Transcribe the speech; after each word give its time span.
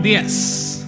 Buenos 0.00 0.22
días. 0.24 0.86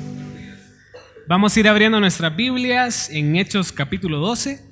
Vamos 1.29 1.55
a 1.55 1.61
ir 1.61 1.69
abriendo 1.69 2.01
nuestras 2.01 2.35
Biblias 2.35 3.11
en 3.11 3.37
Hechos 3.37 3.71
capítulo 3.71 4.21
12. 4.21 4.65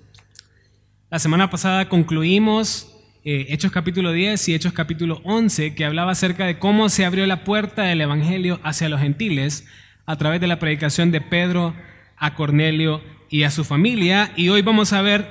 La 1.11 1.19
semana 1.19 1.51
pasada 1.51 1.91
concluimos 1.91 2.91
eh, 3.23 3.49
Hechos 3.51 3.71
capítulo 3.71 4.13
10 4.13 4.49
y 4.49 4.55
Hechos 4.55 4.73
capítulo 4.73 5.21
11, 5.25 5.75
que 5.75 5.85
hablaba 5.85 6.13
acerca 6.13 6.47
de 6.47 6.59
cómo 6.59 6.89
se 6.89 7.05
abrió 7.05 7.27
la 7.27 7.45
puerta 7.45 7.83
del 7.83 8.01
Evangelio 8.01 8.61
hacia 8.63 8.89
los 8.89 9.03
gentiles 9.03 9.69
a 10.07 10.17
través 10.17 10.41
de 10.41 10.47
la 10.47 10.59
predicación 10.59 11.11
de 11.11 11.21
Pedro 11.21 11.75
a 12.17 12.35
Cornelio 12.35 13.03
y 13.29 13.43
a 13.43 13.51
su 13.51 13.63
familia. 13.63 14.33
Y 14.37 14.49
hoy 14.49 14.63
vamos 14.63 14.95
a 14.95 15.03
ver, 15.03 15.29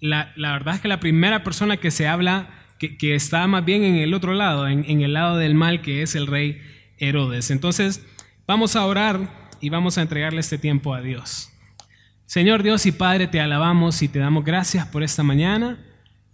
la, 0.00 0.32
verdad 0.36 0.74
es 0.74 0.80
que 0.80 0.88
la 0.88 0.98
primera 0.98 1.44
persona 1.44 1.76
que 1.76 1.92
se 1.92 2.08
habla, 2.08 2.48
que, 2.80 3.14
está 3.14 3.46
más 3.46 3.64
bien 3.64 3.84
en 3.84 3.94
el 3.94 4.14
otro 4.14 4.34
lado, 4.34 4.66
en 4.66 5.00
el 5.00 5.12
lado 5.12 5.36
del 5.36 5.54
mal, 5.54 5.80
que 5.80 6.02
es 6.02 6.16
el 6.16 6.26
rey 6.26 6.60
Herodes. 6.98 7.50
Entonces, 7.50 8.04
vamos 8.46 8.76
a 8.76 8.84
orar 8.86 9.48
y 9.60 9.70
vamos 9.70 9.98
a 9.98 10.02
entregarle 10.02 10.40
este 10.40 10.58
tiempo 10.58 10.94
a 10.94 11.00
Dios. 11.00 11.50
Señor 12.26 12.62
Dios 12.62 12.86
y 12.86 12.92
Padre, 12.92 13.26
te 13.26 13.40
alabamos 13.40 14.02
y 14.02 14.08
te 14.08 14.18
damos 14.18 14.44
gracias 14.44 14.86
por 14.86 15.02
esta 15.02 15.22
mañana. 15.22 15.78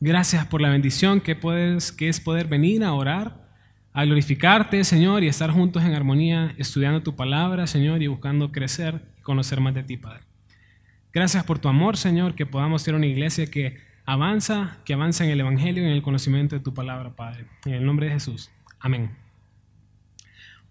Gracias 0.01 0.47
por 0.47 0.61
la 0.61 0.71
bendición 0.71 1.21
que, 1.21 1.37
puedes, 1.37 1.93
que 1.93 2.09
es 2.09 2.21
poder 2.21 2.47
venir 2.47 2.83
a 2.85 2.95
orar, 2.95 3.49
a 3.93 4.05
glorificarte, 4.05 4.83
Señor, 4.85 5.23
y 5.23 5.29
estar 5.29 5.51
juntos 5.51 5.85
en 5.85 5.93
armonía, 5.93 6.55
estudiando 6.57 7.03
tu 7.03 7.17
palabra, 7.17 7.67
Señor, 7.67 8.03
y 8.03 8.07
buscando 8.07 8.51
crecer 8.51 9.03
y 9.19 9.23
conocer 9.23 9.61
más 9.61 9.75
de 9.75 9.83
ti, 9.83 9.97
Padre. 9.97 10.23
Gracias 11.13 11.45
por 11.45 11.59
tu 11.59 11.69
amor, 11.69 11.97
Señor, 11.97 12.35
que 12.35 12.47
podamos 12.47 12.83
ser 12.83 12.95
una 12.95 13.07
iglesia 13.07 13.47
que 13.51 13.79
avanza, 14.07 14.79
que 14.85 14.95
avanza 14.95 15.25
en 15.25 15.31
el 15.31 15.41
Evangelio 15.41 15.83
y 15.83 15.87
en 15.87 15.93
el 15.93 16.03
conocimiento 16.03 16.57
de 16.57 16.63
tu 16.63 16.73
palabra, 16.73 17.15
Padre. 17.15 17.47
En 17.67 17.75
el 17.75 17.85
nombre 17.85 18.07
de 18.07 18.13
Jesús. 18.13 18.51
Amén. 18.79 19.30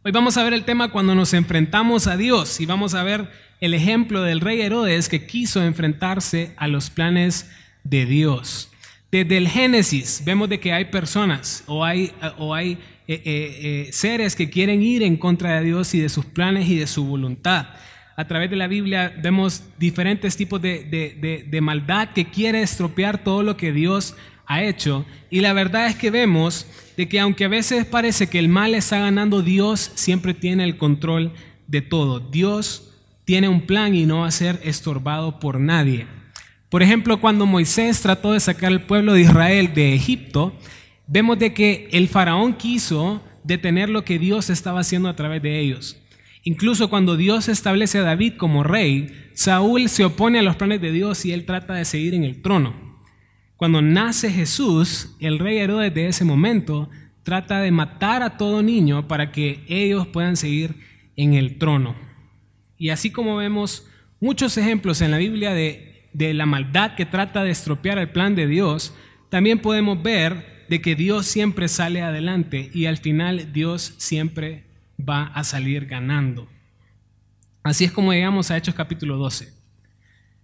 Hoy 0.01 0.13
vamos 0.13 0.37
a 0.37 0.43
ver 0.45 0.53
el 0.53 0.63
tema 0.63 0.91
cuando 0.91 1.13
nos 1.13 1.33
enfrentamos 1.33 2.07
a 2.07 2.15
Dios 2.15 2.61
y 2.61 2.65
vamos 2.65 2.93
a 2.93 3.03
ver 3.03 3.29
el 3.59 3.73
ejemplo 3.73 4.23
del 4.23 4.39
rey 4.39 4.61
Herodes 4.61 5.09
que 5.09 5.25
quiso 5.25 5.61
enfrentarse 5.61 6.53
a 6.55 6.69
los 6.69 6.89
planes 6.89 7.51
de 7.83 8.05
Dios. 8.05 8.71
Desde 9.11 9.35
el 9.35 9.49
Génesis 9.49 10.21
vemos 10.23 10.47
de 10.47 10.61
que 10.61 10.71
hay 10.71 10.85
personas 10.85 11.65
o 11.67 11.83
hay, 11.83 12.13
o 12.37 12.55
hay 12.55 12.77
eh, 13.09 13.21
eh, 13.25 13.25
eh, 13.25 13.89
seres 13.91 14.37
que 14.37 14.49
quieren 14.49 14.81
ir 14.81 15.03
en 15.03 15.17
contra 15.17 15.59
de 15.59 15.65
Dios 15.65 15.93
y 15.93 15.99
de 15.99 16.07
sus 16.07 16.23
planes 16.23 16.69
y 16.69 16.77
de 16.77 16.87
su 16.87 17.03
voluntad. 17.03 17.67
A 18.15 18.25
través 18.25 18.49
de 18.49 18.55
la 18.55 18.67
Biblia 18.67 19.13
vemos 19.21 19.63
diferentes 19.77 20.37
tipos 20.37 20.61
de, 20.61 21.45
de 21.45 21.61
maldad 21.61 22.11
que 22.15 22.29
quiere 22.29 22.61
estropear 22.61 23.21
todo 23.21 23.43
lo 23.43 23.57
que 23.57 23.73
Dios 23.73 24.15
ha 24.49 24.63
hecho. 24.63 25.05
Y 25.29 25.39
la 25.39 25.53
verdad 25.53 25.87
es 25.87 25.95
que 25.95 26.11
vemos 26.11 26.65
de 26.97 27.07
que 27.07 27.19
aunque 27.21 27.45
a 27.45 27.49
veces 27.49 27.85
parece 27.85 28.27
que 28.27 28.39
el 28.39 28.49
mal 28.49 28.75
está 28.75 28.99
ganando, 28.99 29.41
Dios 29.41 29.91
siempre 29.95 30.33
tiene 30.33 30.65
el 30.65 30.75
control 30.75 31.31
de 31.67 31.81
todo. 31.81 32.19
Dios 32.19 32.91
tiene 33.23 33.47
un 33.47 33.61
plan 33.61 33.95
y 33.95 34.05
no 34.05 34.21
va 34.21 34.27
a 34.27 34.31
ser 34.31 34.59
estorbado 34.63 35.39
por 35.39 35.59
nadie. 35.59 36.07
Por 36.69 36.83
ejemplo, 36.83 37.21
cuando 37.21 37.45
Moisés 37.45 38.01
trató 38.01 38.33
de 38.33 38.39
sacar 38.39 38.71
al 38.71 38.85
pueblo 38.85 39.13
de 39.13 39.21
Israel 39.21 39.71
de 39.73 39.93
Egipto, 39.93 40.53
vemos 41.07 41.37
de 41.37 41.53
que 41.53 41.87
el 41.91 42.07
faraón 42.07 42.53
quiso 42.53 43.21
detener 43.43 43.89
lo 43.89 44.03
que 44.03 44.17
Dios 44.17 44.49
estaba 44.49 44.79
haciendo 44.79 45.09
a 45.09 45.15
través 45.15 45.43
de 45.43 45.59
ellos. 45.59 45.97
Incluso 46.43 46.89
cuando 46.89 47.17
Dios 47.17 47.49
establece 47.49 47.99
a 47.99 48.03
David 48.03 48.33
como 48.37 48.63
rey, 48.63 49.29
Saúl 49.33 49.89
se 49.89 50.05
opone 50.05 50.39
a 50.39 50.43
los 50.43 50.55
planes 50.55 50.81
de 50.81 50.91
Dios 50.91 51.23
y 51.23 51.33
él 51.33 51.45
trata 51.45 51.75
de 51.75 51.85
seguir 51.85 52.15
en 52.15 52.23
el 52.23 52.41
trono. 52.41 52.88
Cuando 53.59 53.81
nace 53.81 54.31
Jesús, 54.31 55.17
el 55.19 55.37
rey 55.37 55.57
Herodes 55.57 55.93
de 55.93 56.07
ese 56.07 56.23
momento 56.23 56.89
trata 57.23 57.59
de 57.59 57.71
matar 57.71 58.23
a 58.23 58.37
todo 58.37 58.63
niño 58.63 59.09
para 59.09 59.33
que 59.33 59.65
ellos 59.67 60.07
puedan 60.07 60.37
seguir 60.37 60.75
en 61.17 61.33
el 61.33 61.57
trono. 61.57 61.93
Y 62.77 62.91
así 62.91 63.11
como 63.11 63.35
vemos 63.35 63.85
muchos 64.21 64.57
ejemplos 64.57 65.01
en 65.01 65.11
la 65.11 65.17
Biblia 65.17 65.53
de, 65.53 66.07
de 66.13 66.33
la 66.33 66.45
maldad 66.45 66.95
que 66.95 67.05
trata 67.05 67.43
de 67.43 67.51
estropear 67.51 67.97
el 67.97 68.11
plan 68.11 68.33
de 68.33 68.47
Dios, 68.47 68.95
también 69.27 69.59
podemos 69.59 70.01
ver 70.01 70.65
de 70.69 70.79
que 70.79 70.95
Dios 70.95 71.25
siempre 71.25 71.67
sale 71.67 72.01
adelante 72.01 72.71
y 72.73 72.85
al 72.85 72.95
final 72.95 73.51
Dios 73.51 73.93
siempre 73.97 74.63
va 74.97 75.23
a 75.25 75.43
salir 75.43 75.85
ganando. 75.85 76.47
Así 77.61 77.83
es 77.83 77.91
como 77.91 78.13
llegamos 78.13 78.51
a 78.51 78.55
Hechos 78.55 78.73
capítulo 78.73 79.17
12. 79.17 79.58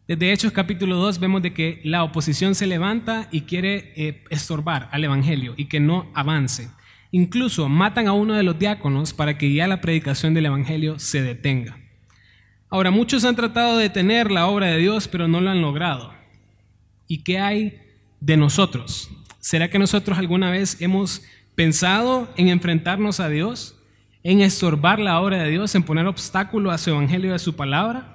Desde 0.08 0.32
Hechos 0.32 0.52
capítulo 0.52 0.98
2 0.98 1.20
vemos 1.20 1.42
de 1.42 1.52
que 1.52 1.82
la 1.84 2.04
oposición 2.04 2.54
se 2.54 2.68
levanta 2.68 3.28
y 3.32 3.42
quiere 3.42 3.92
eh, 3.96 4.24
estorbar 4.30 4.88
al 4.92 5.04
Evangelio 5.04 5.56
y 5.58 5.66
que 5.66 5.80
no 5.80 6.12
avance. 6.14 6.70
Incluso 7.10 7.70
matan 7.70 8.08
a 8.08 8.14
uno 8.14 8.36
de 8.36 8.44
los 8.44 8.60
diáconos 8.60 9.14
para 9.14 9.40
que 9.40 9.52
ya 9.52 9.68
la 9.68 9.82
predicación 9.82 10.36
del 10.36 10.46
Evangelio 10.46 11.00
se 11.00 11.24
detenga. 11.24 11.80
Ahora, 12.70 12.92
muchos 12.92 13.26
han 13.26 13.36
tratado 13.36 13.78
de 13.78 13.84
detener 13.84 14.30
la 14.30 14.46
obra 14.46 14.68
de 14.68 14.78
Dios, 14.78 15.08
pero 15.08 15.28
no 15.28 15.42
lo 15.42 15.50
han 15.50 15.62
logrado. 15.62 16.14
¿Y 17.08 17.24
qué 17.24 17.40
hay 17.40 17.80
de 18.20 18.38
nosotros? 18.38 19.10
¿Será 19.40 19.72
que 19.72 19.80
nosotros 19.80 20.20
alguna 20.20 20.52
vez 20.52 20.80
hemos 20.84 21.24
pensado 21.56 22.32
en 22.38 22.50
enfrentarnos 22.50 23.20
a 23.20 23.30
Dios, 23.30 23.82
en 24.22 24.42
estorbar 24.42 25.00
la 25.00 25.20
obra 25.20 25.42
de 25.42 25.50
Dios, 25.50 25.74
en 25.74 25.82
poner 25.82 26.06
obstáculo 26.06 26.70
a 26.70 26.78
su 26.78 26.92
Evangelio 26.92 27.32
y 27.32 27.34
a 27.34 27.40
su 27.40 27.56
palabra? 27.56 28.15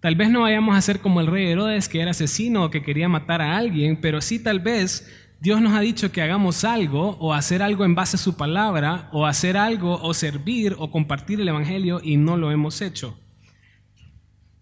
Tal 0.00 0.14
vez 0.14 0.30
no 0.30 0.42
vayamos 0.42 0.76
a 0.76 0.80
ser 0.80 1.00
como 1.00 1.20
el 1.20 1.26
rey 1.26 1.46
Herodes 1.46 1.88
que 1.88 2.00
era 2.00 2.12
asesino 2.12 2.64
o 2.64 2.70
que 2.70 2.82
quería 2.82 3.08
matar 3.08 3.42
a 3.42 3.56
alguien, 3.56 4.00
pero 4.00 4.20
sí 4.20 4.38
tal 4.38 4.60
vez 4.60 5.08
Dios 5.40 5.60
nos 5.60 5.72
ha 5.74 5.80
dicho 5.80 6.12
que 6.12 6.22
hagamos 6.22 6.64
algo 6.64 7.16
o 7.18 7.34
hacer 7.34 7.62
algo 7.62 7.84
en 7.84 7.94
base 7.96 8.16
a 8.16 8.20
su 8.20 8.36
palabra 8.36 9.08
o 9.12 9.26
hacer 9.26 9.56
algo 9.56 10.00
o 10.00 10.14
servir 10.14 10.76
o 10.78 10.90
compartir 10.90 11.40
el 11.40 11.48
Evangelio 11.48 12.00
y 12.02 12.16
no 12.16 12.36
lo 12.36 12.52
hemos 12.52 12.80
hecho. 12.80 13.18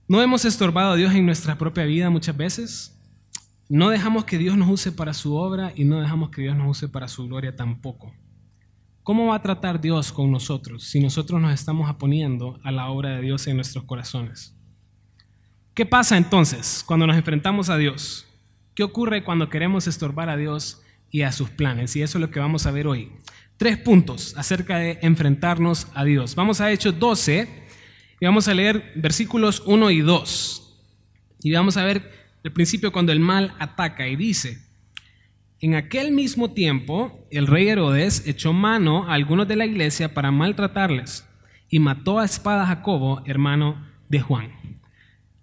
¿No 0.08 0.22
hemos 0.22 0.44
estorbado 0.44 0.92
a 0.92 0.96
Dios 0.96 1.14
en 1.14 1.26
nuestra 1.26 1.58
propia 1.58 1.84
vida 1.84 2.08
muchas 2.08 2.36
veces? 2.36 2.92
No 3.68 3.90
dejamos 3.90 4.24
que 4.24 4.38
Dios 4.38 4.56
nos 4.56 4.70
use 4.70 4.92
para 4.92 5.12
su 5.12 5.34
obra 5.34 5.72
y 5.74 5.84
no 5.84 6.00
dejamos 6.00 6.30
que 6.30 6.42
Dios 6.42 6.56
nos 6.56 6.68
use 6.68 6.88
para 6.88 7.08
su 7.08 7.26
gloria 7.26 7.56
tampoco. 7.56 8.14
¿Cómo 9.02 9.26
va 9.26 9.36
a 9.36 9.42
tratar 9.42 9.80
Dios 9.80 10.12
con 10.12 10.30
nosotros 10.30 10.84
si 10.84 11.00
nosotros 11.00 11.40
nos 11.40 11.52
estamos 11.52 11.90
oponiendo 11.90 12.58
a 12.62 12.70
la 12.70 12.88
obra 12.88 13.16
de 13.16 13.22
Dios 13.22 13.46
en 13.48 13.56
nuestros 13.56 13.84
corazones? 13.84 14.55
¿Qué 15.76 15.84
pasa 15.84 16.16
entonces 16.16 16.82
cuando 16.86 17.06
nos 17.06 17.18
enfrentamos 17.18 17.68
a 17.68 17.76
Dios? 17.76 18.26
¿Qué 18.74 18.82
ocurre 18.82 19.22
cuando 19.22 19.50
queremos 19.50 19.86
estorbar 19.86 20.30
a 20.30 20.36
Dios 20.38 20.80
y 21.10 21.20
a 21.20 21.32
sus 21.32 21.50
planes? 21.50 21.94
Y 21.96 22.00
eso 22.00 22.16
es 22.16 22.22
lo 22.22 22.30
que 22.30 22.40
vamos 22.40 22.64
a 22.64 22.70
ver 22.70 22.86
hoy. 22.86 23.12
Tres 23.58 23.76
puntos 23.76 24.34
acerca 24.38 24.78
de 24.78 24.98
enfrentarnos 25.02 25.88
a 25.92 26.04
Dios. 26.04 26.34
Vamos 26.34 26.62
a 26.62 26.72
Hechos 26.72 26.98
12 26.98 27.66
y 28.18 28.24
vamos 28.24 28.48
a 28.48 28.54
leer 28.54 28.90
versículos 28.94 29.62
1 29.66 29.90
y 29.90 30.00
2. 30.00 30.80
Y 31.42 31.52
vamos 31.52 31.76
a 31.76 31.84
ver 31.84 32.10
el 32.42 32.52
principio 32.52 32.90
cuando 32.90 33.12
el 33.12 33.20
mal 33.20 33.54
ataca 33.58 34.08
y 34.08 34.16
dice, 34.16 34.66
en 35.60 35.74
aquel 35.74 36.10
mismo 36.10 36.52
tiempo 36.52 37.28
el 37.30 37.46
rey 37.46 37.68
Herodes 37.68 38.26
echó 38.26 38.54
mano 38.54 39.10
a 39.10 39.12
algunos 39.12 39.46
de 39.46 39.56
la 39.56 39.66
iglesia 39.66 40.14
para 40.14 40.30
maltratarles 40.30 41.28
y 41.68 41.80
mató 41.80 42.18
a 42.18 42.24
espada 42.24 42.62
a 42.62 42.66
Jacobo, 42.68 43.20
hermano 43.26 43.86
de 44.08 44.22
Juan. 44.22 44.65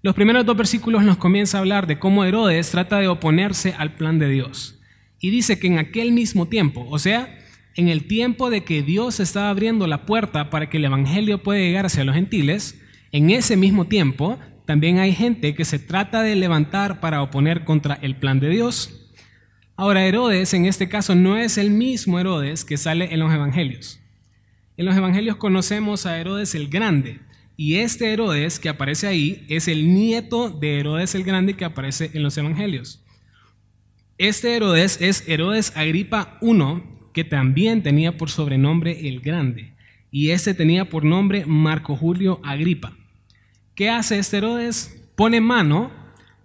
Los 0.03 0.16
primeros 0.16 0.46
dos 0.46 0.58
versículos 0.58 1.06
nos 1.06 1.16
comienza 1.16 1.58
a 1.58 1.62
hablar 1.62 1.88
de 1.88 1.97
cómo 1.97 2.25
Herodes 2.25 2.69
trata 2.72 3.00
de 3.00 3.08
oponerse 3.08 3.74
al 3.78 3.96
plan 3.96 4.19
de 4.19 4.28
Dios. 4.28 4.78
Y 5.22 5.30
dice 5.30 5.58
que 5.58 5.68
en 5.68 5.80
aquel 5.80 6.12
mismo 6.12 6.50
tiempo, 6.50 6.86
o 6.90 7.00
sea, 7.00 7.40
en 7.75 7.88
el 7.88 8.06
tiempo 8.06 8.50
de 8.50 8.66
que 8.66 8.84
Dios 8.84 9.22
estaba 9.22 9.50
abriendo 9.50 9.88
la 9.88 10.06
puerta 10.06 10.50
para 10.50 10.69
que 10.69 10.75
el 10.75 10.84
Evangelio 10.84 11.42
pueda 11.42 11.62
llegar 11.62 11.86
hacia 11.86 12.03
los 12.03 12.16
gentiles, 12.16 12.81
en 13.13 13.30
ese 13.30 13.56
mismo 13.56 13.86
tiempo 13.86 14.38
también 14.66 15.00
hay 15.00 15.13
gente 15.13 15.56
que 15.56 15.63
se 15.63 15.80
trata 15.80 16.22
de 16.22 16.36
levantar 16.36 17.00
para 17.00 17.22
oponer 17.22 17.63
contra 17.63 17.94
el 18.01 18.18
plan 18.18 18.42
de 18.42 18.50
Dios. 18.50 19.10
Ahora, 19.78 20.06
Herodes 20.06 20.54
en 20.54 20.66
este 20.66 20.89
caso 20.89 21.16
no 21.16 21.38
es 21.38 21.57
el 21.57 21.69
mismo 21.69 22.19
Herodes 22.19 22.66
que 22.66 22.75
sale 22.75 23.13
en 23.13 23.22
los 23.22 23.33
Evangelios. 23.33 24.01
En 24.75 24.86
los 24.86 24.98
Evangelios 24.98 25.38
conocemos 25.38 26.06
a 26.06 26.19
Herodes 26.19 26.56
el 26.56 26.68
Grande, 26.68 27.22
y 27.56 27.76
este 27.76 28.12
Herodes 28.12 28.60
que 28.60 28.70
aparece 28.70 29.08
ahí 29.08 29.46
es 29.48 29.68
el 29.68 29.94
nieto 29.94 30.50
de 30.50 30.80
Herodes 30.80 31.16
el 31.16 31.24
Grande 31.24 31.56
que 31.56 31.66
aparece 31.66 32.12
en 32.14 32.24
los 32.24 32.38
Evangelios. 32.38 33.04
Este 34.18 34.56
Herodes 34.56 35.00
es 35.02 35.28
Herodes 35.28 35.74
Agripa 35.76 36.40
I, 36.42 36.84
que 37.14 37.24
también 37.24 37.84
tenía 37.84 38.18
por 38.18 38.30
sobrenombre 38.30 39.08
el 39.08 39.22
Grande. 39.22 39.74
Y 40.12 40.32
este 40.32 40.54
tenía 40.54 40.90
por 40.90 41.04
nombre 41.04 41.46
Marco 41.46 41.96
Julio 41.96 42.40
Agripa. 42.44 42.98
¿Qué 43.76 43.90
hace 43.90 44.20
este 44.20 44.38
Herodes? 44.38 45.04
Pone 45.16 45.42
mano 45.42 45.92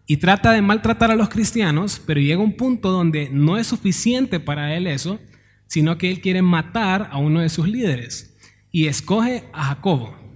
y 0.07 0.19
trata 0.19 0.53
de 0.53 0.63
maltratar 0.63 1.11
a 1.11 1.17
los 1.17 1.29
cristianos, 1.29 2.03
pero 2.07 2.21
llega 2.21 2.43
un 2.43 2.57
punto 2.57 2.91
donde 2.91 3.29
no 3.31 3.59
es 3.59 3.67
suficiente 3.67 4.41
para 4.41 4.75
él 4.75 4.87
eso, 4.87 5.21
sino 5.67 5.99
que 5.99 6.11
él 6.11 6.21
quiere 6.21 6.43
matar 6.43 7.09
a 7.13 7.19
uno 7.19 7.41
de 7.41 7.49
sus 7.51 7.69
líderes 7.69 8.35
y 8.71 8.87
escoge 8.87 9.45
a 9.53 9.65
Jacobo. 9.65 10.28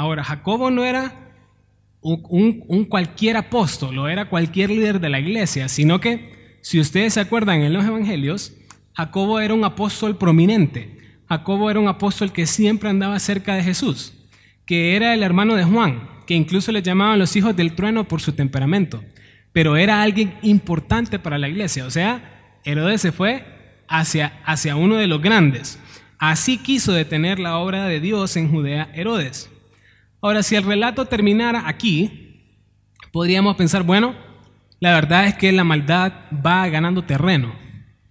Ahora, 0.00 0.24
Jacobo 0.24 0.70
no 0.70 0.86
era 0.86 1.12
un, 2.00 2.86
cualquier 2.88 3.36
apóstol 3.36 3.98
o 3.98 4.08
era 4.08 4.30
cualquier 4.30 4.70
líder 4.70 4.98
de 4.98 5.10
la 5.10 5.20
iglesia, 5.20 5.68
sino 5.68 6.00
que, 6.00 6.56
si 6.62 6.80
ustedes 6.80 7.12
se 7.12 7.20
acuerdan 7.20 7.60
en 7.60 7.74
los 7.74 7.84
evangelios, 7.84 8.54
Jacobo 8.94 9.40
era 9.40 9.52
un 9.52 9.62
apóstol 9.62 10.16
prominente. 10.16 11.18
Jacobo 11.28 11.70
era 11.70 11.80
un 11.80 11.86
apóstol 11.86 12.32
que 12.32 12.46
siempre 12.46 12.88
andaba 12.88 13.18
cerca 13.18 13.54
de 13.54 13.62
Jesús, 13.62 14.14
que 14.64 14.96
era 14.96 15.12
el 15.12 15.22
hermano 15.22 15.54
de 15.54 15.64
Juan, 15.64 16.08
que 16.26 16.32
incluso 16.32 16.72
le 16.72 16.80
llamaban 16.80 17.18
los 17.18 17.36
hijos 17.36 17.54
del 17.54 17.74
trueno 17.74 18.08
por 18.08 18.22
su 18.22 18.32
temperamento, 18.32 19.04
pero 19.52 19.76
era 19.76 20.00
alguien 20.00 20.32
importante 20.40 21.18
para 21.18 21.36
la 21.36 21.50
iglesia. 21.50 21.84
O 21.84 21.90
sea, 21.90 22.56
Herodes 22.64 23.02
se 23.02 23.12
fue 23.12 23.44
hacia, 23.86 24.40
hacia 24.46 24.76
uno 24.76 24.96
de 24.96 25.08
los 25.08 25.20
grandes. 25.20 25.78
Así 26.18 26.56
quiso 26.56 26.94
detener 26.94 27.38
la 27.38 27.58
obra 27.58 27.84
de 27.84 28.00
Dios 28.00 28.34
en 28.38 28.50
Judea 28.50 28.90
Herodes. 28.94 29.50
Ahora, 30.22 30.42
si 30.42 30.56
el 30.56 30.64
relato 30.64 31.06
terminara 31.06 31.66
aquí, 31.66 32.44
podríamos 33.12 33.56
pensar, 33.56 33.82
bueno, 33.82 34.14
la 34.78 34.94
verdad 34.94 35.26
es 35.26 35.34
que 35.34 35.52
la 35.52 35.64
maldad 35.64 36.12
va 36.44 36.68
ganando 36.68 37.02
terreno. 37.02 37.54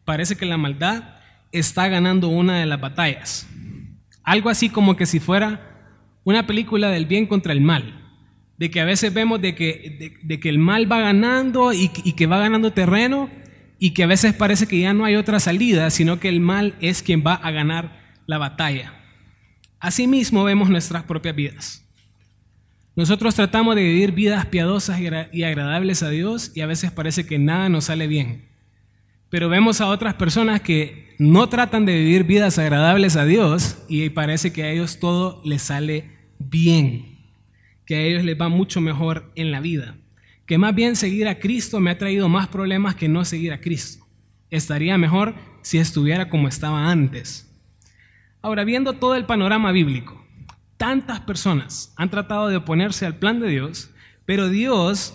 Parece 0.05 0.35
que 0.35 0.45
la 0.45 0.57
maldad 0.57 1.03
está 1.51 1.87
ganando 1.87 2.27
una 2.27 2.59
de 2.59 2.65
las 2.65 2.81
batallas. 2.81 3.47
Algo 4.23 4.49
así 4.49 4.69
como 4.69 4.95
que 4.95 5.05
si 5.05 5.19
fuera 5.19 5.69
una 6.23 6.45
película 6.45 6.89
del 6.89 7.05
bien 7.05 7.25
contra 7.25 7.53
el 7.53 7.61
mal. 7.61 7.95
De 8.57 8.69
que 8.69 8.81
a 8.81 8.85
veces 8.85 9.13
vemos 9.13 9.41
de 9.41 9.55
que, 9.55 10.19
de, 10.21 10.39
que 10.39 10.49
el 10.49 10.59
mal 10.59 10.91
va 10.91 10.99
ganando 10.99 11.73
y, 11.73 11.91
y 12.03 12.13
que 12.13 12.27
va 12.27 12.39
ganando 12.39 12.73
terreno 12.73 13.29
y 13.79 13.91
que 13.91 14.03
a 14.03 14.07
veces 14.07 14.33
parece 14.33 14.67
que 14.67 14.79
ya 14.79 14.93
no 14.93 15.05
hay 15.05 15.15
otra 15.15 15.39
salida, 15.39 15.89
sino 15.89 16.19
que 16.19 16.27
el 16.27 16.41
mal 16.41 16.75
es 16.81 17.01
quien 17.01 17.23
va 17.25 17.35
a 17.35 17.51
ganar 17.51 18.19
la 18.25 18.37
batalla. 18.37 18.93
Asimismo 19.79 20.43
vemos 20.43 20.69
nuestras 20.69 21.03
propias 21.03 21.35
vidas. 21.35 21.88
Nosotros 22.95 23.35
tratamos 23.35 23.75
de 23.75 23.83
vivir 23.83 24.11
vidas 24.11 24.45
piadosas 24.47 24.99
y 25.31 25.43
agradables 25.43 26.03
a 26.03 26.09
Dios 26.09 26.51
y 26.55 26.61
a 26.61 26.67
veces 26.67 26.91
parece 26.91 27.25
que 27.25 27.39
nada 27.39 27.69
nos 27.69 27.85
sale 27.85 28.07
bien. 28.07 28.49
Pero 29.29 29.47
vemos 29.47 29.79
a 29.79 29.87
otras 29.87 30.15
personas 30.15 30.61
que 30.61 31.13
no 31.19 31.49
tratan 31.49 31.85
de 31.85 31.93
vivir 31.93 32.23
vidas 32.23 32.57
agradables 32.57 33.15
a 33.15 33.25
Dios 33.25 33.77
y 33.87 34.09
parece 34.09 34.51
que 34.51 34.63
a 34.63 34.71
ellos 34.71 34.99
todo 34.99 35.41
les 35.45 35.61
sale 35.61 36.11
bien, 36.39 37.19
que 37.85 37.95
a 37.95 38.01
ellos 38.01 38.23
les 38.23 38.39
va 38.39 38.49
mucho 38.49 38.81
mejor 38.81 39.31
en 39.35 39.51
la 39.51 39.59
vida, 39.59 39.97
que 40.45 40.57
más 40.57 40.73
bien 40.73 40.95
seguir 40.95 41.27
a 41.27 41.39
Cristo 41.39 41.79
me 41.79 41.91
ha 41.91 41.97
traído 41.97 42.27
más 42.27 42.47
problemas 42.47 42.95
que 42.95 43.07
no 43.07 43.23
seguir 43.23 43.53
a 43.53 43.61
Cristo. 43.61 44.05
Estaría 44.49 44.97
mejor 44.97 45.35
si 45.61 45.77
estuviera 45.77 46.29
como 46.29 46.47
estaba 46.47 46.89
antes. 46.89 47.45
Ahora, 48.41 48.63
viendo 48.63 48.93
todo 48.93 49.15
el 49.15 49.25
panorama 49.25 49.71
bíblico, 49.71 50.18
tantas 50.79 51.19
personas 51.19 51.93
han 51.97 52.09
tratado 52.09 52.47
de 52.47 52.55
oponerse 52.55 53.05
al 53.05 53.17
plan 53.17 53.41
de 53.41 53.49
Dios, 53.49 53.91
pero 54.25 54.47
Dios 54.47 55.13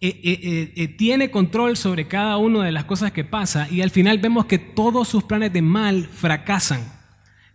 eh, 0.00 0.20
eh, 0.22 0.72
eh, 0.76 0.88
tiene 0.88 1.32
control 1.32 1.76
sobre 1.76 2.06
cada 2.06 2.36
una 2.36 2.64
de 2.64 2.70
las 2.70 2.84
cosas 2.84 3.10
que 3.10 3.24
pasa 3.24 3.68
y 3.68 3.82
al 3.82 3.90
final 3.90 4.18
vemos 4.18 4.46
que 4.46 4.58
todos 4.58 5.08
sus 5.08 5.24
planes 5.24 5.52
de 5.52 5.62
mal 5.62 6.04
fracasan. 6.06 6.80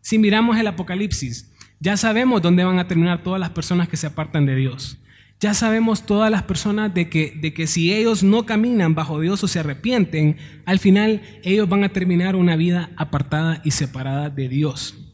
Si 0.02 0.20
miramos 0.20 0.58
el 0.58 0.68
Apocalipsis, 0.68 1.54
ya 1.80 1.96
sabemos 1.96 2.42
dónde 2.42 2.66
van 2.66 2.78
a 2.78 2.90
terminar 2.90 3.24
todas 3.24 3.40
las 3.40 3.52
personas 3.52 3.88
que 3.88 3.98
se 3.98 4.08
apartan 4.08 4.46
de 4.46 4.56
Dios. 4.58 4.98
Ya 5.40 5.54
sabemos 5.54 6.06
todas 6.06 6.30
las 6.30 6.44
personas 6.44 6.94
de 6.94 7.10
que, 7.10 7.38
de 7.40 7.54
que 7.54 7.68
si 7.68 7.94
ellos 7.94 8.22
no 8.22 8.46
caminan 8.46 8.96
bajo 8.96 9.22
Dios 9.22 9.42
o 9.46 9.48
se 9.48 9.60
arrepienten, 9.60 10.38
al 10.66 10.80
final 10.80 11.22
ellos 11.44 11.70
van 11.70 11.86
a 11.86 11.90
terminar 11.90 12.36
una 12.36 12.58
vida 12.58 12.90
apartada 12.98 13.62
y 13.64 13.72
separada 13.72 14.30
de 14.30 14.50
Dios. 14.50 15.05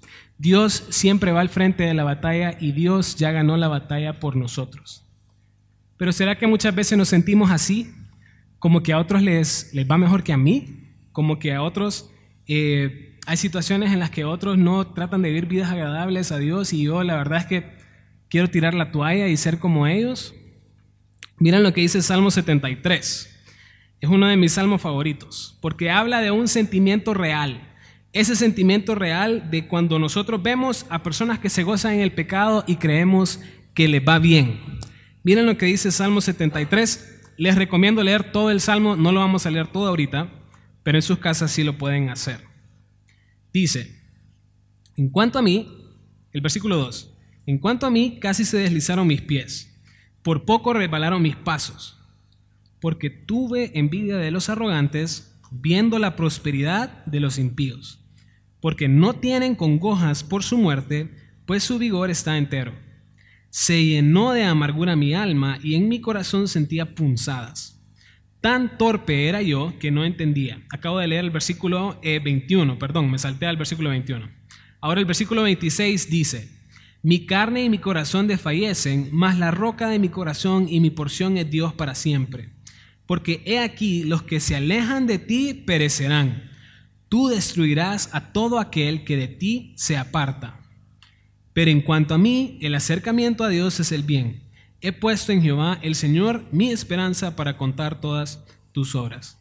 Dios 0.42 0.86
siempre 0.90 1.32
va 1.32 1.42
al 1.42 1.50
frente 1.50 1.84
de 1.84 1.94
la 1.94 2.04
batalla 2.04 2.58
y 2.60 2.72
Dios 2.72 3.16
ya 3.16 3.32
ganó 3.32 3.58
la 3.58 3.68
batalla 3.68 4.20
por 4.20 4.36
nosotros. 4.36 5.06
Pero 5.98 6.12
¿será 6.12 6.36
que 6.40 6.48
muchas 6.48 6.74
veces 6.74 6.98
nos 6.98 7.10
sentimos 7.10 7.52
así? 7.52 7.94
Como 8.58 8.82
que 8.82 8.92
a 8.92 8.98
otros 8.98 9.22
les, 9.22 9.72
les 9.72 9.88
va 9.88 10.00
mejor 10.00 10.24
que 10.24 10.34
a 10.34 10.38
mí, 10.38 10.96
como 11.12 11.38
que 11.38 11.54
a 11.54 11.62
otros 11.62 12.10
eh, 12.48 13.20
hay 13.28 13.38
situaciones 13.38 13.92
en 13.92 14.00
las 14.00 14.10
que 14.10 14.26
otros 14.26 14.58
no 14.58 14.88
tratan 14.88 15.22
de 15.22 15.30
vivir 15.30 15.46
vidas 15.46 15.70
agradables 15.70 16.32
a 16.32 16.40
Dios 16.40 16.74
y 16.74 16.86
yo 16.86 17.04
la 17.04 17.18
verdad 17.18 17.38
es 17.38 17.46
que 17.46 17.78
quiero 18.28 18.50
tirar 18.50 18.74
la 18.74 18.92
toalla 18.92 19.28
y 19.28 19.38
ser 19.38 19.60
como 19.60 19.86
ellos. 19.86 20.34
Miren 21.38 21.62
lo 21.62 21.72
que 21.72 21.82
dice 21.82 22.02
Salmo 22.02 22.32
73. 22.32 23.44
Es 24.00 24.10
uno 24.10 24.26
de 24.26 24.38
mis 24.38 24.54
salmos 24.54 24.82
favoritos, 24.82 25.60
porque 25.62 25.92
habla 25.92 26.20
de 26.20 26.32
un 26.32 26.48
sentimiento 26.48 27.14
real 27.14 27.71
ese 28.14 28.36
sentimiento 28.36 28.94
real 28.96 29.50
de 29.50 29.68
cuando 29.68 29.98
nosotros 29.98 30.44
vemos 30.44 30.86
a 30.90 31.02
personas 31.02 31.40
que 31.40 31.50
se 31.50 31.64
gozan 31.64 31.94
en 31.94 32.02
el 32.02 32.12
pecado 32.12 32.64
y 32.68 32.76
creemos 32.76 33.40
que 33.74 33.88
les 33.88 34.06
va 34.06 34.20
bien. 34.20 34.60
Miren 35.24 35.46
lo 35.46 35.58
que 35.58 35.68
dice 35.68 35.92
Salmo 35.92 36.20
73. 36.20 37.20
Les 37.38 37.56
recomiendo 37.56 38.04
leer 38.04 38.32
todo 38.32 38.52
el 38.52 38.60
Salmo, 38.60 38.96
no 38.96 39.12
lo 39.12 39.22
vamos 39.22 39.46
a 39.46 39.52
leer 39.52 39.68
todo 39.68 39.88
ahorita, 39.88 40.30
pero 40.84 40.98
en 40.98 41.02
sus 41.02 41.20
casas 41.20 41.52
sí 41.52 41.64
lo 41.64 41.78
pueden 41.78 42.10
hacer. 42.10 42.42
Dice, 43.54 43.98
en 44.98 45.10
cuanto 45.10 45.40
a 45.40 45.42
mí, 45.42 45.68
el 46.34 46.42
versículo 46.42 46.78
2, 46.78 47.14
en 47.46 47.58
cuanto 47.60 47.86
a 47.86 47.92
mí 47.92 48.20
casi 48.20 48.44
se 48.44 48.58
deslizaron 48.58 49.08
mis 49.08 49.22
pies, 49.22 49.74
por 50.22 50.46
poco 50.46 50.74
resbalaron 50.74 51.22
mis 51.22 51.36
pasos, 51.36 51.98
porque 52.82 53.10
tuve 53.10 53.72
envidia 53.80 54.18
de 54.18 54.32
los 54.32 54.50
arrogantes, 54.50 55.40
viendo 55.50 55.98
la 55.98 56.16
prosperidad 56.16 57.06
de 57.06 57.20
los 57.20 57.38
impíos 57.38 58.01
porque 58.62 58.88
no 58.88 59.14
tienen 59.14 59.56
congojas 59.56 60.24
por 60.24 60.44
su 60.44 60.58
muerte, 60.58 61.10
pues 61.46 61.64
su 61.64 61.80
vigor 61.80 62.10
está 62.10 62.38
entero. 62.38 62.74
Se 63.50 63.84
llenó 63.84 64.32
de 64.32 64.44
amargura 64.44 64.96
mi 64.96 65.14
alma 65.14 65.60
y 65.62 65.76
en 65.76 65.90
mi 65.90 66.00
corazón 66.00 66.48
sentía 66.48 66.96
punzadas. 66.96 67.80
Tan 68.40 68.78
torpe 68.78 69.28
era 69.28 69.42
yo 69.42 69.74
que 69.80 69.92
no 69.92 70.06
entendía. 70.06 70.62
Acabo 70.70 71.00
de 71.00 71.08
leer 71.08 71.26
el 71.26 71.32
versículo 71.32 72.00
21, 72.02 72.74
eh, 72.74 72.78
perdón, 72.80 73.12
me 73.12 73.20
salté 73.20 73.46
al 73.46 73.58
versículo 73.58 73.90
21. 73.90 74.30
Ahora 74.80 75.00
el 75.00 75.06
versículo 75.06 75.44
26 75.44 76.10
dice, 76.10 76.50
mi 77.04 77.26
carne 77.26 77.64
y 77.64 77.70
mi 77.70 77.80
corazón 77.80 78.28
desfallecen, 78.28 79.10
mas 79.12 79.38
la 79.38 79.52
roca 79.52 79.90
de 79.90 80.00
mi 80.00 80.10
corazón 80.10 80.68
y 80.70 80.80
mi 80.80 80.92
porción 80.92 81.38
es 81.38 81.50
Dios 81.50 81.74
para 81.74 81.96
siempre. 81.96 82.50
Porque 83.06 83.42
he 83.46 83.60
aquí, 83.60 84.04
los 84.04 84.24
que 84.24 84.40
se 84.40 84.56
alejan 84.56 85.08
de 85.08 85.20
ti 85.20 85.54
perecerán 85.54 86.51
tú 87.12 87.28
destruirás 87.28 88.08
a 88.14 88.32
todo 88.32 88.58
aquel 88.58 89.04
que 89.04 89.18
de 89.18 89.28
ti 89.28 89.74
se 89.76 89.98
aparta. 89.98 90.62
Pero 91.52 91.70
en 91.70 91.82
cuanto 91.82 92.14
a 92.14 92.18
mí, 92.18 92.58
el 92.62 92.74
acercamiento 92.74 93.44
a 93.44 93.50
Dios 93.50 93.82
es 93.82 93.92
el 93.92 94.04
bien. 94.04 94.44
He 94.80 94.94
puesto 94.94 95.34
en 95.34 95.42
Jehová 95.42 95.78
el 95.82 95.96
Señor 95.96 96.46
mi 96.54 96.72
esperanza 96.72 97.36
para 97.36 97.58
contar 97.58 98.00
todas 98.00 98.40
tus 98.72 98.96
obras. 98.96 99.38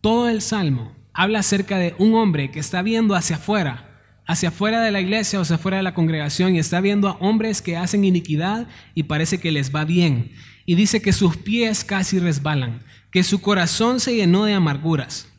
Todo 0.00 0.28
el 0.28 0.42
salmo 0.42 0.94
habla 1.12 1.40
acerca 1.40 1.76
de 1.76 1.96
un 1.98 2.14
hombre 2.14 2.52
que 2.52 2.60
está 2.60 2.82
viendo 2.82 3.16
hacia 3.16 3.34
afuera, 3.34 4.00
hacia 4.24 4.50
afuera 4.50 4.80
de 4.80 4.92
la 4.92 5.00
iglesia 5.00 5.40
o 5.40 5.42
hacia 5.42 5.56
afuera 5.56 5.78
de 5.78 5.82
la 5.82 5.94
congregación 5.94 6.54
y 6.54 6.60
está 6.60 6.80
viendo 6.80 7.08
a 7.08 7.16
hombres 7.18 7.62
que 7.62 7.76
hacen 7.76 8.04
iniquidad 8.04 8.68
y 8.94 9.02
parece 9.02 9.38
que 9.38 9.50
les 9.50 9.74
va 9.74 9.84
bien. 9.84 10.30
Y 10.66 10.76
dice 10.76 11.02
que 11.02 11.12
sus 11.12 11.36
pies 11.36 11.82
casi 11.82 12.20
resbalan, 12.20 12.84
que 13.10 13.24
su 13.24 13.40
corazón 13.40 13.98
se 13.98 14.14
llenó 14.14 14.44
de 14.44 14.54
amarguras. 14.54 15.31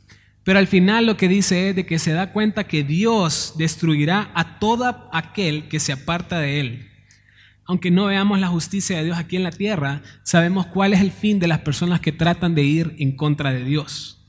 Pero 0.43 0.59
al 0.59 0.67
final 0.67 1.05
lo 1.05 1.15
que 1.15 1.27
dice 1.27 1.69
es 1.69 1.75
de 1.75 1.85
que 1.85 1.99
se 1.99 2.11
da 2.11 2.31
cuenta 2.31 2.65
que 2.65 2.83
Dios 2.83 3.53
destruirá 3.57 4.31
a 4.33 4.59
todo 4.59 5.09
aquel 5.13 5.69
que 5.69 5.79
se 5.79 5.93
aparta 5.93 6.39
de 6.39 6.59
él. 6.59 6.89
Aunque 7.65 7.91
no 7.91 8.07
veamos 8.07 8.39
la 8.39 8.49
justicia 8.49 8.97
de 8.97 9.05
Dios 9.05 9.17
aquí 9.17 9.37
en 9.37 9.43
la 9.43 9.51
tierra, 9.51 10.01
sabemos 10.23 10.65
cuál 10.67 10.93
es 10.93 10.99
el 10.99 11.11
fin 11.11 11.39
de 11.39 11.47
las 11.47 11.59
personas 11.59 12.01
que 12.01 12.11
tratan 12.11 12.55
de 12.55 12.63
ir 12.63 12.93
en 12.99 13.15
contra 13.15 13.53
de 13.53 13.63
Dios. 13.63 14.19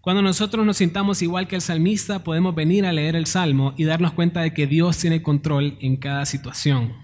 Cuando 0.00 0.22
nosotros 0.22 0.64
nos 0.64 0.76
sintamos 0.76 1.22
igual 1.22 1.48
que 1.48 1.56
el 1.56 1.60
salmista, 1.60 2.22
podemos 2.22 2.54
venir 2.54 2.86
a 2.86 2.92
leer 2.92 3.16
el 3.16 3.26
salmo 3.26 3.74
y 3.76 3.84
darnos 3.84 4.12
cuenta 4.12 4.42
de 4.42 4.54
que 4.54 4.68
Dios 4.68 4.96
tiene 4.96 5.22
control 5.22 5.76
en 5.80 5.96
cada 5.96 6.24
situación. 6.24 6.94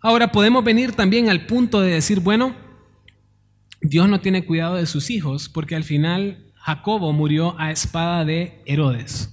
Ahora 0.00 0.30
podemos 0.30 0.62
venir 0.62 0.92
también 0.92 1.30
al 1.30 1.46
punto 1.46 1.80
de 1.80 1.94
decir, 1.94 2.20
bueno, 2.20 2.54
Dios 3.80 4.08
no 4.08 4.20
tiene 4.20 4.44
cuidado 4.44 4.74
de 4.76 4.86
sus 4.86 5.10
hijos 5.10 5.48
porque 5.48 5.74
al 5.74 5.84
final 5.84 6.45
Jacobo 6.66 7.12
murió 7.12 7.54
a 7.60 7.70
espada 7.70 8.24
de 8.24 8.60
Herodes. 8.66 9.32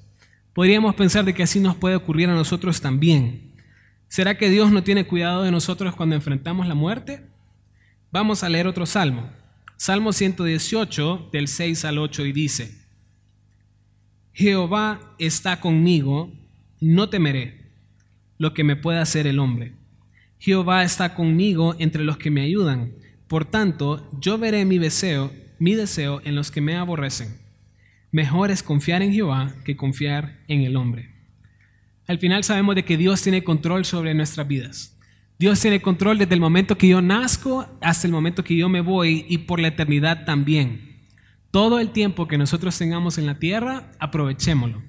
Podríamos 0.53 0.93
pensar 0.93 1.25
de 1.25 1.33
que 1.33 1.41
así 1.41 1.59
nos 1.59 1.75
puede 1.75 1.95
ocurrir 1.95 2.29
a 2.29 2.35
nosotros 2.35 2.79
también. 2.79 3.55
¿Será 4.07 4.37
que 4.37 4.51
Dios 4.51 4.71
no 4.71 4.83
tiene 4.83 5.07
cuidado 5.07 5.41
de 5.41 5.49
nosotros 5.49 5.95
cuando 5.95 6.13
enfrentamos 6.13 6.67
la 6.67 6.75
muerte? 6.75 7.25
Vamos 8.11 8.43
a 8.43 8.49
leer 8.49 8.67
otro 8.67 8.85
salmo. 8.85 9.31
Salmo 9.77 10.13
118 10.13 11.29
del 11.31 11.47
6 11.47 11.85
al 11.85 11.97
8 11.97 12.23
y 12.27 12.33
dice, 12.33 12.77
Jehová 14.33 15.15
está 15.17 15.59
conmigo, 15.59 16.31
no 16.81 17.09
temeré 17.09 17.71
lo 18.37 18.53
que 18.53 18.63
me 18.63 18.75
pueda 18.75 19.01
hacer 19.01 19.25
el 19.25 19.39
hombre. 19.39 19.73
Jehová 20.37 20.83
está 20.83 21.15
conmigo 21.15 21.75
entre 21.79 22.03
los 22.03 22.17
que 22.17 22.29
me 22.29 22.41
ayudan. 22.41 22.93
Por 23.27 23.45
tanto, 23.45 24.07
yo 24.19 24.37
veré 24.37 24.65
mi 24.65 24.77
deseo 24.77 25.31
mi 25.59 25.75
deseo 25.75 26.21
en 26.23 26.35
los 26.35 26.51
que 26.51 26.61
me 26.61 26.75
aborrecen. 26.75 27.37
Mejor 28.11 28.51
es 28.51 28.61
confiar 28.61 29.01
en 29.01 29.11
Jehová 29.11 29.53
que 29.65 29.75
confiar 29.75 30.39
en 30.47 30.61
el 30.61 30.75
hombre. 30.75 31.09
Al 32.07 32.19
final 32.19 32.43
sabemos 32.43 32.75
de 32.75 32.85
que 32.85 32.97
Dios 32.97 33.21
tiene 33.21 33.43
control 33.43 33.85
sobre 33.85 34.13
nuestras 34.13 34.47
vidas. 34.47 34.97
Dios 35.39 35.59
tiene 35.59 35.81
control 35.81 36.17
desde 36.17 36.35
el 36.35 36.39
momento 36.39 36.77
que 36.77 36.87
yo 36.87 37.01
nazco 37.01 37.67
hasta 37.81 38.07
el 38.07 38.13
momento 38.13 38.43
que 38.43 38.55
yo 38.55 38.69
me 38.69 38.81
voy 38.81 39.25
y 39.27 39.39
por 39.39 39.59
la 39.59 39.69
eternidad 39.69 40.25
también. 40.25 41.07
Todo 41.49 41.79
el 41.79 41.89
tiempo 41.89 42.27
que 42.27 42.37
nosotros 42.37 42.77
tengamos 42.77 43.17
en 43.17 43.25
la 43.25 43.39
tierra, 43.39 43.91
aprovechémoslo. 43.99 44.81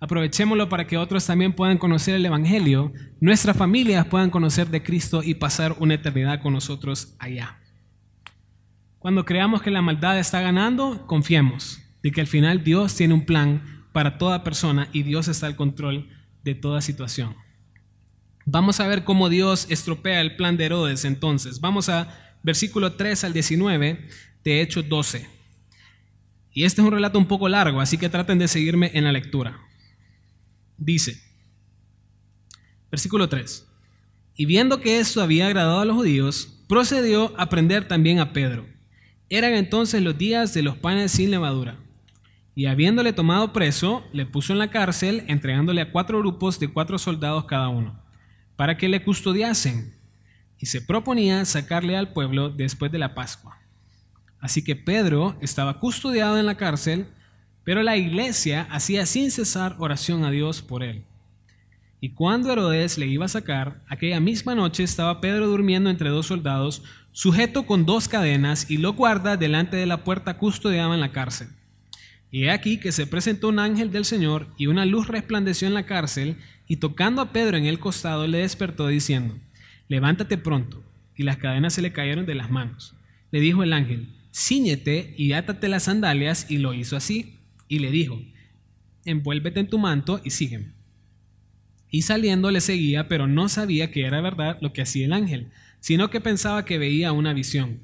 Aprovechémoslo 0.00 0.68
para 0.68 0.86
que 0.86 0.96
otros 0.96 1.26
también 1.26 1.52
puedan 1.52 1.76
conocer 1.76 2.14
el 2.14 2.24
Evangelio, 2.24 2.92
nuestras 3.20 3.56
familias 3.56 4.06
puedan 4.06 4.30
conocer 4.30 4.68
de 4.68 4.82
Cristo 4.82 5.22
y 5.22 5.34
pasar 5.34 5.76
una 5.78 5.94
eternidad 5.94 6.40
con 6.40 6.54
nosotros 6.54 7.14
allá. 7.18 7.59
Cuando 9.00 9.24
creamos 9.24 9.62
que 9.62 9.70
la 9.70 9.80
maldad 9.80 10.18
está 10.18 10.42
ganando, 10.42 11.06
confiemos 11.06 11.80
de 12.02 12.12
que 12.12 12.20
al 12.20 12.26
final 12.26 12.62
Dios 12.62 12.94
tiene 12.94 13.14
un 13.14 13.24
plan 13.24 13.86
para 13.92 14.18
toda 14.18 14.44
persona 14.44 14.90
y 14.92 15.04
Dios 15.04 15.26
está 15.26 15.46
al 15.46 15.56
control 15.56 16.10
de 16.44 16.54
toda 16.54 16.82
situación. 16.82 17.34
Vamos 18.44 18.78
a 18.78 18.86
ver 18.86 19.04
cómo 19.04 19.30
Dios 19.30 19.66
estropea 19.70 20.20
el 20.20 20.36
plan 20.36 20.58
de 20.58 20.66
Herodes 20.66 21.06
entonces. 21.06 21.62
Vamos 21.62 21.88
a 21.88 22.36
versículo 22.42 22.92
3 22.92 23.24
al 23.24 23.32
19 23.32 24.06
de 24.44 24.60
Hechos 24.60 24.86
12. 24.86 25.26
Y 26.52 26.64
este 26.64 26.82
es 26.82 26.86
un 26.86 26.92
relato 26.92 27.18
un 27.18 27.26
poco 27.26 27.48
largo, 27.48 27.80
así 27.80 27.96
que 27.96 28.10
traten 28.10 28.38
de 28.38 28.48
seguirme 28.48 28.90
en 28.92 29.04
la 29.04 29.12
lectura. 29.12 29.58
Dice, 30.76 31.18
versículo 32.90 33.30
3, 33.30 33.66
y 34.34 34.44
viendo 34.44 34.78
que 34.78 35.00
esto 35.00 35.22
había 35.22 35.46
agradado 35.46 35.80
a 35.80 35.84
los 35.86 35.96
judíos, 35.96 36.62
procedió 36.68 37.32
a 37.38 37.48
prender 37.48 37.88
también 37.88 38.18
a 38.18 38.34
Pedro. 38.34 38.69
Eran 39.32 39.54
entonces 39.54 40.02
los 40.02 40.18
días 40.18 40.54
de 40.54 40.62
los 40.62 40.76
panes 40.76 41.12
sin 41.12 41.30
levadura. 41.30 41.76
Y 42.56 42.66
habiéndole 42.66 43.12
tomado 43.12 43.52
preso, 43.52 44.04
le 44.12 44.26
puso 44.26 44.52
en 44.52 44.58
la 44.58 44.70
cárcel, 44.70 45.22
entregándole 45.28 45.80
a 45.80 45.92
cuatro 45.92 46.18
grupos 46.18 46.58
de 46.58 46.66
cuatro 46.66 46.98
soldados 46.98 47.44
cada 47.44 47.68
uno, 47.68 48.02
para 48.56 48.76
que 48.76 48.88
le 48.88 49.04
custodiasen, 49.04 49.94
y 50.58 50.66
se 50.66 50.82
proponía 50.82 51.44
sacarle 51.44 51.96
al 51.96 52.12
pueblo 52.12 52.50
después 52.50 52.90
de 52.90 52.98
la 52.98 53.14
Pascua. 53.14 53.56
Así 54.40 54.64
que 54.64 54.74
Pedro 54.74 55.36
estaba 55.40 55.78
custodiado 55.78 56.36
en 56.36 56.46
la 56.46 56.56
cárcel, 56.56 57.06
pero 57.62 57.84
la 57.84 57.96
iglesia 57.96 58.66
hacía 58.68 59.06
sin 59.06 59.30
cesar 59.30 59.76
oración 59.78 60.24
a 60.24 60.32
Dios 60.32 60.60
por 60.60 60.82
él. 60.82 61.04
Y 62.00 62.10
cuando 62.10 62.50
Herodes 62.50 62.98
le 62.98 63.06
iba 63.06 63.26
a 63.26 63.28
sacar, 63.28 63.82
aquella 63.86 64.18
misma 64.18 64.54
noche 64.54 64.82
estaba 64.82 65.20
Pedro 65.20 65.46
durmiendo 65.46 65.88
entre 65.88 66.08
dos 66.08 66.26
soldados, 66.26 66.82
sujeto 67.12 67.66
con 67.66 67.86
dos 67.86 68.08
cadenas, 68.08 68.70
y 68.70 68.78
lo 68.78 68.92
guarda 68.92 69.36
delante 69.36 69.76
de 69.76 69.86
la 69.86 70.04
puerta 70.04 70.38
custodiada 70.38 70.94
en 70.94 71.00
la 71.00 71.12
cárcel. 71.12 71.48
Y 72.30 72.44
he 72.44 72.50
aquí 72.50 72.78
que 72.78 72.92
se 72.92 73.06
presentó 73.06 73.48
un 73.48 73.58
ángel 73.58 73.90
del 73.90 74.04
Señor, 74.04 74.48
y 74.56 74.66
una 74.66 74.84
luz 74.84 75.08
resplandeció 75.08 75.66
en 75.66 75.74
la 75.74 75.86
cárcel, 75.86 76.36
y 76.68 76.76
tocando 76.76 77.22
a 77.22 77.32
Pedro 77.32 77.56
en 77.56 77.66
el 77.66 77.80
costado 77.80 78.26
le 78.26 78.38
despertó 78.38 78.86
diciendo, 78.86 79.36
Levántate 79.88 80.38
pronto. 80.38 80.82
Y 81.16 81.24
las 81.24 81.36
cadenas 81.36 81.74
se 81.74 81.82
le 81.82 81.92
cayeron 81.92 82.24
de 82.26 82.34
las 82.34 82.50
manos. 82.50 82.94
Le 83.32 83.40
dijo 83.40 83.62
el 83.62 83.72
ángel, 83.72 84.08
Cíñete 84.32 85.14
y 85.18 85.32
átate 85.32 85.68
las 85.68 85.82
sandalias, 85.82 86.50
y 86.50 86.58
lo 86.58 86.72
hizo 86.72 86.96
así 86.96 87.36
y 87.70 87.78
le 87.78 87.90
dijo, 87.90 88.20
envuélvete 89.04 89.60
en 89.60 89.68
tu 89.68 89.78
manto 89.78 90.20
y 90.24 90.30
sígueme. 90.30 90.72
Y 91.88 92.02
saliendo 92.02 92.50
le 92.50 92.60
seguía, 92.60 93.08
pero 93.08 93.28
no 93.28 93.48
sabía 93.48 93.92
que 93.92 94.02
era 94.02 94.20
verdad 94.20 94.58
lo 94.60 94.72
que 94.72 94.82
hacía 94.82 95.06
el 95.06 95.12
ángel, 95.12 95.50
sino 95.80 96.10
que 96.10 96.20
pensaba 96.20 96.64
que 96.64 96.78
veía 96.78 97.12
una 97.12 97.32
visión. 97.32 97.80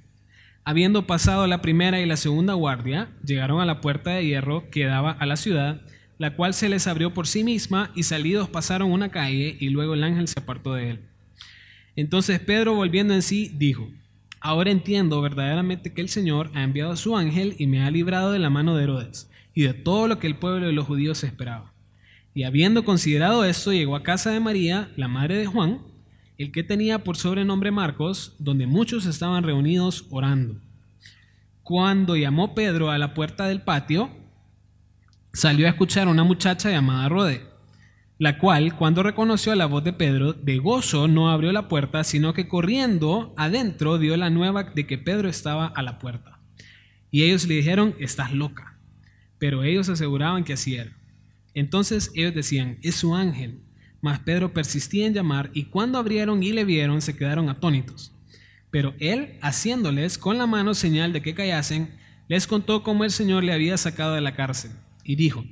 Habiendo 0.65 1.07
pasado 1.07 1.47
la 1.47 1.63
primera 1.63 2.01
y 2.01 2.07
la 2.07 2.17
segunda 2.17 2.55
guardia, 2.55 3.11
llegaron 3.25 3.61
a 3.61 3.67
la 3.67 3.81
puerta 3.81 4.11
de 4.11 4.27
hierro 4.27 4.71
que 4.71 4.85
daba 4.85 5.13
a 5.13 5.27
la 5.27 5.37
ciudad, 5.37 5.83
la 6.19 6.35
cual 6.35 6.55
se 6.55 6.69
les 6.69 6.87
abrió 6.87 7.13
por 7.15 7.27
sí 7.27 7.45
misma, 7.45 7.91
y 7.95 8.03
salidos 8.05 8.49
pasaron 8.49 8.91
una 8.91 9.11
calle, 9.11 9.57
y 9.61 9.69
luego 9.69 9.95
el 9.95 10.05
ángel 10.05 10.29
se 10.29 10.41
apartó 10.41 10.75
de 10.75 10.91
él. 10.91 11.01
Entonces 11.95 12.41
Pedro, 12.41 12.75
volviendo 12.75 13.15
en 13.15 13.23
sí, 13.23 13.51
dijo, 13.55 13.89
Ahora 14.41 14.71
entiendo 14.71 15.21
verdaderamente 15.23 15.93
que 15.93 16.01
el 16.01 16.09
Señor 16.09 16.51
ha 16.55 16.63
enviado 16.63 16.93
a 16.93 16.97
su 16.97 17.17
ángel 17.17 17.57
y 17.59 17.67
me 17.67 17.83
ha 17.83 17.91
librado 17.91 18.31
de 18.31 18.39
la 18.39 18.51
mano 18.51 18.77
de 18.77 18.85
Herodes 18.85 19.31
y 19.55 19.63
de 19.63 19.75
todo 19.75 20.07
lo 20.07 20.19
que 20.19 20.27
el 20.27 20.37
pueblo 20.37 20.67
de 20.67 20.73
los 20.73 20.87
judíos 20.87 21.25
esperaba. 21.25 21.73
Y 22.35 22.45
habiendo 22.45 22.85
considerado 22.85 23.45
esto, 23.45 23.73
llegó 23.73 23.97
a 23.97 24.03
casa 24.03 24.31
de 24.31 24.41
María, 24.41 24.93
la 24.97 25.09
madre 25.09 25.37
de 25.39 25.47
Juan, 25.47 25.81
el 26.39 26.53
que 26.53 26.63
tenía 26.63 27.05
por 27.05 27.17
sobrenombre 27.17 27.71
Marcos, 27.71 28.35
donde 28.39 28.67
muchos 28.67 29.07
estaban 29.07 29.43
reunidos 29.43 30.07
orando. 30.11 30.61
Cuando 31.63 32.17
llamó 32.17 32.55
Pedro 32.55 32.91
a 32.91 32.99
la 32.99 33.15
puerta 33.15 33.47
del 33.47 33.63
patio, 33.63 34.11
salió 35.33 35.67
a 35.67 35.71
escuchar 35.71 36.09
una 36.09 36.25
muchacha 36.25 36.71
llamada 36.71 37.09
Rode, 37.09 37.43
la 38.19 38.39
cual, 38.39 38.77
cuando 38.77 39.03
reconoció 39.03 39.55
la 39.55 39.67
voz 39.67 39.85
de 39.85 39.93
Pedro, 39.93 40.33
de 40.33 40.59
gozo 40.59 41.09
no 41.09 41.31
abrió 41.31 41.53
la 41.53 41.69
puerta, 41.69 42.05
sino 42.05 42.35
que 42.35 42.49
corriendo 42.49 43.35
adentro 43.37 43.99
dio 43.99 44.17
la 44.17 44.31
nueva 44.31 44.65
de 44.65 44.87
que 44.87 44.99
Pedro 44.99 45.29
estaba 45.29 45.67
a 45.67 45.83
la 45.83 45.99
puerta. 45.99 46.39
Y 47.11 47.25
ellos 47.25 47.47
le 47.47 47.55
dijeron, 47.55 47.95
estás 47.99 48.33
loca 48.33 48.77
pero 49.39 49.63
ellos 49.65 49.89
aseguraban 49.89 50.45
que 50.45 50.55
así 50.55 50.77
era. 50.77 50.97
Entonces 51.55 52.11
ellos 52.15 52.35
decían, 52.35 52.79
es 52.83 52.97
su 52.97 53.15
ángel. 53.15 53.61
Pedro 54.25 54.53
persistía 54.53 55.07
en 55.07 55.15
llamar 55.15 55.51
y 55.53 55.65
cuando 55.65 55.99
abrieron 55.99 56.43
y 56.43 56.53
le 56.53 56.65
vieron 56.65 57.03
se 57.03 57.17
quedaron 57.17 57.49
atónitos. 57.49 58.13
Pero 58.71 58.95
él, 58.99 59.39
haciéndoles 59.43 60.19
con 60.19 60.39
la 60.39 60.47
mano 60.47 60.75
señal 60.75 61.13
de 61.13 61.23
que 61.23 61.35
callasen, 61.35 61.95
les 62.29 62.47
contó 62.47 62.83
cómo 62.83 63.05
el 63.05 63.11
Señor 63.11 63.45
le 63.45 63.53
había 63.53 63.77
sacado 63.77 64.15
de 64.15 64.21
la 64.21 64.35
cárcel 64.35 64.73
y 65.05 65.17
dijo, 65.17 65.45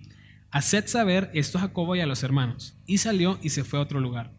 haced 0.50 0.86
saber 0.86 1.30
esto 1.34 1.58
a 1.58 1.62
Jacobo 1.62 1.96
y 1.96 2.00
a 2.00 2.06
los 2.06 2.22
hermanos. 2.22 2.74
Y 2.86 2.98
salió 2.98 3.38
y 3.42 3.50
se 3.50 3.64
fue 3.64 3.78
a 3.78 3.82
otro 3.82 4.00
lugar. 4.00 4.32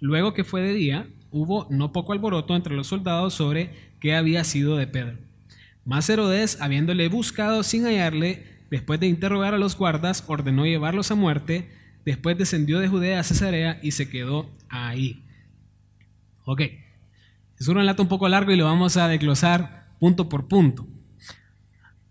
Luego 0.00 0.34
que 0.34 0.44
fue 0.44 0.62
de 0.62 0.72
día, 0.72 1.06
hubo 1.30 1.66
no 1.70 1.92
poco 1.92 2.12
alboroto 2.12 2.56
entre 2.56 2.74
los 2.74 2.86
soldados 2.86 3.34
sobre 3.34 3.92
qué 4.00 4.14
había 4.14 4.44
sido 4.44 4.76
de 4.76 4.86
Pedro. 4.86 5.18
Mas 5.84 6.08
Herodes, 6.08 6.60
habiéndole 6.60 7.08
buscado 7.08 7.62
sin 7.62 7.84
hallarle, 7.84 8.52
Después 8.72 8.98
de 9.00 9.06
interrogar 9.06 9.52
a 9.52 9.58
los 9.58 9.76
guardas, 9.76 10.24
ordenó 10.28 10.64
llevarlos 10.64 11.10
a 11.10 11.14
muerte. 11.14 11.68
Después 12.04 12.36
descendió 12.36 12.80
de 12.80 12.88
Judea 12.88 13.20
a 13.20 13.22
Cesarea 13.22 13.78
y 13.82 13.92
se 13.92 14.08
quedó 14.08 14.50
ahí. 14.68 15.22
Ok, 16.44 16.62
es 17.58 17.68
un 17.68 17.76
relato 17.76 18.02
un 18.02 18.08
poco 18.08 18.28
largo 18.28 18.50
y 18.50 18.56
lo 18.56 18.64
vamos 18.64 18.96
a 18.96 19.08
desglosar 19.08 19.94
punto 20.00 20.28
por 20.28 20.48
punto. 20.48 20.86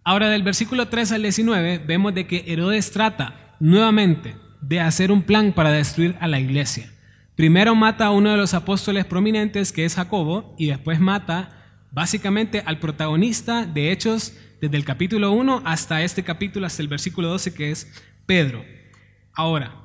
Ahora 0.03 0.29
del 0.29 0.43
versículo 0.43 0.87
3 0.87 1.11
al 1.11 1.21
19 1.23 1.79
vemos 1.79 2.13
de 2.15 2.25
que 2.25 2.45
Herodes 2.47 2.91
trata 2.91 3.55
nuevamente 3.59 4.35
de 4.61 4.79
hacer 4.79 5.11
un 5.11 5.23
plan 5.23 5.51
para 5.53 5.71
destruir 5.71 6.15
a 6.21 6.27
la 6.27 6.39
iglesia. 6.39 6.91
Primero 7.35 7.75
mata 7.75 8.05
a 8.05 8.11
uno 8.11 8.31
de 8.31 8.37
los 8.37 8.53
apóstoles 8.53 9.05
prominentes 9.05 9.71
que 9.71 9.85
es 9.85 9.95
Jacobo 9.95 10.55
y 10.57 10.67
después 10.67 10.99
mata 10.99 11.49
básicamente 11.91 12.63
al 12.65 12.79
protagonista 12.79 13.65
de 13.65 13.91
Hechos 13.91 14.33
desde 14.61 14.77
el 14.77 14.85
capítulo 14.85 15.31
1 15.31 15.63
hasta 15.65 16.01
este 16.03 16.23
capítulo, 16.23 16.65
hasta 16.65 16.81
el 16.81 16.87
versículo 16.87 17.27
12, 17.29 17.53
que 17.53 17.71
es 17.71 17.91
Pedro. 18.25 18.63
Ahora, 19.33 19.75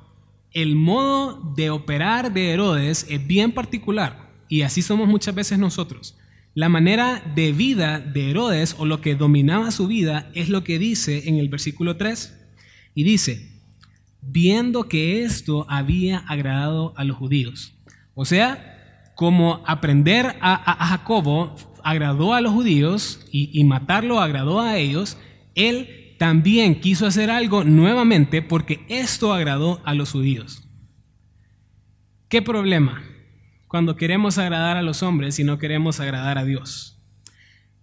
el 0.51 0.75
modo 0.75 1.53
de 1.55 1.69
operar 1.69 2.33
de 2.33 2.51
Herodes 2.51 3.05
es 3.09 3.25
bien 3.25 3.51
particular 3.51 4.31
y 4.49 4.61
así 4.61 4.81
somos 4.81 5.07
muchas 5.07 5.35
veces 5.35 5.59
nosotros. 5.59 6.17
La 6.53 6.69
manera 6.69 7.21
de 7.35 7.51
vida 7.51 7.99
de 7.99 8.31
Herodes 8.31 8.75
o 8.79 8.85
lo 8.85 8.99
que 8.99 9.15
dominaba 9.15 9.69
su 9.71 9.87
vida 9.87 10.31
es 10.33 10.49
lo 10.49 10.63
que 10.63 10.79
dice 10.79 11.29
en 11.29 11.35
el 11.35 11.49
versículo 11.49 11.97
3 11.97 12.33
y 12.95 13.03
dice, 13.03 13.51
viendo 14.21 14.89
que 14.89 15.23
esto 15.23 15.65
había 15.69 16.17
agradado 16.19 16.93
a 16.97 17.03
los 17.03 17.17
judíos. 17.17 17.75
O 18.15 18.25
sea, 18.25 19.11
como 19.15 19.63
aprender 19.67 20.35
a, 20.41 20.87
Jacobo 20.87 21.55
agradó 21.83 22.33
a 22.33 22.41
los 22.41 22.53
judíos 22.53 23.25
y, 23.31 23.63
matarlo 23.63 24.19
agradó 24.19 24.59
a 24.59 24.77
ellos, 24.77 25.17
él 25.55 26.06
también 26.17 26.79
quiso 26.79 27.05
hacer 27.05 27.29
algo 27.29 27.63
nuevamente 27.63 28.41
porque 28.41 28.85
esto 28.89 29.33
agradó 29.33 29.81
a 29.85 29.93
los 29.93 30.11
judíos. 30.11 30.67
¿Qué 32.29 32.41
problema 32.41 33.03
cuando 33.67 33.95
queremos 33.95 34.37
agradar 34.37 34.77
a 34.77 34.81
los 34.81 35.03
hombres 35.03 35.39
y 35.39 35.43
no 35.43 35.57
queremos 35.57 35.99
agradar 35.99 36.37
a 36.37 36.45
Dios? 36.45 36.97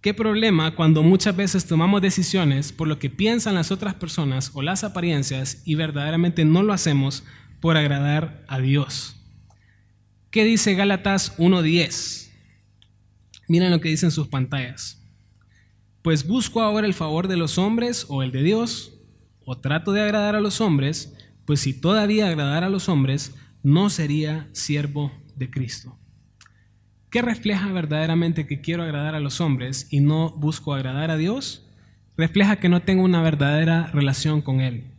¿Qué 0.01 0.13
problema 0.13 0.75
cuando 0.75 1.01
muchas 1.01 1.35
veces 1.35 1.65
tomamos 1.65 1.99
decisiones 2.01 2.71
por 2.71 2.87
lo 2.87 2.99
que 2.99 3.09
piensan 3.09 3.55
las 3.55 3.71
otras 3.71 3.95
personas 3.95 4.51
o 4.53 4.61
las 4.61 4.83
apariencias 4.83 5.63
y 5.65 5.73
verdaderamente 5.73 6.45
no 6.45 6.61
lo 6.61 6.73
hacemos 6.73 7.23
por 7.59 7.75
agradar 7.75 8.43
a 8.47 8.59
Dios? 8.59 9.15
¿Qué 10.29 10.43
dice 10.43 10.75
Gálatas 10.75 11.35
1.10? 11.39 12.29
Miren 13.47 13.71
lo 13.71 13.81
que 13.81 13.89
dicen 13.89 14.11
sus 14.11 14.27
pantallas. 14.27 15.01
Pues 16.05 16.27
busco 16.27 16.61
ahora 16.61 16.85
el 16.85 16.93
favor 16.93 17.27
de 17.27 17.35
los 17.35 17.57
hombres 17.57 18.05
o 18.09 18.21
el 18.21 18.31
de 18.31 18.43
Dios, 18.43 18.93
o 19.43 19.57
trato 19.57 19.91
de 19.91 20.03
agradar 20.03 20.35
a 20.35 20.39
los 20.39 20.61
hombres, 20.61 21.17
pues 21.45 21.61
si 21.61 21.73
todavía 21.73 22.27
agradara 22.27 22.67
a 22.67 22.69
los 22.69 22.89
hombres, 22.89 23.33
no 23.63 23.89
sería 23.89 24.47
siervo 24.51 25.11
de 25.35 25.49
Cristo. 25.49 25.97
¿Qué 27.09 27.23
refleja 27.23 27.73
verdaderamente 27.73 28.45
que 28.45 28.61
quiero 28.61 28.83
agradar 28.83 29.15
a 29.15 29.19
los 29.19 29.41
hombres 29.41 29.87
y 29.89 29.99
no 29.99 30.29
busco 30.29 30.75
agradar 30.75 31.09
a 31.09 31.17
Dios? 31.17 31.67
Refleja 32.15 32.57
que 32.57 32.69
no 32.69 32.83
tengo 32.83 33.01
una 33.03 33.23
verdadera 33.23 33.89
relación 33.91 34.43
con 34.43 34.61
Él. 34.61 34.91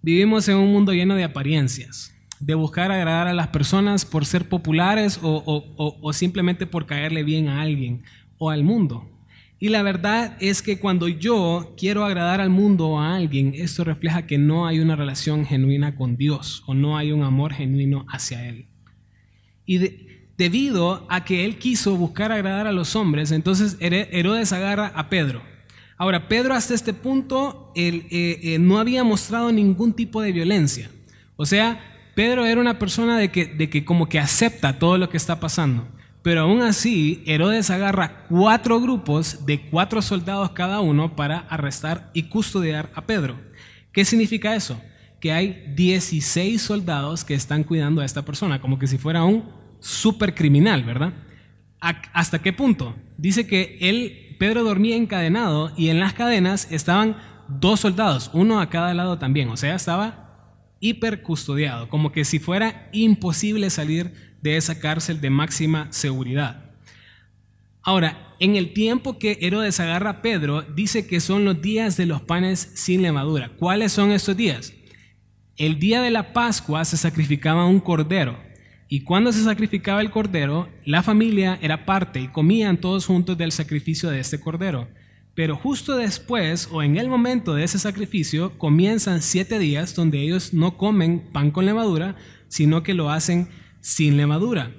Vivimos 0.00 0.48
en 0.48 0.58
un 0.58 0.72
mundo 0.72 0.92
lleno 0.92 1.16
de 1.16 1.24
apariencias 1.24 2.14
de 2.38 2.54
buscar 2.54 2.92
agradar 2.92 3.26
a 3.26 3.34
las 3.34 3.48
personas 3.48 4.04
por 4.04 4.24
ser 4.24 4.48
populares 4.48 5.18
o, 5.22 6.12
simplemente 6.12 6.68
por 6.68 6.86
caerle 6.86 7.24
bien 7.24 7.48
a 7.48 7.62
alguien 7.62 8.04
o 8.38 8.50
al 8.50 8.62
mundo. 8.62 9.15
Y 9.58 9.70
la 9.70 9.82
verdad 9.82 10.36
es 10.40 10.60
que 10.60 10.78
cuando 10.78 11.08
yo 11.08 11.74
quiero 11.78 12.04
agradar 12.04 12.40
al 12.42 12.50
mundo 12.50 12.88
o 12.88 13.00
a 13.00 13.16
alguien, 13.16 13.52
esto 13.54 13.84
refleja 13.84 14.26
que 14.26 14.36
no 14.36 14.66
hay 14.66 14.80
una 14.80 14.96
relación 14.96 15.46
genuina 15.46 15.96
con 15.96 16.16
Dios 16.16 16.62
o 16.66 16.74
no 16.74 16.98
hay 16.98 17.10
un 17.10 17.22
amor 17.22 17.54
genuino 17.54 18.04
hacia 18.10 18.46
Él. 18.46 18.66
Y 19.64 19.78
debido 20.36 21.06
a 21.08 21.24
que 21.24 21.46
Él 21.46 21.58
quiso 21.58 21.96
buscar 21.96 22.32
agradar 22.32 22.66
a 22.66 22.72
los 22.72 22.94
hombres, 22.96 23.32
entonces 23.32 23.78
Herodes 23.80 24.52
agarra 24.52 24.92
a 24.94 25.08
Pedro. 25.08 25.42
Ahora, 25.96 26.28
Pedro 26.28 26.52
hasta 26.52 26.74
este 26.74 26.92
punto 26.92 27.72
eh, 27.74 28.06
eh, 28.10 28.58
no 28.58 28.78
había 28.78 29.04
mostrado 29.04 29.50
ningún 29.50 29.94
tipo 29.94 30.20
de 30.20 30.32
violencia. 30.32 30.90
O 31.36 31.46
sea, 31.46 31.80
Pedro 32.14 32.44
era 32.44 32.60
una 32.60 32.78
persona 32.78 33.16
de 33.18 33.30
que 33.30 33.84
como 33.86 34.06
que 34.06 34.18
acepta 34.18 34.78
todo 34.78 34.98
lo 34.98 35.08
que 35.08 35.16
está 35.16 35.40
pasando. 35.40 35.95
Pero 36.26 36.40
aún 36.40 36.60
así, 36.60 37.22
Herodes 37.24 37.70
agarra 37.70 38.26
cuatro 38.28 38.80
grupos 38.80 39.46
de 39.46 39.60
cuatro 39.70 40.02
soldados 40.02 40.50
cada 40.50 40.80
uno 40.80 41.14
para 41.14 41.38
arrestar 41.48 42.10
y 42.14 42.24
custodiar 42.24 42.90
a 42.96 43.06
Pedro. 43.06 43.36
¿Qué 43.92 44.04
significa 44.04 44.56
eso? 44.56 44.82
Que 45.20 45.30
hay 45.30 45.72
16 45.76 46.60
soldados 46.60 47.22
que 47.22 47.34
están 47.34 47.62
cuidando 47.62 48.00
a 48.00 48.04
esta 48.04 48.24
persona, 48.24 48.60
como 48.60 48.76
que 48.76 48.88
si 48.88 48.98
fuera 48.98 49.22
un 49.22 49.44
supercriminal, 49.78 50.82
¿verdad? 50.82 51.12
¿Hasta 51.78 52.42
qué 52.42 52.52
punto? 52.52 52.96
Dice 53.16 53.46
que 53.46 53.78
él, 53.80 54.34
Pedro 54.40 54.64
dormía 54.64 54.96
encadenado 54.96 55.72
y 55.76 55.90
en 55.90 56.00
las 56.00 56.14
cadenas 56.14 56.66
estaban 56.72 57.18
dos 57.46 57.78
soldados, 57.78 58.32
uno 58.32 58.58
a 58.58 58.68
cada 58.68 58.94
lado 58.94 59.16
también, 59.16 59.48
o 59.48 59.56
sea, 59.56 59.76
estaba 59.76 60.26
hiper 60.80 61.22
custodiado, 61.22 61.88
como 61.88 62.10
que 62.10 62.24
si 62.24 62.40
fuera 62.40 62.88
imposible 62.92 63.70
salir 63.70 64.25
de 64.42 64.56
esa 64.56 64.78
cárcel 64.78 65.20
de 65.20 65.30
máxima 65.30 65.88
seguridad. 65.92 66.70
Ahora, 67.82 68.34
en 68.40 68.56
el 68.56 68.72
tiempo 68.72 69.18
que 69.18 69.38
Herodes 69.40 69.80
agarra 69.80 70.10
a 70.10 70.22
Pedro, 70.22 70.62
dice 70.62 71.06
que 71.06 71.20
son 71.20 71.44
los 71.44 71.62
días 71.62 71.96
de 71.96 72.06
los 72.06 72.20
panes 72.20 72.72
sin 72.74 73.02
levadura. 73.02 73.52
¿Cuáles 73.56 73.92
son 73.92 74.10
estos 74.10 74.36
días? 74.36 74.74
El 75.56 75.78
día 75.78 76.02
de 76.02 76.10
la 76.10 76.32
Pascua 76.32 76.84
se 76.84 76.96
sacrificaba 76.96 77.64
un 77.64 77.80
cordero. 77.80 78.38
Y 78.88 79.00
cuando 79.00 79.32
se 79.32 79.42
sacrificaba 79.42 80.00
el 80.00 80.10
cordero, 80.10 80.68
la 80.84 81.02
familia 81.02 81.58
era 81.62 81.86
parte 81.86 82.20
y 82.20 82.28
comían 82.28 82.80
todos 82.80 83.06
juntos 83.06 83.38
del 83.38 83.52
sacrificio 83.52 84.10
de 84.10 84.20
este 84.20 84.38
cordero. 84.38 84.88
Pero 85.34 85.56
justo 85.56 85.96
después 85.96 86.68
o 86.72 86.82
en 86.82 86.96
el 86.96 87.08
momento 87.08 87.54
de 87.54 87.64
ese 87.64 87.78
sacrificio 87.78 88.58
comienzan 88.58 89.22
siete 89.22 89.58
días 89.58 89.94
donde 89.94 90.20
ellos 90.20 90.52
no 90.54 90.76
comen 90.76 91.28
pan 91.32 91.50
con 91.50 91.66
levadura, 91.66 92.16
sino 92.48 92.82
que 92.82 92.94
lo 92.94 93.10
hacen 93.10 93.48
sin 93.86 94.16
levadura. 94.16 94.72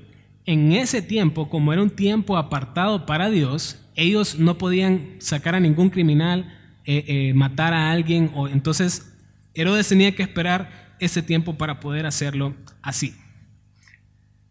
En 0.45 0.73
ese 0.73 1.01
tiempo, 1.01 1.47
como 1.47 1.71
era 1.71 1.81
un 1.81 1.89
tiempo 1.89 2.35
apartado 2.35 3.05
para 3.05 3.29
Dios, 3.29 3.81
ellos 3.95 4.37
no 4.37 4.57
podían 4.57 5.15
sacar 5.19 5.55
a 5.55 5.61
ningún 5.61 5.89
criminal, 5.89 6.53
eh, 6.83 7.05
eh, 7.07 7.33
matar 7.33 7.73
a 7.73 7.89
alguien, 7.89 8.29
o 8.35 8.49
entonces 8.49 9.15
Herodes 9.53 9.87
tenía 9.87 10.13
que 10.13 10.23
esperar 10.23 10.97
ese 10.99 11.21
tiempo 11.21 11.57
para 11.57 11.79
poder 11.79 12.05
hacerlo 12.05 12.53
así. 12.81 13.15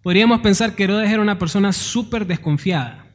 Podríamos 0.01 0.41
pensar 0.41 0.75
que 0.75 0.85
Herodes 0.85 1.11
era 1.11 1.21
una 1.21 1.39
persona 1.39 1.71
súper 1.75 2.27
desconfiada, 2.27 3.09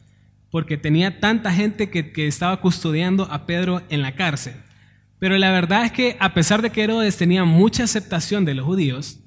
porque 0.52 0.78
tenía 0.78 1.20
tanta 1.20 1.52
gente 1.52 1.90
que, 1.90 2.12
que 2.12 2.28
estaba 2.28 2.62
custodiando 2.62 3.24
a 3.32 3.48
Pedro 3.48 3.82
en 3.90 4.04
la 4.04 4.14
cárcel. 4.14 4.54
Pero 5.18 5.36
la 5.40 5.52
verdad 5.52 5.86
es 5.86 5.92
que 5.92 6.18
a 6.20 6.36
pesar 6.36 6.62
de 6.62 6.70
que 6.70 6.84
Herodes 6.84 7.18
tenía 7.18 7.46
mucha 7.46 7.86
aceptación 7.86 8.46
de 8.46 8.54
los 8.54 8.64
judíos, 8.68 9.22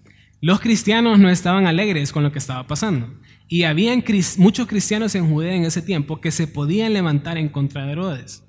los 0.44 0.60
cristianos 0.60 1.18
no 1.18 1.30
estaban 1.30 1.66
alegres 1.66 2.12
con 2.12 2.22
lo 2.22 2.30
que 2.30 2.38
estaba 2.38 2.66
pasando. 2.66 3.08
Y 3.48 3.62
habían 3.62 4.04
muchos 4.36 4.68
cristianos 4.68 5.14
en 5.14 5.26
Judea 5.26 5.54
en 5.54 5.64
ese 5.64 5.80
tiempo 5.80 6.20
que 6.20 6.30
se 6.30 6.46
podían 6.46 6.92
levantar 6.92 7.38
en 7.38 7.48
contra 7.48 7.86
de 7.86 7.92
Herodes. 7.92 8.44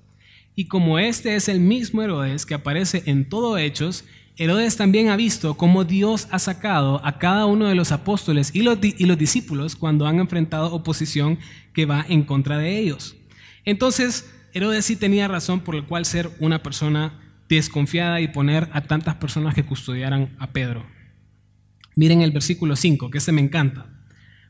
Y 0.58 0.66
como 0.66 1.00
este 1.00 1.38
es 1.38 1.48
el 1.48 1.62
mismo 1.62 2.02
Herodes 2.02 2.46
que 2.46 2.54
aparece 2.54 3.04
en 3.06 3.30
todo 3.30 3.58
Hechos, 3.58 4.04
Herodes 4.36 4.76
también 4.76 5.08
ha 5.08 5.16
visto 5.16 5.56
cómo 5.56 5.86
Dios 5.86 6.28
ha 6.32 6.40
sacado 6.40 7.00
a 7.06 7.18
cada 7.18 7.46
uno 7.46 7.68
de 7.68 7.76
los 7.76 7.94
apóstoles 7.94 8.54
y 8.54 8.64
los, 8.64 8.78
y 8.82 9.06
los 9.06 9.18
discípulos 9.18 9.78
cuando 9.78 10.06
han 10.06 10.20
enfrentado 10.20 10.74
oposición 10.74 11.40
que 11.72 11.86
va 11.86 12.06
en 12.10 12.24
contra 12.24 12.58
de 12.58 12.78
ellos. 12.78 13.16
Entonces, 13.64 14.30
Herodes 14.54 14.84
sí 14.84 14.98
tenía 14.98 15.30
razón 15.30 15.62
por 15.62 15.76
el 15.76 15.86
cual 15.86 16.04
ser 16.04 16.30
una 16.42 16.62
persona 16.62 17.22
desconfiada 17.48 18.20
y 18.20 18.28
poner 18.28 18.68
a 18.74 18.82
tantas 18.82 19.16
personas 19.16 19.56
que 19.56 19.66
custodiaran 19.66 20.36
a 20.40 20.52
Pedro. 20.52 20.94
Miren 21.96 22.22
el 22.22 22.32
versículo 22.32 22.76
5, 22.76 23.10
que 23.10 23.20
ese 23.20 23.32
me 23.32 23.42
encanta. 23.42 23.88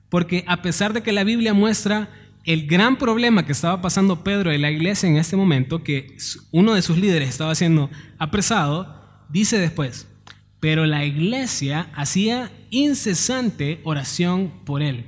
Porque 0.10 0.44
a 0.48 0.62
pesar 0.62 0.94
de 0.94 1.04
que 1.04 1.12
la 1.12 1.24
Biblia 1.24 1.54
muestra 1.54 2.10
el 2.44 2.68
gran 2.68 2.98
problema 2.98 3.46
que 3.46 3.52
estaba 3.52 3.82
pasando 3.82 4.24
Pedro 4.24 4.52
en 4.52 4.62
la 4.62 4.72
iglesia 4.72 5.10
en 5.10 5.18
este 5.18 5.36
momento, 5.36 5.84
que 5.84 6.16
uno 6.52 6.74
de 6.74 6.82
sus 6.82 6.98
líderes 6.98 7.30
estaba 7.30 7.56
siendo 7.56 7.90
apresado, 8.20 9.26
dice 9.30 9.58
después, 9.58 10.08
pero 10.60 10.86
la 10.86 11.06
iglesia 11.06 11.90
hacía 11.94 12.52
incesante 12.70 13.80
oración 13.84 14.52
por 14.64 14.82
él. 14.82 15.06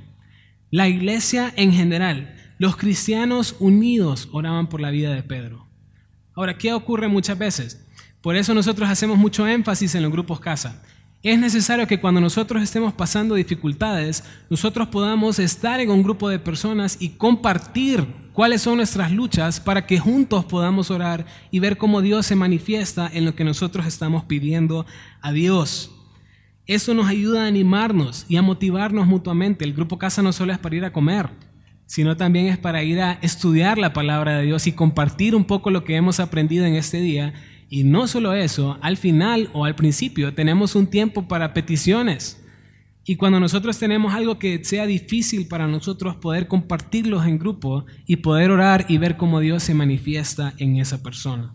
La 0.70 0.88
iglesia 0.88 1.52
en 1.56 1.72
general, 1.72 2.36
los 2.58 2.76
cristianos 2.76 3.56
unidos 3.58 4.28
oraban 4.32 4.68
por 4.68 4.80
la 4.80 4.90
vida 4.90 5.14
de 5.14 5.22
Pedro. 5.22 5.66
Ahora, 6.34 6.58
¿qué 6.58 6.72
ocurre 6.72 7.08
muchas 7.08 7.38
veces? 7.38 7.84
Por 8.20 8.36
eso 8.36 8.52
nosotros 8.52 8.88
hacemos 8.88 9.16
mucho 9.16 9.46
énfasis 9.46 9.94
en 9.94 10.02
los 10.02 10.12
grupos 10.12 10.40
casa. 10.40 10.82
Es 11.22 11.36
necesario 11.36 11.88
que 11.88 11.98
cuando 11.98 12.20
nosotros 12.20 12.62
estemos 12.62 12.92
pasando 12.92 13.34
dificultades, 13.34 14.22
nosotros 14.48 14.86
podamos 14.86 15.40
estar 15.40 15.80
en 15.80 15.90
un 15.90 16.04
grupo 16.04 16.28
de 16.28 16.38
personas 16.38 16.96
y 17.00 17.10
compartir 17.10 18.06
cuáles 18.32 18.62
son 18.62 18.76
nuestras 18.76 19.10
luchas 19.10 19.58
para 19.58 19.84
que 19.84 19.98
juntos 19.98 20.44
podamos 20.44 20.92
orar 20.92 21.26
y 21.50 21.58
ver 21.58 21.76
cómo 21.76 22.02
Dios 22.02 22.24
se 22.24 22.36
manifiesta 22.36 23.10
en 23.12 23.24
lo 23.24 23.34
que 23.34 23.42
nosotros 23.42 23.84
estamos 23.84 24.26
pidiendo 24.26 24.86
a 25.20 25.32
Dios. 25.32 25.90
Eso 26.66 26.94
nos 26.94 27.08
ayuda 27.08 27.42
a 27.42 27.48
animarnos 27.48 28.24
y 28.28 28.36
a 28.36 28.42
motivarnos 28.42 29.08
mutuamente. 29.08 29.64
El 29.64 29.74
grupo 29.74 29.98
casa 29.98 30.22
no 30.22 30.32
solo 30.32 30.52
es 30.52 30.58
para 30.60 30.76
ir 30.76 30.84
a 30.84 30.92
comer, 30.92 31.30
sino 31.86 32.16
también 32.16 32.46
es 32.46 32.58
para 32.58 32.84
ir 32.84 33.00
a 33.00 33.18
estudiar 33.22 33.76
la 33.76 33.92
palabra 33.92 34.36
de 34.36 34.44
Dios 34.44 34.68
y 34.68 34.72
compartir 34.72 35.34
un 35.34 35.46
poco 35.46 35.70
lo 35.70 35.82
que 35.82 35.96
hemos 35.96 36.20
aprendido 36.20 36.64
en 36.64 36.76
este 36.76 37.00
día 37.00 37.34
y 37.68 37.84
no 37.84 38.06
solo 38.06 38.32
eso, 38.32 38.78
al 38.80 38.96
final 38.96 39.50
o 39.52 39.64
al 39.64 39.74
principio 39.74 40.34
tenemos 40.34 40.74
un 40.74 40.86
tiempo 40.86 41.28
para 41.28 41.52
peticiones. 41.52 42.42
Y 43.04 43.16
cuando 43.16 43.40
nosotros 43.40 43.78
tenemos 43.78 44.14
algo 44.14 44.38
que 44.38 44.62
sea 44.64 44.86
difícil 44.86 45.48
para 45.48 45.66
nosotros 45.66 46.16
poder 46.16 46.46
compartirlos 46.46 47.26
en 47.26 47.38
grupo 47.38 47.86
y 48.06 48.16
poder 48.16 48.50
orar 48.50 48.84
y 48.88 48.98
ver 48.98 49.16
cómo 49.16 49.40
Dios 49.40 49.62
se 49.62 49.74
manifiesta 49.74 50.54
en 50.58 50.76
esa 50.76 51.02
persona. 51.02 51.54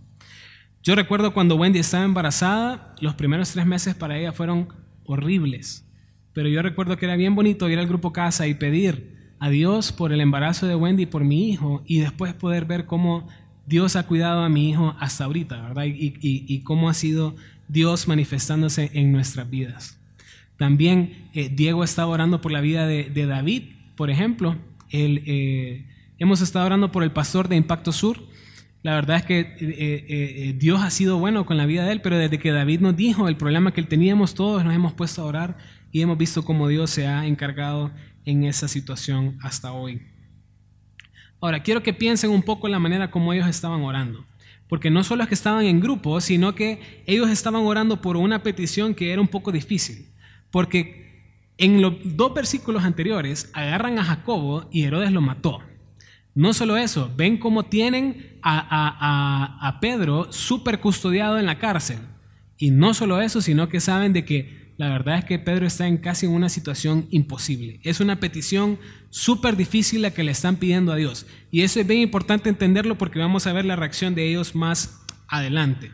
Yo 0.82 0.96
recuerdo 0.96 1.34
cuando 1.34 1.56
Wendy 1.56 1.80
estaba 1.80 2.06
embarazada, 2.06 2.96
los 3.00 3.16
primeros 3.16 3.52
tres 3.52 3.66
meses 3.66 3.96
para 3.96 4.18
ella 4.18 4.34
fueron 4.34 4.68
horribles. 5.06 5.88
Pero 6.34 6.50
yo 6.50 6.62
recuerdo 6.62 6.98
que 6.98 7.06
era 7.06 7.16
bien 7.16 7.36
bonito 7.36 7.70
ir 7.70 7.80
al 7.80 7.88
grupo 7.88 8.12
casa 8.12 8.48
y 8.48 8.56
pedir 8.56 9.36
a 9.40 9.50
Dios 9.50 9.92
por 9.92 10.12
el 10.12 10.22
embarazo 10.22 10.68
de 10.68 10.76
Wendy 10.76 11.04
y 11.04 11.08
por 11.08 11.24
mi 11.24 11.50
hijo 11.50 11.84
y 11.86 12.00
después 12.00 12.34
poder 12.34 12.66
ver 12.66 12.86
cómo 12.86 13.28
Dios 13.66 13.96
ha 13.96 14.04
cuidado 14.04 14.42
a 14.44 14.50
mi 14.50 14.70
hijo 14.70 14.96
hasta 15.00 15.26
ahorita, 15.26 15.62
¿verdad? 15.62 15.86
Y, 15.86 16.60
cómo 16.60 16.90
ha 16.90 16.94
sido 16.94 17.36
Dios 17.68 18.08
manifestándose 18.08 18.92
en 18.94 19.12
nuestras 19.12 19.50
vidas. 19.50 19.98
También 20.58 21.30
eh, 21.34 21.50
Diego 21.50 21.84
estaba 21.84 22.10
orando 22.12 22.42
por 22.42 22.52
la 22.52 22.62
vida 22.62 22.88
de, 22.88 23.26
David, 23.26 23.64
por 23.96 24.10
ejemplo. 24.10 24.56
Eh, 24.92 25.86
hemos 26.20 26.42
estado 26.42 26.66
orando 26.66 26.92
por 26.92 27.04
el 27.04 27.12
pastor 27.12 27.48
de 27.48 27.56
Impacto 27.56 27.92
Sur. 27.92 28.22
La 28.84 28.96
verdad 28.96 29.18
es 29.18 29.24
que 29.24 29.56
eh, 29.60 30.56
Dios 30.60 30.82
ha 30.82 30.90
sido 30.90 31.18
bueno 31.18 31.46
con 31.46 31.56
la 31.56 31.66
vida 31.66 31.86
de 31.86 31.94
él, 31.94 32.02
pero 32.02 32.18
desde 32.18 32.38
que 32.38 32.52
David 32.52 32.82
nos 32.82 32.98
dijo 32.98 33.30
el 33.30 33.38
problema 33.38 33.74
que 33.74 33.82
teníamos, 33.84 34.34
todos 34.36 34.66
nos 34.66 34.76
hemos 34.76 34.94
puesto 34.94 35.22
a 35.22 35.26
orar 35.26 35.58
y 35.94 36.02
hemos 36.02 36.18
visto 36.18 36.44
cómo 36.44 36.68
Dios 36.68 36.90
se 36.90 37.08
ha 37.08 37.26
encargado 37.26 37.92
en 38.26 38.44
esa 38.44 38.68
situación 38.68 39.38
hasta 39.42 39.72
hoy. 39.72 40.02
Ahora, 41.44 41.62
quiero 41.62 41.84
que 41.84 41.94
piensen 41.94 42.30
un 42.30 42.42
poco 42.42 42.68
en 42.68 42.72
la 42.72 42.80
manera 42.80 43.12
como 43.12 43.34
ellos 43.34 43.50
estaban 43.50 43.82
orando. 43.82 44.26
Porque 44.70 44.90
no 44.90 45.04
solo 45.04 45.24
es 45.24 45.28
que 45.28 45.36
estaban 45.36 45.66
en 45.66 45.82
grupo, 45.82 46.22
sino 46.22 46.56
que 46.56 47.04
ellos 47.06 47.30
estaban 47.30 47.64
orando 47.66 48.02
por 48.02 48.16
una 48.16 48.44
petición 48.44 48.96
que 48.96 49.12
era 49.12 49.20
un 49.20 49.28
poco 49.28 49.52
difícil. 49.52 50.08
Porque 50.52 51.52
en 51.58 51.82
los 51.82 51.96
dos 52.02 52.34
versículos 52.34 52.86
anteriores 52.86 53.52
agarran 53.52 54.00
a 54.00 54.06
Jacobo 54.06 54.70
y 54.72 54.84
Herodes 54.84 55.12
lo 55.12 55.20
mató. 55.20 55.60
No 56.34 56.54
solo 56.54 56.78
eso, 56.78 57.12
ven 57.18 57.38
cómo 57.38 57.64
tienen 57.64 58.40
a, 58.42 59.60
a 59.60 59.80
Pedro 59.82 60.32
súper 60.32 60.80
custodiado 60.80 61.38
en 61.38 61.46
la 61.46 61.60
cárcel. 61.60 61.98
Y 62.58 62.72
no 62.72 62.94
solo 62.94 63.20
eso, 63.20 63.42
sino 63.42 63.68
que 63.68 63.82
saben 63.82 64.14
de 64.14 64.24
que 64.24 64.64
la 64.78 64.88
verdad 64.88 65.18
es 65.18 65.26
que 65.26 65.40
Pedro 65.40 65.68
está 65.68 65.88
en 65.88 65.98
casi 65.98 66.26
una 66.26 66.48
situación 66.48 67.06
imposible. 67.12 67.82
Es 67.84 68.00
una 68.00 68.22
petición 68.22 68.80
súper 69.14 69.56
difícil 69.56 70.02
la 70.02 70.12
que 70.12 70.24
le 70.24 70.32
están 70.32 70.56
pidiendo 70.56 70.92
a 70.92 70.96
Dios. 70.96 71.28
Y 71.52 71.62
eso 71.62 71.80
es 71.80 71.86
bien 71.86 72.02
importante 72.02 72.50
entenderlo 72.50 72.98
porque 72.98 73.20
vamos 73.20 73.46
a 73.46 73.54
ver 73.54 73.64
la 73.64 73.76
reacción 73.76 74.16
de 74.16 74.28
ellos 74.28 74.56
más 74.56 75.06
adelante. 75.28 75.92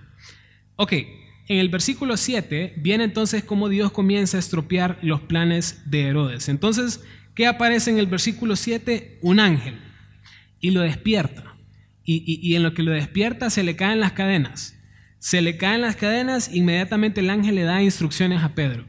Ok, 0.77 0.93
en 0.93 1.57
el 1.59 1.67
versículo 1.67 2.15
7 2.15 2.75
viene 2.77 3.03
entonces 3.03 3.43
cómo 3.43 3.67
Dios 3.67 3.91
comienza 3.91 4.37
a 4.37 4.39
estropear 4.39 4.99
los 5.01 5.19
planes 5.19 5.81
de 5.85 6.03
Herodes. 6.03 6.47
Entonces, 6.47 7.03
¿qué 7.35 7.45
aparece 7.45 7.91
en 7.91 7.99
el 7.99 8.07
versículo 8.07 8.55
7? 8.55 9.19
Un 9.21 9.41
ángel 9.41 9.75
y 10.61 10.71
lo 10.71 10.79
despierta. 10.81 11.57
y, 12.05 12.55
en 12.55 12.63
lo 12.63 12.73
que 12.73 12.81
lo 12.81 12.91
despierta 12.91 13.51
se 13.51 13.63
le 13.63 13.75
caen 13.75 13.99
las 13.99 14.13
cadenas. 14.13 14.79
Se 15.19 15.41
le 15.41 15.57
caen 15.57 15.81
las 15.81 15.97
cadenas, 15.97 16.51
inmediatamente 16.53 17.19
el 17.19 17.29
ángel 17.29 17.55
le 17.55 17.63
da 17.63 17.83
instrucciones 17.83 18.41
a 18.41 18.55
Pedro. 18.55 18.85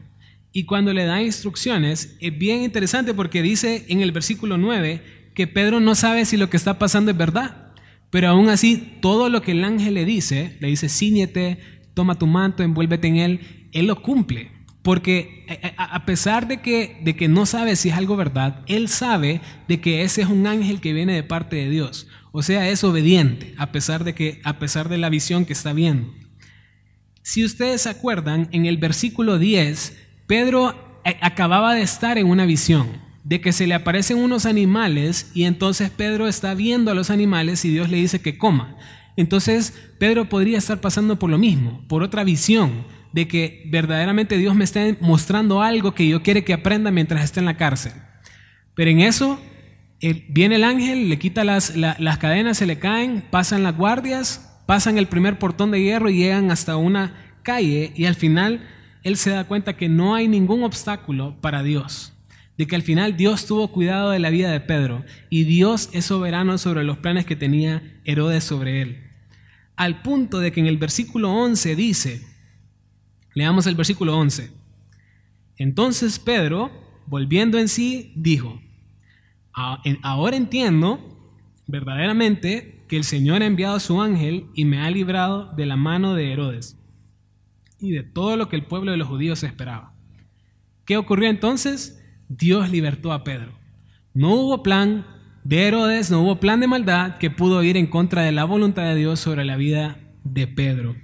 Y 0.53 0.65
cuando 0.65 0.93
le 0.93 1.05
da 1.05 1.21
instrucciones, 1.21 2.17
es 2.19 2.37
bien 2.37 2.63
interesante 2.63 3.13
porque 3.13 3.41
dice 3.41 3.85
en 3.87 4.01
el 4.01 4.11
versículo 4.11 4.57
9 4.57 5.01
que 5.33 5.47
Pedro 5.47 5.79
no 5.79 5.95
sabe 5.95 6.25
si 6.25 6.37
lo 6.37 6.49
que 6.49 6.57
está 6.57 6.77
pasando 6.77 7.11
es 7.11 7.17
verdad. 7.17 7.73
Pero 8.09 8.27
aún 8.27 8.49
así, 8.49 8.97
todo 9.01 9.29
lo 9.29 9.41
que 9.41 9.53
el 9.53 9.63
ángel 9.63 9.93
le 9.93 10.03
dice, 10.03 10.57
le 10.59 10.67
dice, 10.67 10.89
ciñete, 10.89 11.59
toma 11.93 12.19
tu 12.19 12.27
manto, 12.27 12.61
envuélvete 12.61 13.07
en 13.07 13.17
él, 13.17 13.39
él 13.71 13.87
lo 13.87 14.01
cumple. 14.01 14.51
Porque 14.81 15.45
eh, 15.47 15.59
eh, 15.63 15.73
a 15.77 16.05
pesar 16.05 16.47
de 16.47 16.61
que, 16.61 16.99
de 17.03 17.15
que 17.15 17.29
no 17.29 17.45
sabe 17.45 17.77
si 17.77 17.89
es 17.89 17.95
algo 17.95 18.17
verdad, 18.17 18.63
él 18.67 18.89
sabe 18.89 19.39
de 19.69 19.79
que 19.79 20.03
ese 20.03 20.23
es 20.23 20.27
un 20.27 20.47
ángel 20.47 20.81
que 20.81 20.91
viene 20.91 21.13
de 21.13 21.23
parte 21.23 21.55
de 21.55 21.69
Dios. 21.69 22.07
O 22.33 22.43
sea, 22.43 22.69
es 22.69 22.83
obediente 22.83 23.53
a 23.57 23.71
pesar 23.71 24.03
de 24.03 24.13
que 24.15 24.41
a 24.43 24.59
pesar 24.59 24.89
de 24.89 24.97
la 24.97 25.09
visión 25.09 25.45
que 25.45 25.53
está 25.53 25.71
viendo. 25.71 26.13
Si 27.21 27.45
ustedes 27.45 27.83
se 27.83 27.89
acuerdan, 27.89 28.49
en 28.51 28.65
el 28.65 28.77
versículo 28.77 29.37
10, 29.37 29.95
Pedro 30.31 30.73
eh, 31.03 31.17
acababa 31.19 31.73
de 31.73 31.81
estar 31.81 32.17
en 32.17 32.25
una 32.25 32.45
visión 32.45 32.87
de 33.25 33.41
que 33.41 33.51
se 33.51 33.67
le 33.67 33.73
aparecen 33.73 34.17
unos 34.17 34.45
animales 34.45 35.29
y 35.33 35.43
entonces 35.43 35.89
Pedro 35.89 36.25
está 36.29 36.53
viendo 36.53 36.89
a 36.89 36.93
los 36.93 37.09
animales 37.09 37.65
y 37.65 37.69
Dios 37.69 37.89
le 37.89 37.97
dice 37.97 38.21
que 38.21 38.37
coma. 38.37 38.77
Entonces 39.17 39.77
Pedro 39.99 40.29
podría 40.29 40.57
estar 40.57 40.79
pasando 40.79 41.19
por 41.19 41.29
lo 41.29 41.37
mismo, 41.37 41.83
por 41.89 42.01
otra 42.01 42.23
visión, 42.23 42.85
de 43.11 43.27
que 43.27 43.63
verdaderamente 43.65 44.37
Dios 44.37 44.55
me 44.55 44.63
está 44.63 44.79
mostrando 45.01 45.61
algo 45.61 45.93
que 45.93 46.07
yo 46.07 46.23
quiere 46.23 46.45
que 46.45 46.53
aprenda 46.53 46.91
mientras 46.91 47.25
esté 47.25 47.41
en 47.41 47.45
la 47.45 47.57
cárcel. 47.57 47.91
Pero 48.73 48.89
en 48.89 49.01
eso 49.01 49.37
viene 50.29 50.55
el 50.55 50.63
ángel, 50.63 51.09
le 51.09 51.19
quita 51.19 51.43
las, 51.43 51.75
las 51.75 52.17
cadenas, 52.19 52.57
se 52.57 52.67
le 52.67 52.79
caen, 52.79 53.21
pasan 53.29 53.63
las 53.63 53.75
guardias, 53.75 54.61
pasan 54.65 54.97
el 54.97 55.07
primer 55.07 55.37
portón 55.39 55.71
de 55.71 55.83
hierro 55.83 56.09
y 56.09 56.19
llegan 56.19 56.51
hasta 56.51 56.77
una 56.77 57.35
calle 57.43 57.91
y 57.97 58.05
al 58.05 58.15
final 58.15 58.61
él 59.03 59.17
se 59.17 59.31
da 59.31 59.45
cuenta 59.45 59.77
que 59.77 59.89
no 59.89 60.15
hay 60.15 60.27
ningún 60.27 60.63
obstáculo 60.63 61.35
para 61.41 61.63
Dios, 61.63 62.13
de 62.57 62.67
que 62.67 62.75
al 62.75 62.83
final 62.83 63.17
Dios 63.17 63.45
tuvo 63.45 63.69
cuidado 63.69 64.11
de 64.11 64.19
la 64.19 64.29
vida 64.29 64.51
de 64.51 64.59
Pedro 64.59 65.03
y 65.29 65.43
Dios 65.45 65.89
es 65.93 66.05
soberano 66.05 66.57
sobre 66.57 66.83
los 66.83 66.97
planes 66.97 67.25
que 67.25 67.35
tenía 67.35 67.99
Herodes 68.05 68.43
sobre 68.43 68.81
él. 68.81 69.03
Al 69.75 70.01
punto 70.01 70.39
de 70.39 70.51
que 70.51 70.59
en 70.59 70.67
el 70.67 70.77
versículo 70.77 71.31
11 71.31 71.75
dice, 71.75 72.27
Leamos 73.33 73.65
el 73.65 73.75
versículo 73.75 74.17
11. 74.17 74.51
Entonces 75.55 76.19
Pedro, 76.19 76.69
volviendo 77.07 77.57
en 77.57 77.69
sí, 77.69 78.11
dijo, 78.15 78.61
ahora 79.53 80.35
entiendo 80.35 81.33
verdaderamente 81.65 82.83
que 82.89 82.97
el 82.97 83.05
Señor 83.05 83.41
ha 83.41 83.45
enviado 83.45 83.77
a 83.77 83.79
su 83.79 84.01
ángel 84.01 84.47
y 84.53 84.65
me 84.65 84.79
ha 84.79 84.91
librado 84.91 85.53
de 85.53 85.65
la 85.65 85.77
mano 85.77 86.13
de 86.13 86.31
Herodes 86.31 86.80
y 87.81 87.91
de 87.91 88.03
todo 88.03 88.37
lo 88.37 88.47
que 88.47 88.55
el 88.55 88.65
pueblo 88.65 88.91
de 88.91 88.97
los 88.97 89.07
judíos 89.07 89.43
esperaba. 89.43 89.93
¿Qué 90.85 90.97
ocurrió 90.97 91.29
entonces? 91.29 92.01
Dios 92.29 92.69
libertó 92.69 93.11
a 93.11 93.23
Pedro. 93.23 93.57
No 94.13 94.33
hubo 94.35 94.63
plan 94.63 95.05
de 95.43 95.67
Herodes, 95.67 96.11
no 96.11 96.21
hubo 96.21 96.39
plan 96.39 96.59
de 96.59 96.67
maldad 96.67 97.17
que 97.17 97.31
pudo 97.31 97.63
ir 97.63 97.77
en 97.77 97.87
contra 97.87 98.21
de 98.21 98.31
la 98.31 98.45
voluntad 98.45 98.83
de 98.83 98.95
Dios 98.95 99.19
sobre 99.19 99.43
la 99.43 99.57
vida 99.57 99.99
de 100.23 100.47
Pedro. 100.47 100.95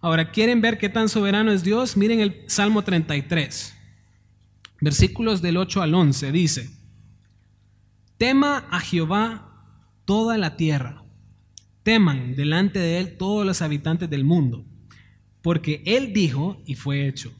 Ahora, 0.00 0.30
¿quieren 0.30 0.60
ver 0.60 0.78
qué 0.78 0.88
tan 0.88 1.08
soberano 1.08 1.50
es 1.52 1.64
Dios? 1.64 1.96
Miren 1.96 2.20
el 2.20 2.44
Salmo 2.46 2.82
33, 2.82 3.76
versículos 4.80 5.42
del 5.42 5.56
8 5.56 5.82
al 5.82 5.94
11. 5.94 6.32
Dice, 6.32 6.70
tema 8.16 8.66
a 8.70 8.80
Jehová 8.80 9.66
toda 10.04 10.38
la 10.38 10.56
tierra, 10.56 11.04
teman 11.82 12.34
delante 12.36 12.78
de 12.78 12.98
él 12.98 13.16
todos 13.16 13.44
los 13.44 13.60
habitantes 13.60 14.08
del 14.08 14.24
mundo, 14.24 14.64
porque 15.42 15.82
él 15.86 16.12
dijo 16.12 16.62
y 16.66 16.74
fue 16.74 17.06
hecho, 17.06 17.32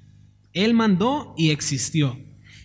él 0.52 0.74
mandó 0.74 1.34
y 1.36 1.50
existió. 1.50 2.18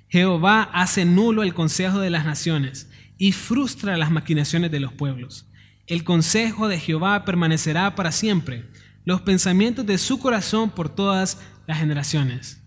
Jehová 0.08 0.64
hace 0.74 1.06
nulo 1.06 1.44
el 1.44 1.54
consejo 1.54 2.00
de 2.00 2.10
las 2.10 2.26
naciones 2.26 2.90
y 3.18 3.32
frustra 3.32 3.98
las 3.98 4.12
maquinaciones 4.12 4.72
de 4.72 4.80
los 4.80 4.94
pueblos. 4.94 5.48
El 5.88 6.04
consejo 6.04 6.68
de 6.68 6.80
Jehová 6.80 7.26
permanecerá 7.26 7.96
para 7.96 8.12
siempre 8.12 8.66
los 9.06 9.22
pensamientos 9.22 9.86
de 9.86 9.98
su 9.98 10.20
corazón 10.20 10.70
por 10.70 10.90
todas 10.90 11.40
las 11.68 11.80
generaciones. 11.80 12.62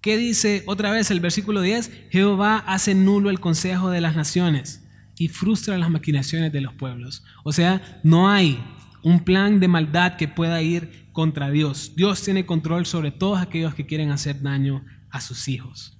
¿Qué 0.00 0.16
dice 0.16 0.62
otra 0.66 0.90
vez 0.90 1.10
el 1.10 1.20
versículo 1.20 1.60
10? 1.60 1.90
Jehová 2.10 2.58
hace 2.66 2.94
nulo 2.94 3.30
el 3.30 3.40
consejo 3.40 3.90
de 3.90 4.00
las 4.00 4.16
naciones 4.16 4.82
y 5.16 5.28
frustra 5.28 5.76
las 5.78 5.90
maquinaciones 5.90 6.52
de 6.52 6.60
los 6.60 6.74
pueblos. 6.74 7.24
O 7.44 7.52
sea, 7.52 8.00
no 8.02 8.30
hay 8.30 8.62
un 9.02 9.24
plan 9.24 9.60
de 9.60 9.68
maldad 9.68 10.16
que 10.16 10.28
pueda 10.28 10.62
ir 10.62 11.08
contra 11.12 11.50
Dios. 11.50 11.92
Dios 11.96 12.22
tiene 12.22 12.46
control 12.46 12.86
sobre 12.86 13.10
todos 13.10 13.40
aquellos 13.40 13.74
que 13.74 13.86
quieren 13.86 14.10
hacer 14.10 14.42
daño 14.42 14.84
a 15.10 15.20
sus 15.20 15.48
hijos. 15.48 15.98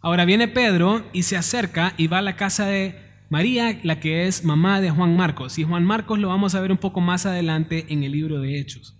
Ahora 0.00 0.24
viene 0.24 0.48
Pedro 0.48 1.08
y 1.12 1.22
se 1.22 1.36
acerca 1.36 1.94
y 1.96 2.08
va 2.08 2.18
a 2.18 2.22
la 2.22 2.36
casa 2.36 2.66
de 2.66 3.00
María, 3.30 3.80
la 3.82 4.00
que 4.00 4.26
es 4.26 4.44
mamá 4.44 4.80
de 4.80 4.90
Juan 4.90 5.16
Marcos. 5.16 5.58
Y 5.58 5.64
Juan 5.64 5.84
Marcos 5.84 6.18
lo 6.18 6.28
vamos 6.28 6.54
a 6.54 6.60
ver 6.60 6.70
un 6.70 6.78
poco 6.78 7.00
más 7.00 7.26
adelante 7.26 7.86
en 7.88 8.02
el 8.02 8.12
libro 8.12 8.40
de 8.40 8.60
Hechos. 8.60 8.96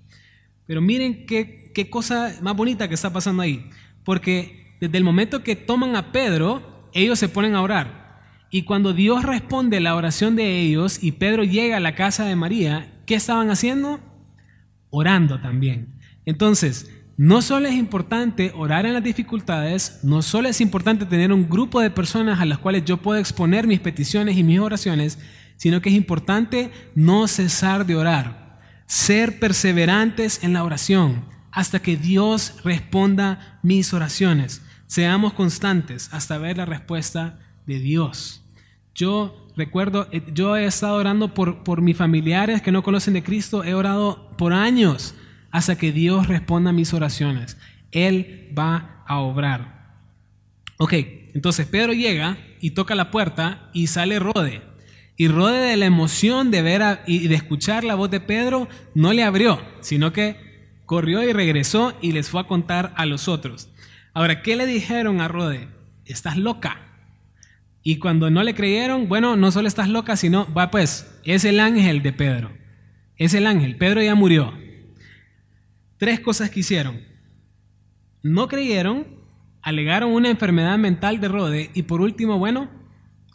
Pero 0.67 0.81
miren 0.81 1.27
qué, 1.27 1.71
qué 1.75 1.91
cosa 1.91 2.35
más 2.41 2.57
bonita 2.57 2.89
que 2.89 2.95
está 2.95 3.13
pasando 3.13 3.43
ahí. 3.43 3.69
Porque 4.03 4.77
desde 4.81 4.97
el 4.97 5.05
momento 5.05 5.43
que 5.43 5.57
toman 5.57 5.95
a 5.95 6.11
Pedro, 6.11 6.89
ellos 6.95 7.19
se 7.19 7.29
ponen 7.29 7.55
a 7.55 7.63
orar. 7.63 8.05
Y 8.51 8.63
cuando 8.63 8.93
Dios 8.93 9.25
responde 9.25 9.81
la 9.81 9.97
oración 9.97 10.37
de 10.37 10.61
ellos 10.61 11.03
y 11.03 11.13
Pedro 11.13 11.45
llega 11.45 11.77
a 11.77 11.81
la 11.81 11.95
casa 11.95 12.25
de 12.25 12.37
María, 12.37 12.94
¿qué 13.07 13.15
estaban 13.15 13.51
haciendo? 13.51 14.01
Orando 14.91 15.41
también. 15.41 15.95
Entonces, 16.25 16.91
no 17.17 17.43
solo 17.43 17.69
es 17.69 17.75
importante 17.75 18.53
orar 18.57 18.87
en 18.87 18.95
las 18.95 19.05
dificultades, 19.05 20.01
no 20.03 20.21
solo 20.23 20.49
es 20.49 20.61
importante 20.61 21.07
tener 21.07 21.33
un 21.33 21.49
grupo 21.49 21.81
de 21.81 21.91
personas 21.91 22.41
a 22.41 22.45
las 22.45 22.59
cuales 22.59 22.85
yo 22.85 22.97
puedo 22.97 23.21
exponer 23.21 23.67
mis 23.67 23.81
peticiones 23.81 24.37
y 24.37 24.43
mis 24.43 24.59
oraciones, 24.59 25.19
sino 25.57 25.81
que 25.81 25.91
es 25.91 25.95
importante 25.95 26.71
no 26.97 27.29
cesar 27.29 27.87
de 27.87 27.95
orar, 27.95 28.61
ser 28.87 29.39
perseverantes 29.39 30.43
en 30.43 30.53
la 30.53 30.65
oración 30.65 31.25
hasta 31.53 31.81
que 31.81 31.97
Dios 31.97 32.57
responda 32.65 33.61
mis 33.63 33.95
oraciones. 33.95 34.63
Seamos 34.89 35.35
constantes 35.35 36.09
hasta 36.13 36.37
ver 36.39 36.57
la 36.57 36.67
respuesta 36.67 37.39
de 37.65 37.79
Dios. 37.79 38.43
Yo 38.93 39.44
recuerdo, 39.57 40.09
eh, 40.13 40.23
yo 40.33 40.57
he 40.57 40.67
estado 40.67 40.97
orando 40.97 41.35
por, 41.35 41.65
por 41.65 41.83
mis 41.83 41.97
familiares 41.97 42.63
que 42.63 42.73
no 42.73 42.83
conocen 42.83 43.15
de 43.15 43.23
Cristo, 43.23 43.65
he 43.65 43.75
orado 43.75 44.31
por 44.37 44.53
años 44.53 45.15
hasta 45.51 45.77
que 45.77 45.93
Dios 45.93 46.27
responda 46.27 46.71
a 46.71 46.73
mis 46.73 46.93
oraciones. 46.93 47.57
Él 47.93 48.53
va 48.59 49.05
a 49.07 49.19
obrar. 49.19 49.95
Ok, 50.79 50.95
entonces 51.35 51.67
Pedro 51.67 51.93
llega 51.93 52.39
y 52.61 52.71
toca 52.71 52.95
la 52.95 53.11
puerta 53.11 53.71
y 53.73 53.87
sale 53.87 54.19
Rode. 54.19 54.63
Y 55.17 55.29
Rode 55.29 55.59
de 55.59 55.77
la 55.77 55.87
emoción 55.87 56.51
de 56.51 56.63
ver 56.63 57.01
y 57.07 57.29
de 57.29 57.35
escuchar 57.37 57.85
la 57.85 57.95
voz 57.95 58.11
de 58.11 58.21
Pedro 58.21 58.69
no 58.95 59.13
le 59.13 59.23
abrió, 59.23 59.63
sino 59.81 60.13
que 60.13 60.81
corrió 60.87 61.23
y 61.23 61.33
regresó 61.33 61.97
y 62.01 62.13
les 62.13 62.29
fue 62.29 62.41
a 62.41 62.49
contar 62.49 62.93
a 62.97 63.07
los 63.07 63.29
otros. 63.29 63.69
Ahora, 64.13 64.43
¿qué 64.43 64.57
le 64.57 64.67
dijeron 64.67 65.21
a 65.21 65.29
Rode? 65.29 65.69
Estás 66.05 66.37
loca. 66.37 66.94
Y 67.87 67.99
cuando 67.99 68.31
no 68.31 68.43
le 68.43 68.55
creyeron, 68.55 69.09
bueno, 69.09 69.37
no 69.37 69.53
solo 69.53 69.69
estás 69.69 69.91
loca, 69.91 70.17
sino, 70.17 70.53
va 70.55 70.71
pues, 70.71 71.21
es 71.23 71.45
el 71.45 71.61
ángel 71.61 72.03
de 72.03 72.15
Pedro. 72.15 72.51
Es 73.19 73.35
el 73.35 73.47
ángel. 73.47 73.77
Pedro 73.77 74.03
ya 74.03 74.15
murió. 74.15 74.55
Tres 75.99 76.19
cosas 76.19 76.49
que 76.49 76.61
hicieron. 76.61 77.03
No 78.23 78.49
creyeron, 78.49 79.07
alegaron 79.61 80.13
una 80.13 80.31
enfermedad 80.31 80.79
mental 80.79 81.21
de 81.21 81.29
Rode 81.29 81.71
y 81.75 81.83
por 81.83 82.01
último, 82.01 82.39
bueno, 82.39 82.71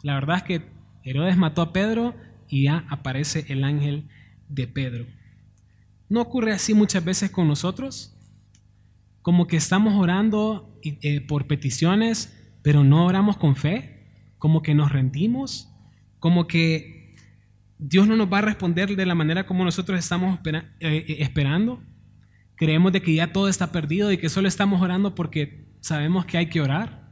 la 0.02 0.14
verdad 0.14 0.38
es 0.38 0.42
que 0.42 0.62
Herodes 1.04 1.36
mató 1.36 1.62
a 1.62 1.72
Pedro 1.72 2.16
y 2.48 2.64
ya 2.64 2.84
aparece 2.90 3.44
el 3.48 3.62
ángel 3.62 4.08
de 4.48 4.66
Pedro. 4.66 5.06
¿No 6.08 6.20
ocurre 6.20 6.52
así 6.52 6.74
muchas 6.74 7.04
veces 7.04 7.30
con 7.30 7.46
nosotros? 7.46 8.16
Como 9.22 9.46
que 9.46 9.56
estamos 9.56 9.94
orando 9.94 10.76
eh, 10.82 11.20
por 11.20 11.46
peticiones, 11.46 12.36
pero 12.62 12.82
no 12.82 13.06
oramos 13.06 13.36
con 13.36 13.54
fe, 13.54 13.99
como 14.40 14.62
que 14.62 14.74
nos 14.74 14.90
rendimos, 14.90 15.70
como 16.18 16.48
que 16.48 17.14
Dios 17.78 18.08
no 18.08 18.16
nos 18.16 18.32
va 18.32 18.38
a 18.38 18.42
responder 18.42 18.96
de 18.96 19.06
la 19.06 19.14
manera 19.14 19.46
como 19.46 19.64
nosotros 19.64 19.98
estamos 19.98 20.40
eh, 20.44 20.64
eh, 20.80 21.16
esperando. 21.20 21.82
Creemos 22.56 22.92
de 22.92 23.02
que 23.02 23.14
ya 23.14 23.32
todo 23.32 23.48
está 23.48 23.70
perdido 23.70 24.10
y 24.10 24.18
que 24.18 24.28
solo 24.28 24.48
estamos 24.48 24.82
orando 24.82 25.14
porque 25.14 25.66
sabemos 25.80 26.24
que 26.24 26.38
hay 26.38 26.46
que 26.46 26.60
orar. 26.60 27.08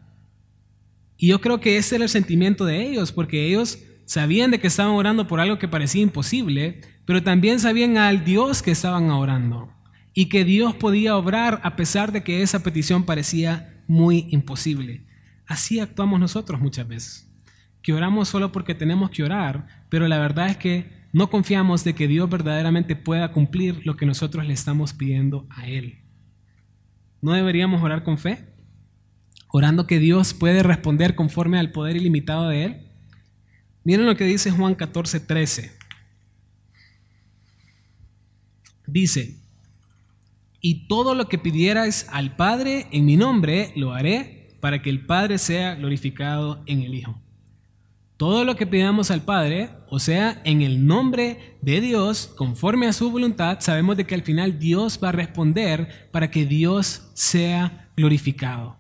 Y 1.18 1.28
yo 1.28 1.40
creo 1.40 1.60
que 1.60 1.76
ese 1.76 1.96
era 1.96 2.04
el 2.04 2.10
sentimiento 2.10 2.64
de 2.64 2.88
ellos, 2.88 3.12
porque 3.12 3.46
ellos 3.46 3.78
sabían 4.06 4.50
de 4.50 4.58
que 4.58 4.66
estaban 4.66 4.94
orando 4.94 5.26
por 5.26 5.38
algo 5.38 5.58
que 5.58 5.68
parecía 5.68 6.02
imposible, 6.02 6.80
pero 7.04 7.22
también 7.22 7.60
sabían 7.60 7.98
al 7.98 8.24
Dios 8.24 8.62
que 8.62 8.70
estaban 8.70 9.10
orando 9.10 9.70
y 10.14 10.30
que 10.30 10.44
Dios 10.44 10.74
podía 10.74 11.16
obrar 11.16 11.60
a 11.62 11.76
pesar 11.76 12.10
de 12.10 12.22
que 12.22 12.40
esa 12.40 12.62
petición 12.62 13.04
parecía 13.04 13.82
muy 13.86 14.28
imposible. 14.30 15.07
Así 15.48 15.80
actuamos 15.80 16.20
nosotros 16.20 16.60
muchas 16.60 16.86
veces, 16.86 17.26
que 17.80 17.94
oramos 17.94 18.28
solo 18.28 18.52
porque 18.52 18.74
tenemos 18.74 19.10
que 19.10 19.24
orar, 19.24 19.86
pero 19.88 20.06
la 20.06 20.18
verdad 20.18 20.50
es 20.50 20.58
que 20.58 20.92
no 21.10 21.30
confiamos 21.30 21.84
de 21.84 21.94
que 21.94 22.06
Dios 22.06 22.28
verdaderamente 22.28 22.94
pueda 22.94 23.32
cumplir 23.32 23.80
lo 23.86 23.96
que 23.96 24.04
nosotros 24.04 24.46
le 24.46 24.52
estamos 24.52 24.92
pidiendo 24.92 25.46
a 25.48 25.66
Él. 25.66 26.00
¿No 27.22 27.32
deberíamos 27.32 27.82
orar 27.82 28.04
con 28.04 28.18
fe? 28.18 28.54
Orando 29.48 29.86
que 29.86 29.98
Dios 29.98 30.34
puede 30.34 30.62
responder 30.62 31.14
conforme 31.14 31.58
al 31.58 31.72
poder 31.72 31.96
ilimitado 31.96 32.50
de 32.50 32.64
Él. 32.64 32.86
Miren 33.84 34.04
lo 34.04 34.16
que 34.16 34.24
dice 34.24 34.50
Juan 34.50 34.74
14, 34.74 35.20
13. 35.20 35.72
Dice, 38.86 39.38
y 40.60 40.88
todo 40.88 41.14
lo 41.14 41.26
que 41.28 41.38
pidierais 41.38 42.06
al 42.10 42.36
Padre 42.36 42.86
en 42.90 43.06
mi 43.06 43.16
nombre, 43.16 43.72
lo 43.76 43.94
haré 43.94 44.37
para 44.60 44.82
que 44.82 44.90
el 44.90 45.06
Padre 45.06 45.38
sea 45.38 45.74
glorificado 45.74 46.62
en 46.66 46.82
el 46.82 46.94
Hijo. 46.94 47.20
Todo 48.18 48.44
lo 48.44 48.56
que 48.56 48.66
pidamos 48.66 49.12
al 49.12 49.22
Padre, 49.22 49.70
o 49.88 50.00
sea, 50.00 50.42
en 50.44 50.62
el 50.62 50.86
nombre 50.86 51.56
de 51.62 51.80
Dios, 51.80 52.26
conforme 52.36 52.88
a 52.88 52.92
su 52.92 53.12
voluntad, 53.12 53.60
sabemos 53.60 53.96
de 53.96 54.06
que 54.06 54.16
al 54.16 54.22
final 54.22 54.58
Dios 54.58 54.98
va 55.02 55.10
a 55.10 55.12
responder 55.12 56.08
para 56.10 56.28
que 56.28 56.44
Dios 56.44 57.10
sea 57.14 57.90
glorificado. 57.96 58.76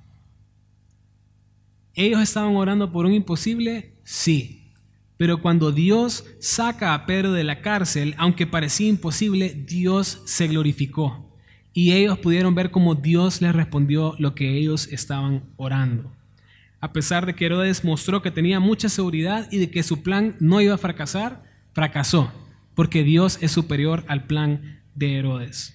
¿Ellos 1.94 2.20
estaban 2.20 2.56
orando 2.56 2.90
por 2.90 3.06
un 3.06 3.12
imposible? 3.12 3.94
Sí. 4.02 4.72
Pero 5.16 5.40
cuando 5.40 5.70
Dios 5.70 6.24
saca 6.40 6.94
a 6.94 7.06
Pedro 7.06 7.32
de 7.32 7.44
la 7.44 7.60
cárcel, 7.60 8.16
aunque 8.18 8.46
parecía 8.46 8.88
imposible, 8.88 9.50
Dios 9.50 10.20
se 10.24 10.48
glorificó. 10.48 11.27
Y 11.78 11.92
ellos 11.92 12.18
pudieron 12.18 12.56
ver 12.56 12.72
cómo 12.72 12.96
Dios 12.96 13.40
les 13.40 13.54
respondió 13.54 14.16
lo 14.18 14.34
que 14.34 14.56
ellos 14.56 14.88
estaban 14.90 15.44
orando 15.56 16.10
a 16.80 16.92
pesar 16.92 17.26
de 17.26 17.34
que 17.34 17.46
Herodes 17.46 17.84
mostró 17.84 18.22
que 18.22 18.30
tenía 18.30 18.60
mucha 18.60 18.88
seguridad 18.88 19.48
y 19.50 19.58
de 19.58 19.70
que 19.70 19.82
su 19.82 20.02
plan 20.02 20.36
no 20.38 20.60
iba 20.60 20.74
a 20.74 20.78
fracasar, 20.78 21.42
fracasó, 21.72 22.32
porque 22.74 23.02
Dios 23.02 23.38
es 23.40 23.50
superior 23.50 24.04
al 24.08 24.24
plan 24.24 24.80
de 24.94 25.16
Herodes. 25.16 25.74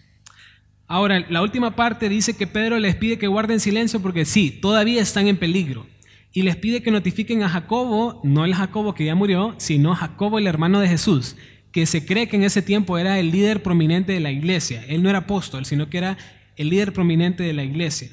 Ahora, 0.88 1.26
la 1.30 1.42
última 1.42 1.76
parte 1.76 2.08
dice 2.08 2.36
que 2.36 2.48
Pedro 2.48 2.80
les 2.80 2.96
pide 2.96 3.18
que 3.18 3.28
guarden 3.28 3.60
silencio 3.60 4.02
porque 4.02 4.26
sí, 4.26 4.52
todavía 4.52 5.02
están 5.02 5.28
en 5.28 5.38
peligro. 5.38 5.86
Y 6.32 6.42
les 6.42 6.56
pide 6.56 6.82
que 6.82 6.92
notifiquen 6.92 7.44
a 7.44 7.50
Jacobo, 7.50 8.20
no 8.24 8.44
el 8.46 8.56
Jacobo 8.56 8.96
que 8.96 9.06
ya 9.06 9.14
murió, 9.14 9.56
sino 9.58 9.96
Jacobo 9.96 10.40
el 10.40 10.48
hermano 10.48 10.80
de 10.80 10.88
Jesús, 10.88 11.36
que 11.74 11.88
se 11.88 12.06
cree 12.06 12.28
que 12.30 12.38
en 12.38 12.44
ese 12.44 12.62
tiempo 12.62 13.00
era 13.00 13.20
el 13.20 13.32
líder 13.32 13.64
prominente 13.64 14.14
de 14.14 14.20
la 14.20 14.32
iglesia. 14.32 14.86
Él 14.88 15.02
no 15.02 15.10
era 15.10 15.20
apóstol, 15.20 15.66
sino 15.66 15.90
que 15.90 15.98
era 15.98 16.18
el 16.56 16.70
líder 16.70 16.94
prominente 16.94 17.42
de 17.42 17.52
la 17.52 17.64
iglesia. 17.64 18.10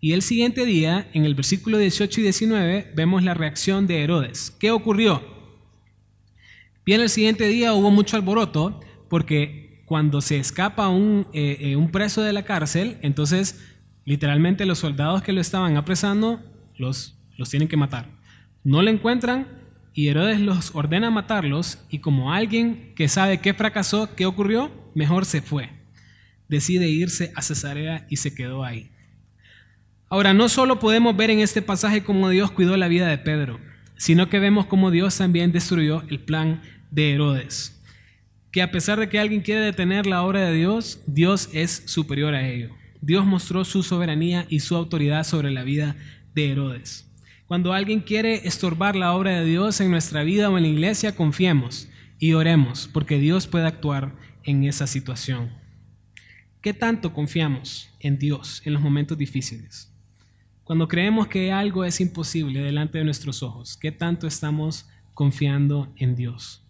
Y 0.00 0.12
el 0.12 0.22
siguiente 0.22 0.66
día, 0.66 1.08
en 1.12 1.24
el 1.24 1.36
versículo 1.36 1.78
18 1.78 2.20
y 2.20 2.24
19, 2.24 2.92
vemos 2.96 3.22
la 3.22 3.34
reacción 3.34 3.86
de 3.86 4.02
Herodes. 4.02 4.50
¿Qué 4.58 4.72
ocurrió? 4.72 5.22
Bien, 6.84 7.00
el 7.00 7.08
siguiente 7.08 7.46
día 7.46 7.72
hubo 7.72 7.92
mucho 7.92 8.16
alboroto 8.16 8.80
porque 9.08 9.84
cuando 9.86 10.20
se 10.20 10.38
escapa 10.38 10.88
un, 10.88 11.28
eh, 11.32 11.56
eh, 11.60 11.76
un 11.76 11.92
preso 11.92 12.22
de 12.22 12.32
la 12.32 12.44
cárcel, 12.44 12.98
entonces 13.02 13.64
literalmente 14.04 14.66
los 14.66 14.78
soldados 14.80 15.22
que 15.22 15.32
lo 15.32 15.40
estaban 15.40 15.76
apresando 15.76 16.40
los, 16.76 17.16
los 17.36 17.48
tienen 17.48 17.68
que 17.68 17.76
matar. 17.76 18.10
No 18.64 18.82
lo 18.82 18.90
encuentran 18.90 19.46
y 19.94 20.08
Herodes 20.08 20.40
los 20.40 20.74
ordena 20.74 21.10
matarlos 21.10 21.78
y 21.90 21.98
como 21.98 22.32
alguien 22.32 22.92
que 22.94 23.08
sabe 23.08 23.38
qué 23.38 23.54
fracasó, 23.54 24.14
qué 24.14 24.26
ocurrió, 24.26 24.70
mejor 24.94 25.24
se 25.24 25.42
fue. 25.42 25.70
Decide 26.48 26.88
irse 26.88 27.32
a 27.34 27.42
Cesarea 27.42 28.06
y 28.08 28.16
se 28.16 28.34
quedó 28.34 28.64
ahí. 28.64 28.90
Ahora, 30.08 30.32
no 30.32 30.48
solo 30.48 30.78
podemos 30.78 31.16
ver 31.16 31.30
en 31.30 31.40
este 31.40 31.60
pasaje 31.60 32.02
cómo 32.02 32.30
Dios 32.30 32.50
cuidó 32.50 32.76
la 32.76 32.88
vida 32.88 33.08
de 33.08 33.18
Pedro, 33.18 33.60
sino 33.96 34.30
que 34.30 34.38
vemos 34.38 34.66
cómo 34.66 34.90
Dios 34.90 35.18
también 35.18 35.52
destruyó 35.52 36.02
el 36.08 36.20
plan 36.20 36.62
de 36.90 37.12
Herodes. 37.12 37.78
Que 38.50 38.62
a 38.62 38.70
pesar 38.70 38.98
de 38.98 39.08
que 39.08 39.18
alguien 39.18 39.42
quiere 39.42 39.60
detener 39.60 40.06
la 40.06 40.22
obra 40.22 40.40
de 40.40 40.54
Dios, 40.54 41.02
Dios 41.06 41.50
es 41.52 41.82
superior 41.86 42.34
a 42.34 42.48
ello. 42.48 42.70
Dios 43.00 43.26
mostró 43.26 43.64
su 43.64 43.82
soberanía 43.82 44.46
y 44.48 44.60
su 44.60 44.76
autoridad 44.76 45.24
sobre 45.24 45.50
la 45.50 45.62
vida 45.62 45.96
de 46.34 46.52
Herodes. 46.52 47.07
Cuando 47.48 47.72
alguien 47.72 48.00
quiere 48.00 48.46
estorbar 48.46 48.94
la 48.94 49.14
obra 49.14 49.40
de 49.40 49.44
Dios 49.46 49.80
en 49.80 49.90
nuestra 49.90 50.22
vida 50.22 50.50
o 50.50 50.58
en 50.58 50.64
la 50.64 50.68
iglesia, 50.68 51.16
confiemos 51.16 51.88
y 52.18 52.34
oremos, 52.34 52.90
porque 52.92 53.18
Dios 53.18 53.46
puede 53.46 53.66
actuar 53.66 54.14
en 54.44 54.64
esa 54.64 54.86
situación. 54.86 55.48
¿Qué 56.60 56.74
tanto 56.74 57.14
confiamos 57.14 57.88
en 58.00 58.18
Dios 58.18 58.60
en 58.66 58.74
los 58.74 58.82
momentos 58.82 59.16
difíciles? 59.16 59.90
Cuando 60.62 60.88
creemos 60.88 61.28
que 61.28 61.50
algo 61.50 61.86
es 61.86 62.02
imposible 62.02 62.60
delante 62.60 62.98
de 62.98 63.04
nuestros 63.04 63.42
ojos, 63.42 63.78
¿qué 63.78 63.92
tanto 63.92 64.26
estamos 64.26 64.86
confiando 65.14 65.90
en 65.96 66.16
Dios? 66.16 66.62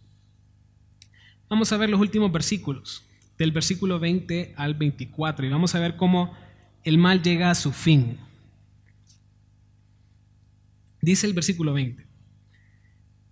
Vamos 1.48 1.72
a 1.72 1.76
ver 1.76 1.90
los 1.90 2.00
últimos 2.00 2.30
versículos, 2.30 3.04
del 3.36 3.50
versículo 3.50 3.98
20 3.98 4.54
al 4.56 4.74
24, 4.74 5.44
y 5.44 5.48
vamos 5.48 5.74
a 5.74 5.80
ver 5.80 5.96
cómo 5.96 6.34
el 6.84 6.98
mal 6.98 7.20
llega 7.20 7.50
a 7.50 7.56
su 7.56 7.72
fin. 7.72 8.27
Dice 11.00 11.26
el 11.26 11.32
versículo 11.32 11.72
20. 11.72 12.06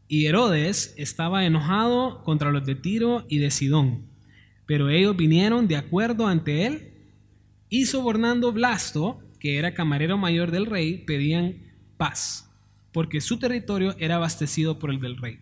Y 0.08 0.26
Herodes 0.26 0.94
estaba 0.96 1.44
enojado 1.44 2.22
contra 2.22 2.52
los 2.52 2.64
de 2.64 2.76
Tiro 2.76 3.26
y 3.28 3.38
de 3.38 3.50
Sidón, 3.50 4.06
pero 4.66 4.88
ellos 4.88 5.16
vinieron 5.16 5.66
de 5.66 5.76
acuerdo 5.76 6.28
ante 6.28 6.66
él 6.66 6.92
y 7.68 7.86
sobornando 7.86 8.52
Blasto, 8.52 9.20
que 9.40 9.58
era 9.58 9.74
camarero 9.74 10.16
mayor 10.16 10.52
del 10.52 10.66
rey, 10.66 10.98
pedían 10.98 11.56
paz, 11.96 12.48
porque 12.92 13.20
su 13.20 13.38
territorio 13.38 13.96
era 13.98 14.16
abastecido 14.16 14.78
por 14.78 14.90
el 14.90 15.00
del 15.00 15.16
rey. 15.16 15.40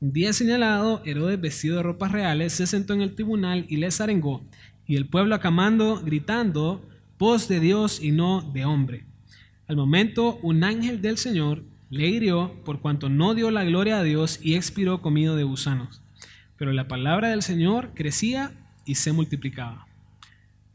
Un 0.00 0.12
día 0.12 0.32
señalado, 0.32 1.02
Herodes, 1.04 1.40
vestido 1.40 1.76
de 1.76 1.82
ropas 1.82 2.12
reales, 2.12 2.52
se 2.52 2.66
sentó 2.66 2.94
en 2.94 3.02
el 3.02 3.14
tribunal 3.14 3.66
y 3.68 3.76
les 3.76 4.00
arengó, 4.00 4.42
y 4.86 4.96
el 4.96 5.06
pueblo 5.06 5.34
acamando, 5.34 6.00
gritando, 6.02 6.88
voz 7.18 7.48
de 7.48 7.60
Dios 7.60 8.02
y 8.02 8.12
no 8.12 8.40
de 8.40 8.64
hombre. 8.64 9.09
Al 9.70 9.76
momento, 9.76 10.40
un 10.42 10.64
ángel 10.64 11.00
del 11.00 11.16
Señor 11.16 11.62
le 11.90 12.08
hirió 12.08 12.60
por 12.64 12.80
cuanto 12.80 13.08
no 13.08 13.36
dio 13.36 13.52
la 13.52 13.62
gloria 13.62 14.00
a 14.00 14.02
Dios 14.02 14.40
y 14.42 14.56
expiró 14.56 15.00
comido 15.00 15.36
de 15.36 15.44
gusanos. 15.44 16.02
Pero 16.56 16.72
la 16.72 16.88
palabra 16.88 17.28
del 17.28 17.42
Señor 17.42 17.92
crecía 17.94 18.50
y 18.84 18.96
se 18.96 19.12
multiplicaba. 19.12 19.86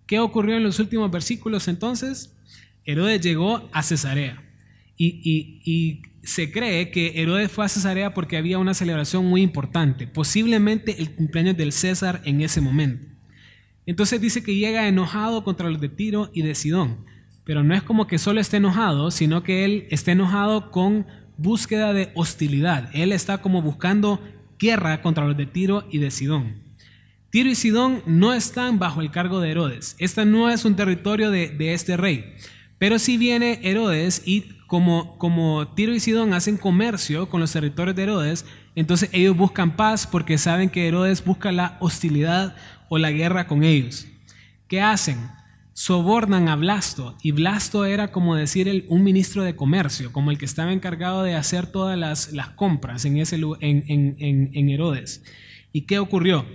¿Qué 0.08 0.20
ocurrió 0.20 0.56
en 0.56 0.64
los 0.64 0.80
últimos 0.80 1.12
versículos 1.12 1.68
entonces? 1.68 2.38
Herodes 2.86 3.20
llegó 3.20 3.68
a 3.74 3.84
Cesarea. 3.84 4.42
Y, 4.96 6.02
se 6.24 6.50
cree 6.54 6.90
que 6.90 7.22
Herodes 7.22 7.52
fue 7.52 7.66
a 7.66 7.70
Cesarea 7.70 8.14
porque 8.14 8.38
había 8.38 8.60
una 8.60 8.74
celebración 8.74 9.26
muy 9.26 9.42
importante, 9.42 10.08
posiblemente 10.08 11.02
el 11.02 11.12
cumpleaños 11.12 11.58
del 11.58 11.74
César 11.74 12.22
en 12.24 12.40
ese 12.40 12.62
momento. 12.62 13.06
Entonces 13.86 14.22
dice 14.22 14.42
que 14.42 14.56
llega 14.56 14.88
enojado 14.88 15.44
contra 15.44 15.70
los 15.70 15.82
de 15.82 15.90
Tiro 15.90 16.32
y 16.34 16.44
de 16.44 16.56
Sidón, 16.56 17.04
pero 17.46 17.64
no 17.64 17.76
es 17.76 17.84
como 17.84 18.08
que 18.08 18.18
solo 18.18 18.42
esté 18.42 18.58
enojado, 18.58 19.12
sino 19.12 19.44
que 19.44 19.64
él 19.64 19.88
está 19.92 20.12
enojado 20.12 20.72
con 20.72 21.06
búsqueda 21.38 21.94
de 21.94 22.12
hostilidad. 22.16 22.90
Él 22.94 23.12
está 23.12 23.38
como 23.38 23.62
buscando 23.62 24.20
guerra 24.60 25.02
contra 25.02 25.26
los 25.26 25.38
de 25.38 25.46
Tiro 25.46 25.86
y 25.92 26.00
de 26.00 26.12
Sidón. 26.12 26.64
Tiro 27.30 27.50
y 27.50 27.56
Sidón 27.56 28.02
no 28.06 28.34
están 28.34 28.80
bajo 28.80 29.02
el 29.02 29.12
cargo 29.12 29.42
de 29.42 29.52
Herodes. 29.52 29.96
Este 30.00 30.26
no 30.26 30.50
es 30.50 30.66
un 30.66 30.76
territorio 30.76 31.32
de, 31.32 31.74
este 31.74 31.98
rey. 31.98 32.34
Pero 32.80 32.98
si 32.98 33.18
viene 33.18 33.60
Herodes 33.64 34.24
y 34.26 34.50
como, 34.68 35.18
como 35.18 35.68
Tiro 35.76 35.94
y 35.94 36.00
Sidón 36.00 36.34
hacen 36.34 36.58
comercio 36.58 37.30
con 37.30 37.42
los 37.42 37.52
territorios 37.52 37.96
de 37.96 38.04
Herodes, 38.04 38.46
entonces 38.76 39.10
ellos 39.12 39.38
buscan 39.38 39.76
paz 39.76 40.08
porque 40.08 40.38
saben 40.38 40.70
que 40.70 40.88
Herodes 40.88 41.24
busca 41.24 41.52
la 41.52 41.78
hostilidad 41.80 42.56
o 42.90 42.98
la 42.98 43.12
guerra 43.12 43.48
con 43.48 43.64
ellos. 43.64 44.08
¿Qué 44.68 44.82
hacen? 44.82 45.35
Sobornan 45.78 46.48
a 46.48 46.56
Blasto, 46.56 47.18
y 47.22 47.32
Blasto 47.32 47.84
era 47.84 48.14
como 48.14 48.36
decir 48.36 48.86
un 48.88 49.04
ministro 49.04 49.44
de 49.44 49.58
comercio, 49.58 50.14
como 50.14 50.32
el 50.32 50.38
que 50.38 50.46
estaba 50.46 50.72
encargado 50.72 51.22
de 51.24 51.36
hacer 51.36 51.68
todas 51.68 52.00
las, 52.00 52.50
compras 52.56 53.04
en, 53.04 53.18
ese, 53.18 53.36
en, 53.36 53.84
en, 53.90 54.52
en 54.54 54.70
Herodes. 54.70 55.22
¿Y 55.74 55.82
qué 55.82 56.00
ocurrió? 56.00 56.46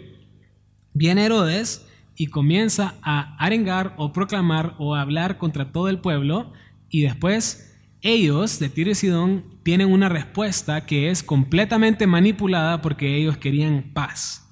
Viene 0.95 1.27
Herodes 1.27 1.87
y 2.17 2.29
comienza 2.29 2.95
a 3.03 3.37
arengar 3.37 3.95
o 3.99 4.15
proclamar 4.15 4.75
o 4.79 4.95
hablar 4.95 5.37
contra 5.37 5.71
todo 5.71 5.91
el 5.91 5.99
pueblo 5.99 6.55
y 6.89 7.03
después 7.03 7.79
ellos 8.01 8.59
de 8.59 8.71
Tiro 8.71 8.91
y 8.91 8.95
Sidón 8.95 9.45
tienen 9.63 9.93
una 9.93 10.09
respuesta 10.09 10.87
que 10.87 11.11
es 11.11 11.23
completamente 11.23 12.07
manipulada 12.07 12.81
porque 12.81 13.17
ellos 13.19 13.37
querían 13.37 13.91
paz. 13.93 14.51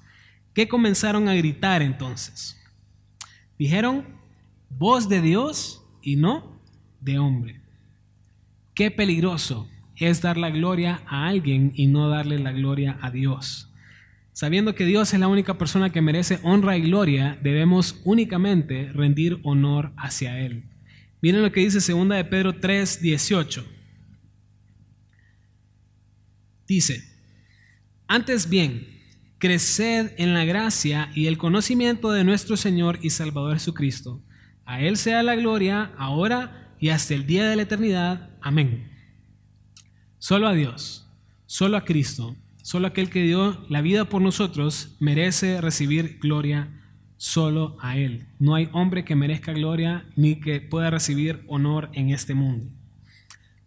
¿Qué 0.53 0.67
comenzaron 0.67 1.27
a 1.27 1.33
gritar 1.33 1.81
entonces? 1.81 2.55
Dijeron, 3.57 4.18
voz 4.69 5.09
de 5.09 5.21
Dios 5.21 5.83
y 6.01 6.15
no 6.15 6.61
de 7.01 7.19
hombre. 7.19 7.61
Qué 8.73 8.91
peligroso 8.91 9.67
es 9.95 10.21
dar 10.21 10.37
la 10.37 10.49
gloria 10.49 11.01
a 11.05 11.27
alguien 11.27 11.71
y 11.75 11.87
no 11.87 12.09
darle 12.09 12.39
la 12.39 12.51
gloria 12.51 12.97
a 13.01 13.11
Dios. 13.11 13.69
Sabiendo 14.31 14.73
que 14.73 14.85
Dios 14.85 15.13
es 15.13 15.19
la 15.19 15.27
única 15.27 15.57
persona 15.57 15.91
que 15.91 16.01
merece 16.01 16.39
honra 16.43 16.77
y 16.77 16.81
gloria, 16.83 17.37
debemos 17.43 17.99
únicamente 18.05 18.89
rendir 18.93 19.39
honor 19.43 19.91
hacia 19.97 20.39
Él. 20.39 20.63
Miren 21.21 21.41
lo 21.41 21.51
que 21.51 21.59
dice 21.59 21.91
2 21.91 22.07
de 22.07 22.23
Pedro 22.23 22.55
3, 22.55 23.01
18. 23.01 23.65
Dice, 26.65 27.03
antes 28.07 28.49
bien, 28.49 28.87
creced 29.39 30.13
en 30.17 30.33
la 30.33 30.45
gracia 30.45 31.11
y 31.15 31.25
el 31.27 31.37
conocimiento 31.37 32.11
de 32.11 32.23
nuestro 32.23 32.55
Señor 32.55 32.99
y 33.01 33.09
Salvador 33.09 33.55
Jesucristo. 33.55 34.23
A 34.69 34.81
Él 34.81 34.97
sea 34.97 35.23
la 35.23 35.35
gloria, 35.35 35.93
ahora 35.97 36.75
y 36.79 36.89
hasta 36.89 37.15
el 37.15 37.25
día 37.25 37.49
de 37.49 37.55
la 37.55 37.63
eternidad. 37.63 38.29
Amén. 38.39 38.87
Solo 40.19 40.47
a 40.47 40.53
Dios, 40.53 41.09
solo 41.47 41.75
a 41.75 41.85
Cristo, 41.85 42.35
solo 42.61 42.85
aquel 42.85 43.09
que 43.09 43.23
dio 43.23 43.65
la 43.67 43.81
vida 43.81 44.05
por 44.05 44.21
nosotros 44.21 44.95
merece 44.99 45.59
recibir 45.59 46.19
gloria 46.19 46.69
solo 47.17 47.77
a 47.81 47.97
Él. 47.97 48.27
No 48.37 48.53
hay 48.53 48.69
hombre 48.71 49.05
que 49.05 49.15
merezca 49.15 49.53
gloria 49.53 50.05
ni 50.15 50.39
que 50.39 50.61
pueda 50.61 50.91
recibir 50.91 51.43
honor 51.47 51.89
en 51.93 52.11
este 52.11 52.35
mundo. 52.35 52.71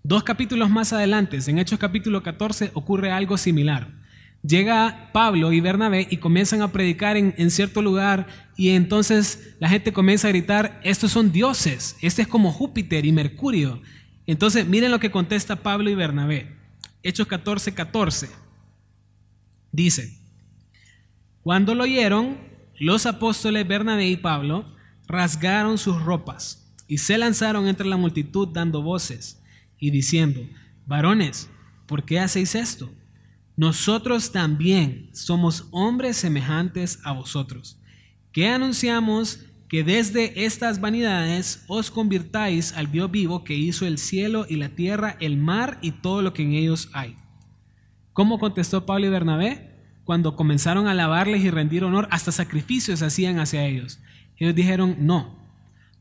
Dos 0.05 0.23
capítulos 0.23 0.71
más 0.71 0.93
adelante, 0.93 1.37
en 1.45 1.59
Hechos 1.59 1.81
capítulo 1.81 2.23
14, 2.23 2.71
ocurre 2.75 3.11
algo 3.11 3.39
similar. 3.39 4.02
Llega 4.43 5.11
Pablo 5.13 5.53
y 5.53 5.61
Bernabé 5.61 6.09
y 6.11 6.17
comienzan 6.17 6.63
a 6.63 6.73
predicar 6.73 7.17
en, 7.17 7.51
cierto 7.51 7.81
lugar 7.81 8.27
y 8.57 8.71
entonces 8.71 9.55
la 9.61 9.69
gente 9.69 9.93
comienza 9.93 10.27
a 10.27 10.33
gritar, 10.33 10.81
estos 10.83 11.13
son 11.13 11.31
dioses, 11.31 11.97
este 12.01 12.23
es 12.23 12.29
como 12.29 12.53
Júpiter 12.53 13.07
y 13.07 13.13
Mercurio. 13.13 13.81
Entonces 14.27 14.67
miren 14.67 14.91
lo 14.91 14.99
que 14.99 15.13
contesta 15.13 15.63
Pablo 15.63 15.91
y 15.91 15.95
Bernabé. 15.95 16.57
Hechos 17.05 17.29
14, 17.29 17.73
14. 17.73 18.31
Dice, 19.71 20.19
cuando 21.43 21.75
lo 21.75 21.85
oyeron, 21.85 22.37
los 22.79 23.07
apóstoles 23.07 23.67
Bernabé 23.67 24.09
y 24.09 24.17
Pablo 24.17 24.75
rasgaron 25.07 25.79
sus 25.79 26.03
ropas 26.03 26.75
y 26.89 26.99
se 26.99 27.17
lanzaron 27.17 27.69
entre 27.69 27.87
la 27.87 27.97
multitud 27.97 28.49
dando 28.49 28.83
voces 28.83 29.41
y 29.79 29.91
diciendo, 29.91 30.41
varones, 30.85 31.49
¿por 31.87 32.05
qué 32.05 32.19
hacéis 32.19 32.57
esto? 32.57 32.93
Nosotros 33.57 34.33
también 34.33 35.11
somos 35.13 35.69
hombres 35.71 36.17
semejantes 36.17 37.01
a 37.05 37.13
vosotros, 37.13 37.79
que 38.33 38.49
anunciamos 38.49 39.41
que 39.69 39.85
desde 39.85 40.45
estas 40.45 40.81
vanidades 40.81 41.65
os 41.67 41.91
convirtáis 41.91 42.73
al 42.73 42.93
Dios 42.93 43.11
vivo 43.11 43.43
que 43.43 43.55
hizo 43.55 43.87
el 43.87 43.99
cielo 43.99 44.45
y 44.49 44.57
la 44.57 44.71
tierra, 44.71 45.17
el 45.21 45.39
mar 45.39 45.79
y 45.81 45.93
todo 45.93 46.23
lo 46.23 46.35
que 46.35 46.43
en 46.43 46.53
ellos 46.53 46.91
hay. 46.93 47.17
¿Cómo 48.13 48.39
contestó 48.39 48.85
Pablo 48.85 49.07
y 49.07 49.11
Bernabé? 49.11 49.71
Cuando 50.05 50.37
comenzaron 50.37 50.87
a 50.87 50.91
alabarles 50.91 51.43
y 51.43 51.51
rendir 51.51 51.85
honor, 51.85 52.09
hasta 52.11 52.33
sacrificios 52.33 53.01
hacían 53.01 53.39
hacia 53.39 53.65
ellos. 53.65 54.01
Ellos 54.37 54.55
dijeron, 54.55 54.97
no, 54.99 55.39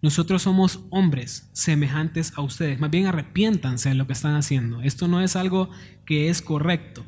nosotros 0.02 0.42
somos 0.42 0.82
hombres 0.90 1.50
semejantes 1.54 2.34
a 2.36 2.42
ustedes. 2.42 2.80
Más 2.80 2.90
bien 2.90 3.06
arrepiéntanse 3.06 3.90
de 3.90 3.96
lo 3.96 4.08
que 4.08 4.14
están 4.14 4.36
haciendo. 4.36 4.82
Esto 4.82 5.08
no 5.08 5.22
es 5.22 5.36
algo 5.36 5.70
que 6.06 6.30
es 6.30 6.42
correcto. 6.42 7.06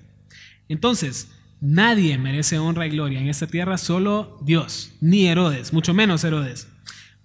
Entonces, 0.73 1.29
nadie 1.61 2.17
merece 2.17 2.57
honra 2.57 2.87
y 2.87 2.89
gloria 2.89 3.19
en 3.19 3.29
esta 3.29 3.45
tierra, 3.45 3.77
solo 3.77 4.39
Dios, 4.41 4.91
ni 5.01 5.27
Herodes, 5.27 5.71
mucho 5.71 5.93
menos 5.93 6.23
Herodes. 6.23 6.67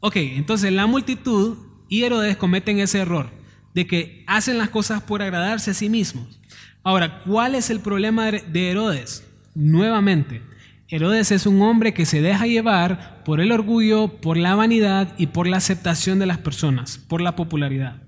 Ok, 0.01 0.17
entonces 0.17 0.71
la 0.71 0.87
multitud 0.87 1.57
y 1.89 2.03
Herodes 2.03 2.37
cometen 2.37 2.79
ese 2.79 2.99
error 2.99 3.31
de 3.75 3.87
que 3.87 4.23
hacen 4.27 4.59
las 4.59 4.69
cosas 4.69 5.03
por 5.03 5.23
agradarse 5.23 5.71
a 5.71 5.75
sí 5.75 5.89
mismos. 5.89 6.39
Ahora, 6.83 7.23
¿cuál 7.23 7.55
es 7.55 7.71
el 7.71 7.81
problema 7.81 8.31
de 8.31 8.71
Herodes? 8.71 9.27
Nuevamente, 9.55 10.43
Herodes 10.89 11.33
es 11.33 11.47
un 11.47 11.63
hombre 11.63 11.95
que 11.95 12.05
se 12.05 12.21
deja 12.21 12.47
llevar 12.47 13.25
por 13.25 13.41
el 13.41 13.51
orgullo, 13.51 14.21
por 14.21 14.37
la 14.37 14.55
vanidad 14.57 15.15
y 15.17 15.29
por 15.29 15.47
la 15.47 15.57
aceptación 15.57 16.19
de 16.19 16.27
las 16.27 16.39
personas, 16.39 16.99
por 16.99 17.23
la 17.23 17.35
popularidad. 17.35 18.03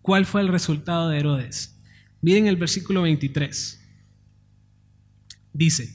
¿Cuál 0.00 0.24
fue 0.24 0.40
el 0.40 0.48
resultado 0.48 1.10
de 1.10 1.18
Herodes? 1.18 1.78
Miren 2.22 2.46
el 2.46 2.56
versículo 2.56 3.02
23. 3.02 3.85
Dice, 5.56 5.88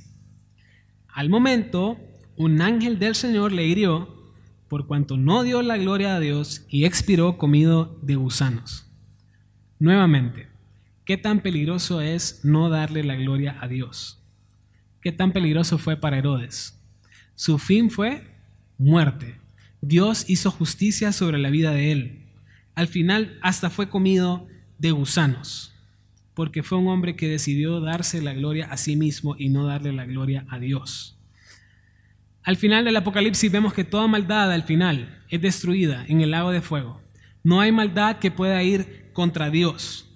al 1.14 1.30
momento 1.30 2.00
un 2.36 2.62
ángel 2.62 2.98
del 2.98 3.14
Señor 3.14 3.52
le 3.52 3.68
hirió 3.68 4.34
por 4.68 4.88
cuanto 4.88 5.18
no 5.18 5.44
dio 5.44 5.62
la 5.62 5.78
gloria 5.78 6.16
a 6.16 6.20
Dios 6.20 6.66
y 6.68 6.86
expiró 6.86 7.38
comido 7.38 7.96
de 8.02 8.16
gusanos. 8.16 8.88
Nuevamente, 9.78 10.48
¿qué 11.06 11.16
tan 11.16 11.42
peligroso 11.42 12.02
es 12.02 12.44
no 12.44 12.70
darle 12.70 13.04
la 13.04 13.14
gloria 13.14 13.56
a 13.62 13.68
Dios? 13.68 14.20
¿Qué 15.00 15.12
tan 15.12 15.32
peligroso 15.32 15.78
fue 15.78 15.96
para 15.96 16.18
Herodes? 16.18 16.82
Su 17.36 17.60
fin 17.60 17.92
fue 17.92 18.34
muerte. 18.80 19.40
Dios 19.80 20.28
hizo 20.28 20.50
justicia 20.50 21.12
sobre 21.12 21.38
la 21.38 21.52
vida 21.52 21.70
de 21.70 21.92
él. 21.92 22.26
Al 22.74 22.88
final 22.88 23.38
hasta 23.44 23.70
fue 23.70 23.90
comido 23.90 24.48
de 24.80 24.90
gusanos 24.90 25.71
porque 26.34 26.64
fue 26.64 26.78
un 26.78 26.88
hombre 26.88 27.16
que 27.16 27.28
decidió 27.28 27.80
darse 27.82 28.22
la 28.22 28.34
gloria 28.34 28.68
a 28.72 28.78
sí 28.78 28.96
mismo 28.96 29.36
y 29.38 29.50
no 29.50 29.66
darle 29.66 29.92
la 29.92 30.06
gloria 30.06 30.46
a 30.50 30.60
Dios. 30.60 31.18
Al 32.44 32.58
final 32.58 32.86
del 32.86 32.96
Apocalipsis 32.96 33.52
vemos 33.52 33.74
que 33.74 33.84
toda 33.84 34.08
maldad 34.08 34.52
al 34.52 34.64
final 34.64 35.24
es 35.30 35.42
destruida 35.42 36.06
en 36.08 36.22
el 36.22 36.32
lago 36.32 36.52
de 36.52 36.62
fuego. 36.62 37.02
No 37.44 37.62
hay 37.62 37.72
maldad 37.72 38.18
que 38.18 38.32
pueda 38.32 38.64
ir 38.64 39.12
contra 39.14 39.50
Dios. 39.50 40.08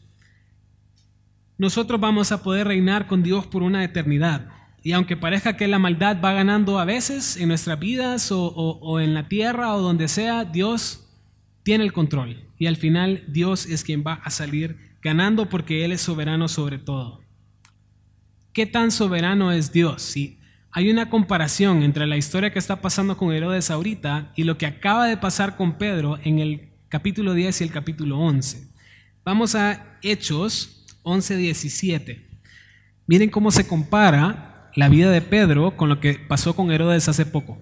Nosotros 1.57 1.99
vamos 1.99 2.31
a 2.31 2.41
poder 2.43 2.67
reinar 2.67 3.07
con 3.07 3.21
Dios 3.21 3.45
por 3.45 3.63
una 3.63 3.83
eternidad. 3.83 4.49
Y 4.83 4.91
aunque 4.91 5.17
parezca 5.17 5.57
que 5.57 5.67
la 5.67 5.79
maldad 5.79 6.19
va 6.23 6.33
ganando 6.33 6.79
a 6.79 6.85
veces 6.85 7.37
en 7.37 7.49
nuestras 7.49 7.79
vidas 7.79 8.31
o, 8.31 8.47
o 8.47 8.99
en 8.99 9.13
la 9.13 9.27
tierra 9.27 9.73
o 9.73 9.81
donde 9.81 10.07
sea, 10.07 10.45
Dios 10.45 11.07
tiene 11.63 11.83
el 11.83 11.93
control. 11.93 12.43
Y 12.57 12.67
al 12.67 12.75
final 12.75 13.23
Dios 13.27 13.65
es 13.65 13.83
quien 13.83 14.03
va 14.05 14.13
a 14.23 14.29
salir 14.29 14.84
ganando 15.05 15.49
porque 15.49 15.85
Él 15.85 15.91
es 15.91 16.01
soberano 16.01 16.47
sobre 16.47 16.79
todo. 16.79 17.21
¿Qué 18.53 18.65
tan 18.65 18.89
soberano 18.89 19.51
es 19.51 19.71
Dios? 19.71 20.01
Si 20.01 20.39
hay 20.71 20.89
una 20.89 21.11
comparación 21.11 21.83
entre 21.83 22.07
la 22.07 22.17
historia 22.17 22.51
que 22.51 22.57
está 22.57 22.81
pasando 22.81 23.15
con 23.15 23.31
Herodes 23.31 23.69
ahorita 23.69 24.31
y 24.35 24.45
lo 24.45 24.57
que 24.57 24.65
acaba 24.65 25.05
de 25.05 25.15
pasar 25.15 25.57
con 25.57 25.77
Pedro 25.77 26.17
en 26.23 26.39
el 26.39 26.69
capítulo 26.89 27.35
10 27.35 27.61
y 27.61 27.63
el 27.65 27.71
capítulo 27.71 28.17
11. 28.17 28.67
Vamos 29.23 29.53
a 29.53 29.99
Hechos 30.01 30.83
11, 31.03 31.37
17. 31.37 32.27
Miren 33.05 33.29
cómo 33.29 33.51
se 33.51 33.67
compara 33.67 34.71
la 34.75 34.89
vida 34.89 35.11
de 35.11 35.21
Pedro 35.21 35.77
con 35.77 35.87
lo 35.87 35.99
que 35.99 36.15
pasó 36.15 36.55
con 36.55 36.71
Herodes 36.71 37.07
hace 37.07 37.27
poco. 37.27 37.61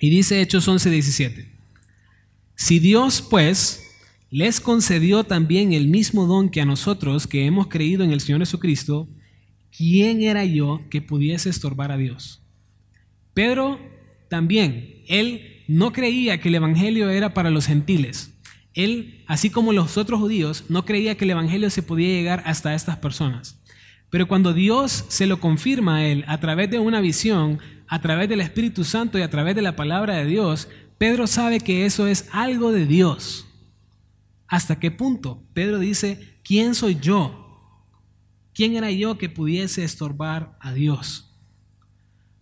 Y 0.00 0.10
dice 0.10 0.40
Hechos 0.40 0.66
11, 0.66 0.90
17. 0.90 1.52
Si 2.56 2.80
Dios, 2.80 3.22
pues, 3.22 3.85
les 4.30 4.60
concedió 4.60 5.24
también 5.24 5.72
el 5.72 5.88
mismo 5.88 6.26
don 6.26 6.48
que 6.48 6.60
a 6.60 6.64
nosotros 6.64 7.26
que 7.26 7.46
hemos 7.46 7.68
creído 7.68 8.04
en 8.04 8.12
el 8.12 8.20
Señor 8.20 8.40
Jesucristo, 8.40 9.08
¿quién 9.76 10.22
era 10.22 10.44
yo 10.44 10.82
que 10.90 11.00
pudiese 11.00 11.48
estorbar 11.48 11.92
a 11.92 11.96
Dios? 11.96 12.42
Pedro 13.34 13.78
también, 14.28 15.02
él 15.06 15.64
no 15.68 15.92
creía 15.92 16.40
que 16.40 16.48
el 16.48 16.56
Evangelio 16.56 17.10
era 17.10 17.34
para 17.34 17.50
los 17.50 17.66
gentiles. 17.66 18.32
Él, 18.74 19.24
así 19.26 19.50
como 19.50 19.72
los 19.72 19.96
otros 19.96 20.20
judíos, 20.20 20.64
no 20.68 20.84
creía 20.84 21.16
que 21.16 21.24
el 21.24 21.30
Evangelio 21.30 21.70
se 21.70 21.82
podía 21.82 22.08
llegar 22.08 22.42
hasta 22.46 22.74
estas 22.74 22.98
personas. 22.98 23.60
Pero 24.10 24.28
cuando 24.28 24.52
Dios 24.52 25.04
se 25.08 25.26
lo 25.26 25.40
confirma 25.40 25.96
a 25.96 26.06
él 26.06 26.24
a 26.28 26.38
través 26.40 26.70
de 26.70 26.78
una 26.78 27.00
visión, 27.00 27.58
a 27.88 28.00
través 28.00 28.28
del 28.28 28.40
Espíritu 28.40 28.84
Santo 28.84 29.18
y 29.18 29.22
a 29.22 29.30
través 29.30 29.54
de 29.54 29.62
la 29.62 29.76
palabra 29.76 30.16
de 30.16 30.26
Dios, 30.26 30.68
Pedro 30.98 31.26
sabe 31.26 31.60
que 31.60 31.86
eso 31.86 32.06
es 32.06 32.28
algo 32.32 32.72
de 32.72 32.86
Dios. 32.86 33.45
¿Hasta 34.48 34.78
qué 34.78 34.90
punto? 34.90 35.42
Pedro 35.52 35.78
dice, 35.78 36.38
¿quién 36.42 36.74
soy 36.74 36.98
yo? 37.00 37.42
¿Quién 38.54 38.76
era 38.76 38.90
yo 38.90 39.18
que 39.18 39.28
pudiese 39.28 39.84
estorbar 39.84 40.56
a 40.60 40.72
Dios? 40.72 41.34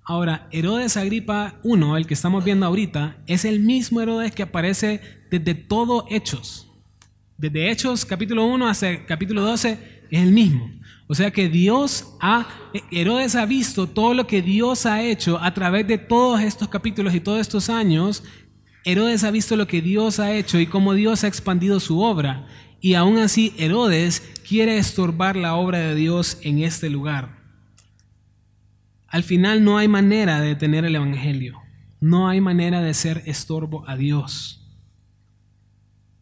Ahora, 0.07 0.49
Herodes 0.53 0.99
Agripa 0.99 1.59
I, 1.65 1.97
el 1.97 2.07
que 2.07 2.15
estamos 2.15 2.45
viendo 2.45 2.67
ahorita, 2.67 3.17
es 3.27 3.47
el 3.47 3.61
mismo 3.61 4.01
Herodes 4.01 4.33
que 4.33 4.43
aparece 4.43 5.01
desde 5.31 5.55
todo 5.55 6.07
Hechos. 6.11 6.71
Desde 7.39 7.71
Hechos 7.71 8.05
capítulo 8.05 8.45
1 8.45 8.69
hasta 8.69 9.07
capítulo 9.07 9.43
12 9.43 9.79
es 10.11 10.21
el 10.21 10.31
mismo. 10.31 10.71
O 11.07 11.15
sea 11.15 11.31
que 11.31 11.49
Dios 11.49 12.15
ha, 12.21 12.47
Herodes 12.91 13.35
ha 13.35 13.45
visto 13.47 13.89
todo 13.89 14.15
lo 14.15 14.27
que 14.27 14.41
Dios 14.41 14.87
ha 14.87 15.03
hecho 15.03 15.39
a 15.43 15.53
través 15.53 15.87
de 15.87 15.99
todos 15.99 16.41
estos 16.41 16.69
capítulos 16.69 17.15
y 17.15 17.21
todos 17.21 17.41
estos 17.41 17.69
años 17.69 18.23
Herodes 18.85 19.25
ha 19.25 19.31
visto 19.31 19.57
lo 19.57 19.67
que 19.67 19.81
Dios 19.81 20.21
ha 20.21 20.33
hecho 20.35 20.61
y 20.61 20.67
cómo 20.67 20.93
Dios 20.93 21.25
ha 21.25 21.27
expandido 21.27 21.81
su 21.81 22.01
obra. 22.01 22.47
Y 22.83 22.95
aún 22.95 23.19
así 23.19 23.55
Herodes 23.57 24.21
quiere 24.47 24.77
estorbar 24.77 25.37
la 25.37 25.55
obra 25.55 25.79
de 25.79 25.95
Dios 25.95 26.39
en 26.43 26.59
este 26.59 26.91
lugar. 26.91 27.43
Al 29.09 29.23
final 29.23 29.65
no 29.65 29.79
hay 29.79 29.89
manera 29.89 30.41
de 30.41 30.49
detener 30.49 30.85
el 30.85 30.97
Evangelio. 30.97 31.63
No 32.01 32.29
hay 32.29 32.43
manera 32.43 32.83
de 32.83 32.93
ser 32.93 33.23
estorbo 33.25 33.89
a 33.89 33.97
Dios. 33.97 34.61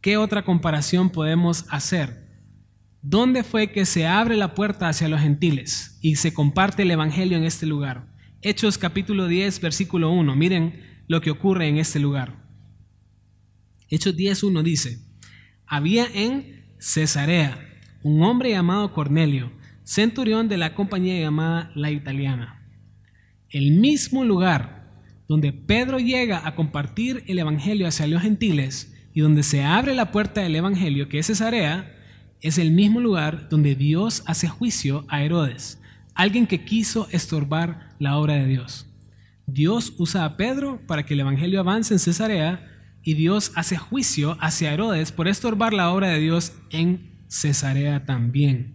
¿Qué 0.00 0.16
otra 0.16 0.44
comparación 0.44 1.10
podemos 1.10 1.64
hacer? 1.68 2.28
¿Dónde 3.02 3.42
fue 3.42 3.72
que 3.72 3.84
se 3.84 4.06
abre 4.06 4.36
la 4.36 4.54
puerta 4.54 4.88
hacia 4.88 5.08
los 5.08 5.20
gentiles 5.20 5.98
y 6.00 6.14
se 6.14 6.32
comparte 6.32 6.82
el 6.82 6.92
Evangelio 6.92 7.36
en 7.36 7.44
este 7.44 7.66
lugar? 7.66 8.06
Hechos 8.40 8.78
capítulo 8.78 9.26
10, 9.26 9.60
versículo 9.60 10.12
1. 10.12 10.36
Miren 10.36 11.02
lo 11.08 11.20
que 11.20 11.32
ocurre 11.32 11.66
en 11.66 11.78
este 11.78 11.98
lugar. 11.98 12.51
Hechos 13.92 14.16
10.1 14.16 14.62
dice, 14.62 15.00
había 15.66 16.06
en 16.06 16.64
Cesarea 16.78 17.62
un 18.02 18.22
hombre 18.22 18.48
llamado 18.48 18.94
Cornelio, 18.94 19.52
centurión 19.84 20.48
de 20.48 20.56
la 20.56 20.74
compañía 20.74 21.20
llamada 21.20 21.70
La 21.74 21.90
Italiana, 21.90 22.66
el 23.50 23.72
mismo 23.72 24.24
lugar 24.24 24.90
donde 25.28 25.52
Pedro 25.52 25.98
llega 25.98 26.46
a 26.46 26.54
compartir 26.54 27.22
el 27.26 27.38
Evangelio 27.38 27.86
hacia 27.86 28.06
los 28.06 28.22
gentiles 28.22 28.94
y 29.12 29.20
donde 29.20 29.42
se 29.42 29.62
abre 29.62 29.94
la 29.94 30.10
puerta 30.10 30.40
del 30.40 30.56
Evangelio, 30.56 31.10
que 31.10 31.18
es 31.18 31.26
Cesarea, 31.26 31.94
es 32.40 32.56
el 32.56 32.70
mismo 32.70 32.98
lugar 32.98 33.50
donde 33.50 33.74
Dios 33.74 34.22
hace 34.24 34.48
juicio 34.48 35.04
a 35.08 35.22
Herodes, 35.22 35.82
alguien 36.14 36.46
que 36.46 36.64
quiso 36.64 37.08
estorbar 37.10 37.90
la 37.98 38.16
obra 38.16 38.36
de 38.36 38.46
Dios. 38.46 38.86
Dios 39.46 39.92
usa 39.98 40.24
a 40.24 40.38
Pedro 40.38 40.80
para 40.86 41.04
que 41.04 41.12
el 41.12 41.20
Evangelio 41.20 41.60
avance 41.60 41.92
en 41.92 42.00
Cesarea 42.00 42.71
y 43.02 43.14
Dios 43.14 43.52
hace 43.54 43.76
juicio 43.76 44.36
hacia 44.40 44.72
Herodes 44.72 45.12
por 45.12 45.28
estorbar 45.28 45.72
la 45.72 45.90
obra 45.90 46.08
de 46.08 46.20
Dios 46.20 46.54
en 46.70 47.24
Cesarea 47.28 48.04
también. 48.04 48.74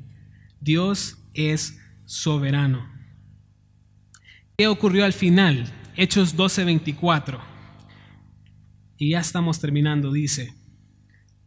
Dios 0.59 1.17
es 1.33 1.79
soberano. 2.05 2.91
¿Qué 4.57 4.67
ocurrió 4.67 5.05
al 5.05 5.13
final? 5.13 5.71
Hechos 5.95 6.35
12:24. 6.35 7.39
Y 8.97 9.11
ya 9.11 9.19
estamos 9.19 9.59
terminando, 9.59 10.11
dice. 10.11 10.55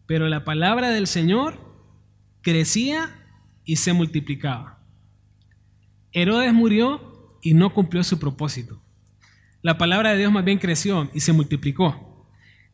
Pero 0.06 0.28
la 0.28 0.44
palabra 0.44 0.90
del 0.90 1.06
Señor 1.06 1.58
crecía 2.42 3.10
y 3.64 3.76
se 3.76 3.92
multiplicaba. 3.92 4.78
Herodes 6.12 6.52
murió 6.52 7.38
y 7.42 7.54
no 7.54 7.72
cumplió 7.72 8.02
su 8.04 8.18
propósito. 8.18 8.82
La 9.62 9.78
palabra 9.78 10.12
de 10.12 10.18
Dios 10.18 10.32
más 10.32 10.44
bien 10.44 10.58
creció 10.58 11.10
y 11.12 11.20
se 11.20 11.32
multiplicó. 11.32 12.09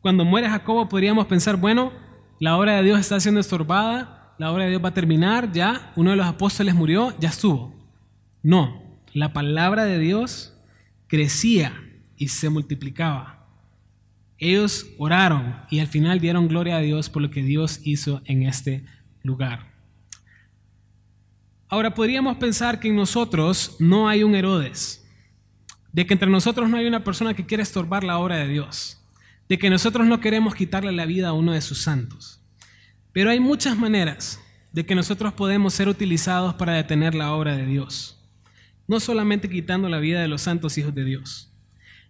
Cuando 0.07 0.23
muere 0.23 0.47
Jacobo 0.47 0.87
podríamos 0.87 1.27
pensar, 1.27 1.57
bueno, 1.57 1.91
la 2.39 2.57
obra 2.57 2.77
de 2.77 2.83
Dios 2.83 2.97
está 2.97 3.19
siendo 3.19 3.41
estorbada, 3.41 4.33
la 4.37 4.53
obra 4.53 4.63
de 4.63 4.69
Dios 4.69 4.81
va 4.81 4.87
a 4.87 4.93
terminar, 4.93 5.51
ya, 5.51 5.91
uno 5.97 6.11
de 6.11 6.15
los 6.15 6.25
apóstoles 6.25 6.73
murió, 6.75 7.13
ya 7.19 7.27
estuvo. 7.27 7.75
No, 8.41 8.81
la 9.11 9.33
palabra 9.33 9.83
de 9.83 9.99
Dios 9.99 10.57
crecía 11.07 11.73
y 12.15 12.29
se 12.29 12.49
multiplicaba. 12.49 13.49
Ellos 14.37 14.87
oraron 14.97 15.57
y 15.69 15.79
al 15.79 15.87
final 15.87 16.21
dieron 16.21 16.47
gloria 16.47 16.77
a 16.77 16.81
Dios 16.81 17.09
por 17.09 17.21
lo 17.21 17.29
que 17.29 17.43
Dios 17.43 17.81
hizo 17.83 18.21
en 18.23 18.43
este 18.43 18.85
lugar. 19.23 19.73
Ahora 21.67 21.93
podríamos 21.93 22.37
pensar 22.37 22.79
que 22.79 22.87
en 22.87 22.95
nosotros 22.95 23.75
no 23.81 24.07
hay 24.07 24.23
un 24.23 24.35
Herodes, 24.35 25.05
de 25.91 26.05
que 26.05 26.13
entre 26.13 26.29
nosotros 26.29 26.69
no 26.69 26.77
hay 26.77 26.85
una 26.85 27.03
persona 27.03 27.33
que 27.33 27.45
quiere 27.45 27.63
estorbar 27.63 28.05
la 28.05 28.19
obra 28.19 28.37
de 28.37 28.47
Dios, 28.47 28.97
de 29.49 29.57
que 29.57 29.69
nosotros 29.69 30.07
no 30.07 30.19
queremos 30.19 30.55
quitarle 30.55 30.91
la 30.91 31.05
vida 31.05 31.29
a 31.29 31.33
uno 31.33 31.53
de 31.53 31.61
sus 31.61 31.81
santos. 31.81 32.41
Pero 33.13 33.29
hay 33.29 33.39
muchas 33.39 33.77
maneras 33.77 34.39
de 34.73 34.85
que 34.85 34.95
nosotros 34.95 35.33
podemos 35.33 35.73
ser 35.73 35.87
utilizados 35.87 36.53
para 36.55 36.73
detener 36.73 37.15
la 37.15 37.31
obra 37.33 37.55
de 37.55 37.65
Dios, 37.65 38.23
no 38.87 38.99
solamente 38.99 39.49
quitando 39.49 39.89
la 39.89 39.99
vida 39.99 40.21
de 40.21 40.27
los 40.27 40.41
santos 40.41 40.77
hijos 40.77 40.93
de 40.93 41.05
Dios. 41.05 41.51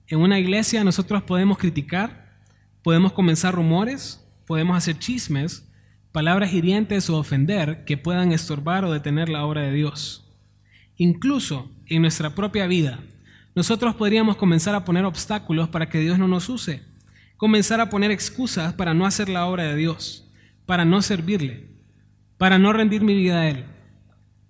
En 0.08 0.20
una 0.20 0.40
iglesia 0.40 0.84
nosotros 0.84 1.24
podemos 1.24 1.58
criticar, 1.58 2.40
podemos 2.82 3.14
comenzar 3.14 3.54
rumores, 3.54 4.26
podemos 4.46 4.78
hacer 4.78 4.98
chismes, 4.98 5.70
palabras 6.12 6.54
hirientes 6.54 7.10
o 7.10 7.18
ofender 7.18 7.84
que 7.86 7.98
puedan 7.98 8.32
estorbar 8.32 8.86
o 8.86 8.92
detener 8.92 9.30
la 9.30 9.46
obra 9.46 9.62
de 9.62 9.74
Dios. 9.74 10.26
Incluso 10.96 11.72
en 11.86 12.02
nuestra 12.02 12.34
propia 12.34 12.66
vida, 12.66 13.00
nosotros 13.54 13.96
podríamos 13.96 14.36
comenzar 14.36 14.74
a 14.76 14.84
poner 14.84 15.06
obstáculos 15.06 15.70
para 15.70 15.90
que 15.90 16.00
Dios 16.00 16.18
no 16.18 16.28
nos 16.28 16.50
use, 16.50 16.87
comenzar 17.38 17.80
a 17.80 17.90
poner 17.90 18.12
excusas 18.12 18.74
para 18.74 18.94
no 18.94 19.06
hacer 19.06 19.30
la 19.30 19.46
obra 19.46 19.64
de 19.64 19.76
Dios, 19.76 20.30
para 20.66 20.86
no 20.86 21.02
servirle, 21.02 21.70
para 22.38 22.58
no 22.58 22.74
rendir 22.74 23.04
mi 23.04 23.16
vida 23.16 23.42
a 23.42 23.50
Él, 23.50 23.66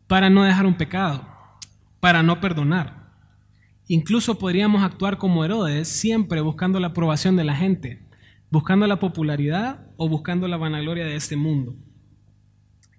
para 0.08 0.30
no 0.30 0.44
dejar 0.44 0.66
un 0.66 0.76
pecado, 0.76 1.28
para 2.00 2.24
no 2.24 2.40
perdonar. 2.40 3.12
Incluso 3.88 4.38
podríamos 4.38 4.84
actuar 4.84 5.18
como 5.18 5.46
Herodes, 5.46 5.88
siempre 5.88 6.42
buscando 6.42 6.80
la 6.80 6.88
aprobación 6.88 7.36
de 7.36 7.44
la 7.44 7.56
gente, 7.56 8.06
buscando 8.50 8.88
la 8.88 9.00
popularidad 9.00 9.86
o 9.98 10.10
buscando 10.10 10.48
la 10.48 10.58
vanagloria 10.58 11.06
de 11.06 11.16
este 11.16 11.36
mundo. 11.36 11.76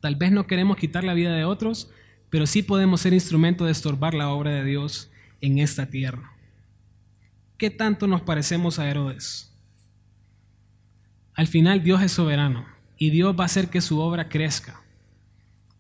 Tal 0.00 0.16
vez 0.16 0.30
no 0.30 0.46
queremos 0.46 0.76
quitar 0.76 1.04
la 1.04 1.14
vida 1.14 1.34
de 1.34 1.44
otros, 1.44 1.90
pero 2.30 2.46
sí 2.46 2.62
podemos 2.62 3.00
ser 3.00 3.12
instrumento 3.12 3.64
de 3.64 3.72
estorbar 3.72 4.14
la 4.14 4.30
obra 4.30 4.50
de 4.50 4.64
Dios 4.64 5.10
en 5.40 5.58
esta 5.58 5.86
tierra. 5.86 6.32
¿Qué 7.56 7.70
tanto 7.70 8.06
nos 8.06 8.22
parecemos 8.22 8.78
a 8.78 8.88
Herodes? 8.88 9.57
Al 11.38 11.46
final 11.46 11.84
Dios 11.84 12.02
es 12.02 12.10
soberano 12.10 12.66
y 12.96 13.10
Dios 13.10 13.36
va 13.38 13.44
a 13.44 13.46
hacer 13.46 13.68
que 13.70 13.80
su 13.80 14.00
obra 14.00 14.28
crezca. 14.28 14.82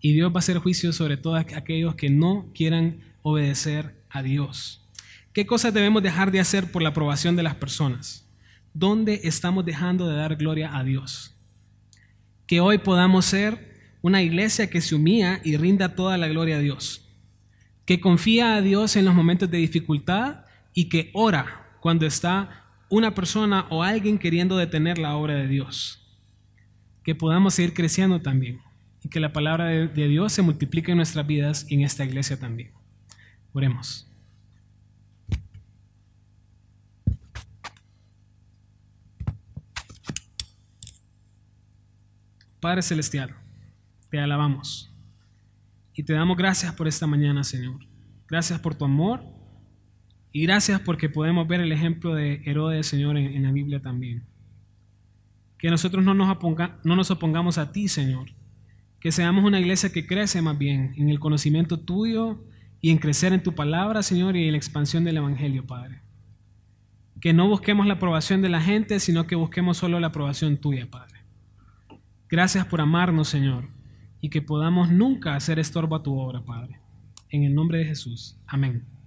Y 0.00 0.12
Dios 0.12 0.30
va 0.30 0.36
a 0.36 0.38
hacer 0.38 0.58
juicio 0.58 0.92
sobre 0.92 1.16
todos 1.16 1.40
aquellos 1.40 1.96
que 1.96 2.10
no 2.10 2.46
quieran 2.54 3.00
obedecer 3.22 3.96
a 4.08 4.22
Dios. 4.22 4.86
¿Qué 5.32 5.46
cosas 5.46 5.74
debemos 5.74 6.04
dejar 6.04 6.30
de 6.30 6.38
hacer 6.38 6.70
por 6.70 6.80
la 6.80 6.90
aprobación 6.90 7.34
de 7.34 7.42
las 7.42 7.56
personas? 7.56 8.24
¿Dónde 8.72 9.22
estamos 9.24 9.64
dejando 9.64 10.06
de 10.06 10.14
dar 10.14 10.36
gloria 10.36 10.76
a 10.76 10.84
Dios? 10.84 11.34
Que 12.46 12.60
hoy 12.60 12.78
podamos 12.78 13.24
ser 13.24 13.96
una 14.00 14.22
iglesia 14.22 14.70
que 14.70 14.80
se 14.80 14.94
humilla 14.94 15.40
y 15.42 15.56
rinda 15.56 15.96
toda 15.96 16.16
la 16.18 16.28
gloria 16.28 16.58
a 16.58 16.60
Dios. 16.60 17.04
Que 17.84 17.98
confía 17.98 18.54
a 18.54 18.62
Dios 18.62 18.94
en 18.94 19.04
los 19.04 19.14
momentos 19.16 19.50
de 19.50 19.58
dificultad 19.58 20.44
y 20.72 20.88
que 20.88 21.10
ora 21.14 21.66
cuando 21.80 22.06
está 22.06 22.57
una 22.90 23.14
persona 23.14 23.66
o 23.70 23.82
alguien 23.82 24.18
queriendo 24.18 24.56
detener 24.56 24.98
la 24.98 25.16
obra 25.16 25.34
de 25.34 25.46
Dios. 25.46 26.04
Que 27.02 27.14
podamos 27.14 27.54
seguir 27.54 27.74
creciendo 27.74 28.20
también 28.20 28.60
y 29.02 29.08
que 29.08 29.20
la 29.20 29.32
palabra 29.32 29.66
de, 29.66 30.08
Dios 30.08 30.32
se 30.32 30.42
multiplique 30.42 30.90
en 30.90 30.96
nuestras 30.96 31.26
vidas 31.26 31.66
y 31.68 31.74
en 31.74 31.82
esta 31.82 32.04
iglesia 32.04 32.38
también. 32.38 32.72
Oremos. 33.52 34.04
Padre 42.60 42.82
Celestial, 42.82 43.36
te 44.10 44.18
alabamos 44.18 44.92
y 45.94 46.02
te 46.02 46.12
damos 46.12 46.36
gracias 46.36 46.74
por 46.74 46.88
esta 46.88 47.06
mañana, 47.06 47.44
Señor. 47.44 47.78
Gracias 48.26 48.58
por 48.58 48.74
tu 48.74 48.84
amor 48.84 49.37
y 50.38 50.42
gracias 50.42 50.80
porque 50.80 51.08
podemos 51.08 51.48
ver 51.48 51.60
el 51.60 51.72
ejemplo 51.72 52.14
de 52.14 52.42
Herodes, 52.44 52.86
Señor, 52.86 53.16
en, 53.16 53.42
la 53.42 53.50
Biblia 53.50 53.82
también. 53.82 54.22
Que 55.58 55.68
nosotros 55.68 56.04
no 56.04 56.14
nos, 56.14 56.28
no 56.84 56.94
nos 56.94 57.10
opongamos 57.10 57.58
a 57.58 57.72
ti, 57.72 57.88
Señor. 57.88 58.28
Que 59.00 59.10
seamos 59.10 59.44
una 59.44 59.58
iglesia 59.58 59.90
que 59.90 60.06
crece 60.06 60.40
más 60.40 60.56
bien 60.56 60.94
en 60.96 61.08
el 61.08 61.18
conocimiento 61.18 61.80
tuyo 61.80 62.40
y 62.80 62.90
en 62.90 62.98
crecer 62.98 63.32
en 63.32 63.42
tu 63.42 63.56
palabra, 63.56 64.04
Señor, 64.04 64.36
y 64.36 64.44
en 64.44 64.52
la 64.52 64.58
expansión 64.58 65.02
del 65.02 65.16
Evangelio, 65.16 65.66
Padre. 65.66 66.02
Que 67.20 67.32
no 67.32 67.48
busquemos 67.48 67.88
la 67.88 67.94
aprobación 67.94 68.40
de 68.40 68.48
la 68.48 68.60
gente, 68.60 69.00
sino 69.00 69.26
que 69.26 69.34
busquemos 69.34 69.78
solo 69.78 69.98
la 69.98 70.06
aprobación 70.06 70.56
tuya, 70.56 70.88
Padre. 70.88 71.18
Gracias 72.30 72.64
por 72.64 72.80
amarnos, 72.80 73.26
Señor, 73.26 73.70
y 74.20 74.30
que 74.30 74.40
podamos 74.40 74.88
nunca 74.88 75.34
hacer 75.34 75.58
estorbo 75.58 75.96
a 75.96 76.04
tu 76.04 76.16
obra, 76.16 76.44
Padre. 76.44 76.78
En 77.28 77.42
el 77.42 77.56
nombre 77.56 77.78
de 77.78 77.86
Jesús. 77.86 78.38
Amén. 78.46 78.97